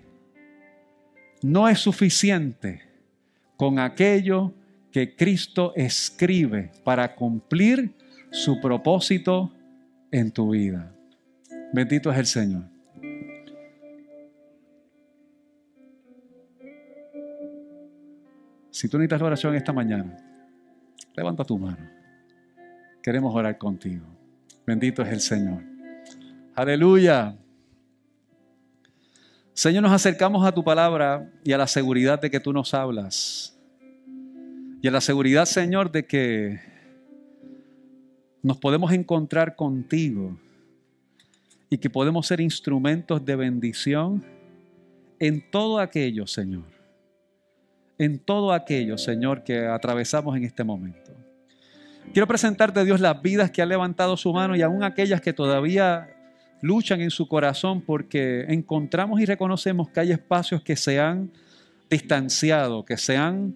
no 1.41 1.67
es 1.67 1.79
suficiente 1.79 2.81
con 3.57 3.79
aquello 3.79 4.53
que 4.91 5.15
Cristo 5.15 5.73
escribe 5.75 6.71
para 6.83 7.13
cumplir 7.15 7.93
su 8.31 8.59
propósito 8.61 9.51
en 10.11 10.31
tu 10.31 10.51
vida. 10.51 10.93
Bendito 11.73 12.11
es 12.11 12.17
el 12.17 12.25
Señor. 12.25 12.63
Si 18.71 18.87
tú 18.87 18.97
necesitas 18.97 19.21
oración 19.21 19.55
esta 19.55 19.73
mañana, 19.73 20.17
levanta 21.15 21.43
tu 21.43 21.57
mano. 21.57 21.89
Queremos 23.01 23.33
orar 23.33 23.57
contigo. 23.57 24.16
Bendito 24.67 25.01
es 25.01 25.07
el 25.07 25.21
Señor. 25.21 25.63
Aleluya. 26.53 27.37
Señor, 29.53 29.81
nos 29.81 29.93
acercamos 29.93 30.45
a 30.45 30.51
tu 30.51 30.61
palabra 30.61 31.31
y 31.41 31.53
a 31.53 31.57
la 31.57 31.67
seguridad 31.67 32.19
de 32.19 32.29
que 32.29 32.41
tú 32.41 32.51
nos 32.51 32.73
hablas. 32.73 33.57
Y 34.81 34.87
a 34.89 34.91
la 34.91 34.99
seguridad, 34.99 35.45
Señor, 35.45 35.89
de 35.89 36.05
que 36.05 36.59
nos 38.43 38.57
podemos 38.57 38.91
encontrar 38.91 39.55
contigo 39.55 40.37
y 41.69 41.77
que 41.77 41.89
podemos 41.89 42.27
ser 42.27 42.41
instrumentos 42.41 43.23
de 43.23 43.37
bendición 43.37 44.21
en 45.17 45.49
todo 45.49 45.79
aquello, 45.79 46.27
Señor. 46.27 46.65
En 47.97 48.19
todo 48.19 48.51
aquello, 48.51 48.97
Señor, 48.97 49.45
que 49.45 49.65
atravesamos 49.65 50.35
en 50.35 50.43
este 50.43 50.65
momento. 50.65 51.06
Quiero 52.13 52.27
presentarte, 52.27 52.83
Dios, 52.83 52.99
las 52.99 53.21
vidas 53.21 53.51
que 53.51 53.61
han 53.61 53.69
levantado 53.69 54.17
su 54.17 54.33
mano 54.33 54.55
y 54.55 54.61
aún 54.61 54.83
aquellas 54.83 55.21
que 55.21 55.33
todavía 55.33 56.09
luchan 56.61 57.01
en 57.01 57.11
su 57.11 57.27
corazón 57.27 57.81
porque 57.81 58.45
encontramos 58.49 59.19
y 59.21 59.25
reconocemos 59.25 59.89
que 59.89 59.99
hay 59.99 60.11
espacios 60.11 60.61
que 60.63 60.75
se 60.75 60.99
han 60.99 61.31
distanciado, 61.89 62.83
que 62.83 62.97
se 62.97 63.17
han 63.17 63.55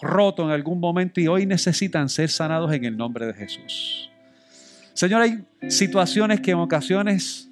roto 0.00 0.44
en 0.44 0.50
algún 0.50 0.80
momento 0.80 1.20
y 1.20 1.28
hoy 1.28 1.46
necesitan 1.46 2.08
ser 2.08 2.28
sanados 2.28 2.72
en 2.72 2.84
el 2.84 2.96
nombre 2.96 3.26
de 3.26 3.32
Jesús. 3.32 4.10
Señor, 4.92 5.22
hay 5.22 5.44
situaciones 5.68 6.40
que 6.40 6.50
en 6.50 6.58
ocasiones 6.58 7.48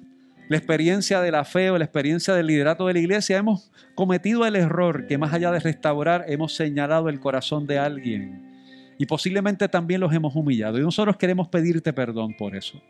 la 0.49 0.57
experiencia 0.57 1.21
de 1.21 1.31
la 1.31 1.45
fe 1.45 1.71
o 1.71 1.77
la 1.77 1.85
experiencia 1.85 2.33
del 2.35 2.47
liderato 2.47 2.85
de 2.85 2.93
la 2.93 2.99
iglesia 2.99 3.37
hemos 3.37 3.71
cometido 3.95 4.45
el 4.45 4.55
error 4.55 5.07
que 5.07 5.17
más 5.17 5.33
allá 5.33 5.51
de 5.51 5.59
restaurar 5.59 6.25
hemos 6.27 6.53
señalado 6.53 7.09
el 7.09 7.19
corazón 7.19 7.65
de 7.65 7.79
alguien 7.79 8.52
y 8.97 9.05
posiblemente 9.05 9.67
también 9.67 10.01
los 10.01 10.13
hemos 10.13 10.35
humillado. 10.35 10.77
Y 10.77 10.81
nosotros 10.81 11.17
queremos 11.17 11.47
pedirte 11.47 11.93
perdón 11.93 12.35
por 12.37 12.55
eso. 12.55 12.81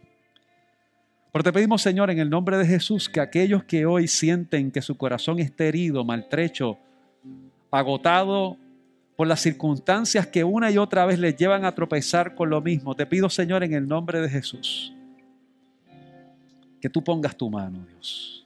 Pero 1.32 1.43
te 1.43 1.51
pedimos, 1.51 1.82
Señor, 1.82 2.12
en 2.12 2.20
el 2.20 2.30
nombre 2.30 2.58
de 2.58 2.66
Jesús, 2.66 3.10
que 3.10 3.20
aquellos 3.20 3.64
que 3.64 3.88
hoy 3.88 4.08
sienten 4.08 4.70
que 4.70 4.84
su 4.84 4.95
corazón 4.95 5.39
está 5.39 5.64
herido, 5.64 6.06
maltrecho, 6.06 6.78
agotado 7.72 8.56
por 9.16 9.28
las 9.28 9.41
circunstancias 9.41 10.28
que 10.28 10.43
una 10.43 10.70
y 10.70 10.78
otra 10.78 11.06
vez 11.06 11.18
les 11.18 11.36
llevan 11.36 11.66
a 11.66 11.74
tropezar 11.74 12.36
con 12.36 12.51
lo 12.51 12.62
mismo, 12.62 12.95
te 12.95 13.08
pido, 13.08 13.30
Señor, 13.30 13.64
en 13.64 13.74
el 13.74 13.88
nombre 13.88 14.22
de 14.22 14.30
Jesús, 14.30 14.93
que 16.80 16.89
tú 16.89 17.04
pongas 17.04 17.36
tu 17.36 17.49
mano, 17.49 17.84
Dios. 17.89 18.45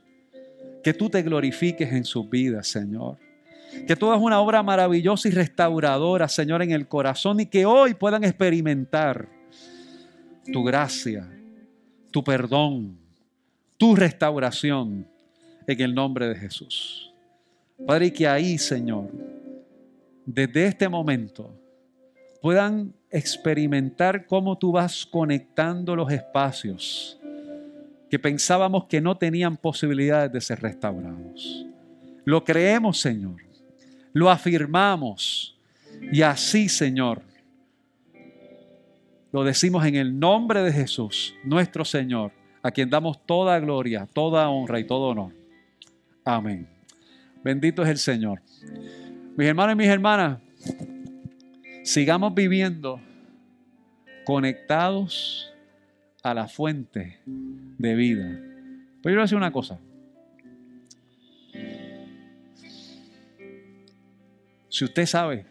Que 0.81 0.93
tú 0.93 1.09
te 1.09 1.21
glorifiques 1.21 1.91
en 1.91 2.05
sus 2.05 2.29
vidas, 2.29 2.67
Señor. 2.67 3.17
Que 3.85 3.95
todo 3.95 4.15
es 4.15 4.21
una 4.21 4.39
obra 4.39 4.63
maravillosa 4.63 5.27
y 5.27 5.31
restauradora, 5.31 6.27
Señor, 6.27 6.61
en 6.61 6.71
el 6.71 6.87
corazón 6.87 7.39
y 7.39 7.45
que 7.45 7.65
hoy 7.65 7.93
puedan 7.93 8.23
experimentar 8.23 9.29
tu 10.51 10.63
gracia, 10.63 11.29
tu 12.11 12.23
perdón, 12.23 12.97
tu 13.77 13.95
restauración 13.95 15.07
en 15.67 15.81
el 15.81 15.93
nombre 15.93 16.27
de 16.27 16.35
Jesús. 16.35 17.13
Padre, 17.85 18.07
y 18.07 18.11
que 18.11 18.27
ahí, 18.27 18.57
Señor, 18.57 19.09
desde 20.25 20.65
este 20.65 20.89
momento 20.89 21.53
puedan 22.41 22.93
experimentar 23.09 24.25
cómo 24.25 24.57
tú 24.57 24.71
vas 24.71 25.05
conectando 25.05 25.95
los 25.95 26.11
espacios 26.11 27.19
que 28.09 28.19
pensábamos 28.19 28.85
que 28.85 29.01
no 29.01 29.17
tenían 29.17 29.57
posibilidades 29.57 30.31
de 30.31 30.41
ser 30.41 30.61
restaurados. 30.61 31.65
Lo 32.25 32.43
creemos, 32.43 32.99
Señor 32.99 33.46
lo 34.17 34.31
afirmamos. 34.31 35.55
Y 36.11 36.21
así, 36.23 36.69
Señor, 36.69 37.21
lo 39.31 39.43
decimos 39.43 39.85
en 39.85 39.95
el 39.95 40.19
nombre 40.19 40.63
de 40.63 40.71
Jesús, 40.71 41.35
nuestro 41.43 41.85
Señor, 41.85 42.31
a 42.63 42.71
quien 42.71 42.89
damos 42.89 43.23
toda 43.25 43.59
gloria, 43.59 44.07
toda 44.11 44.49
honra 44.49 44.79
y 44.79 44.85
todo 44.85 45.09
honor. 45.09 45.33
Amén. 46.25 46.67
Bendito 47.43 47.83
es 47.83 47.89
el 47.89 47.97
Señor. 47.97 48.41
Mis 49.37 49.47
hermanos 49.47 49.73
y 49.73 49.77
mis 49.77 49.87
hermanas, 49.87 50.39
sigamos 51.83 52.33
viviendo 52.33 52.99
conectados 54.25 55.53
a 56.23 56.33
la 56.33 56.47
fuente 56.47 57.19
de 57.25 57.95
vida. 57.95 58.39
Pero 59.03 59.13
yo 59.13 59.15
voy 59.15 59.19
a 59.19 59.21
decir 59.21 59.37
una 59.37 59.51
cosa. 59.51 59.79
Si 64.77 64.85
usted 64.85 65.07
sabe 65.07 65.43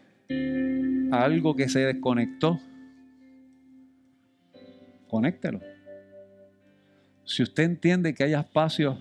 algo 1.11 1.57
que 1.57 1.68
se 1.68 1.81
desconectó, 1.81 2.61
conéctelo. 5.09 5.61
Si 7.24 7.43
usted 7.43 7.64
entiende 7.64 8.14
que 8.14 8.22
hay 8.22 8.35
espacios 8.35 8.97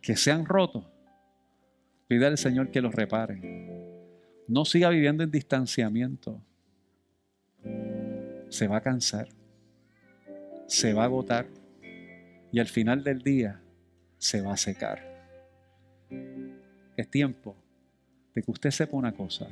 que 0.00 0.14
se 0.14 0.30
han 0.30 0.46
roto, 0.46 0.88
pide 2.06 2.24
al 2.24 2.38
Señor 2.38 2.70
que 2.70 2.80
los 2.80 2.94
repare. 2.94 3.40
No 4.46 4.64
siga 4.64 4.90
viviendo 4.90 5.24
en 5.24 5.32
distanciamiento. 5.32 6.40
Se 8.50 8.68
va 8.68 8.76
a 8.76 8.80
cansar, 8.80 9.26
se 10.68 10.92
va 10.92 11.02
a 11.02 11.06
agotar 11.06 11.48
y 12.52 12.60
al 12.60 12.68
final 12.68 13.02
del 13.02 13.22
día 13.22 13.60
se 14.18 14.40
va 14.40 14.52
a 14.52 14.56
secar. 14.56 15.02
Es 16.96 17.10
tiempo 17.10 17.56
de 18.34 18.42
que 18.42 18.50
usted 18.50 18.70
sepa 18.70 18.96
una 18.96 19.12
cosa. 19.12 19.48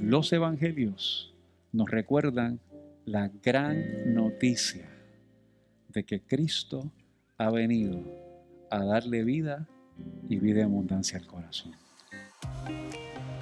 Los 0.00 0.32
evangelios 0.32 1.34
nos 1.72 1.90
recuerdan 1.90 2.60
la 3.04 3.30
gran 3.42 4.14
noticia 4.14 4.88
de 5.88 6.04
que 6.04 6.20
Cristo 6.20 6.90
ha 7.38 7.50
venido 7.50 8.02
a 8.70 8.84
darle 8.84 9.24
vida 9.24 9.68
y 10.28 10.38
vida 10.38 10.60
en 10.60 10.66
abundancia 10.66 11.18
al 11.18 11.26
corazón. 11.26 11.72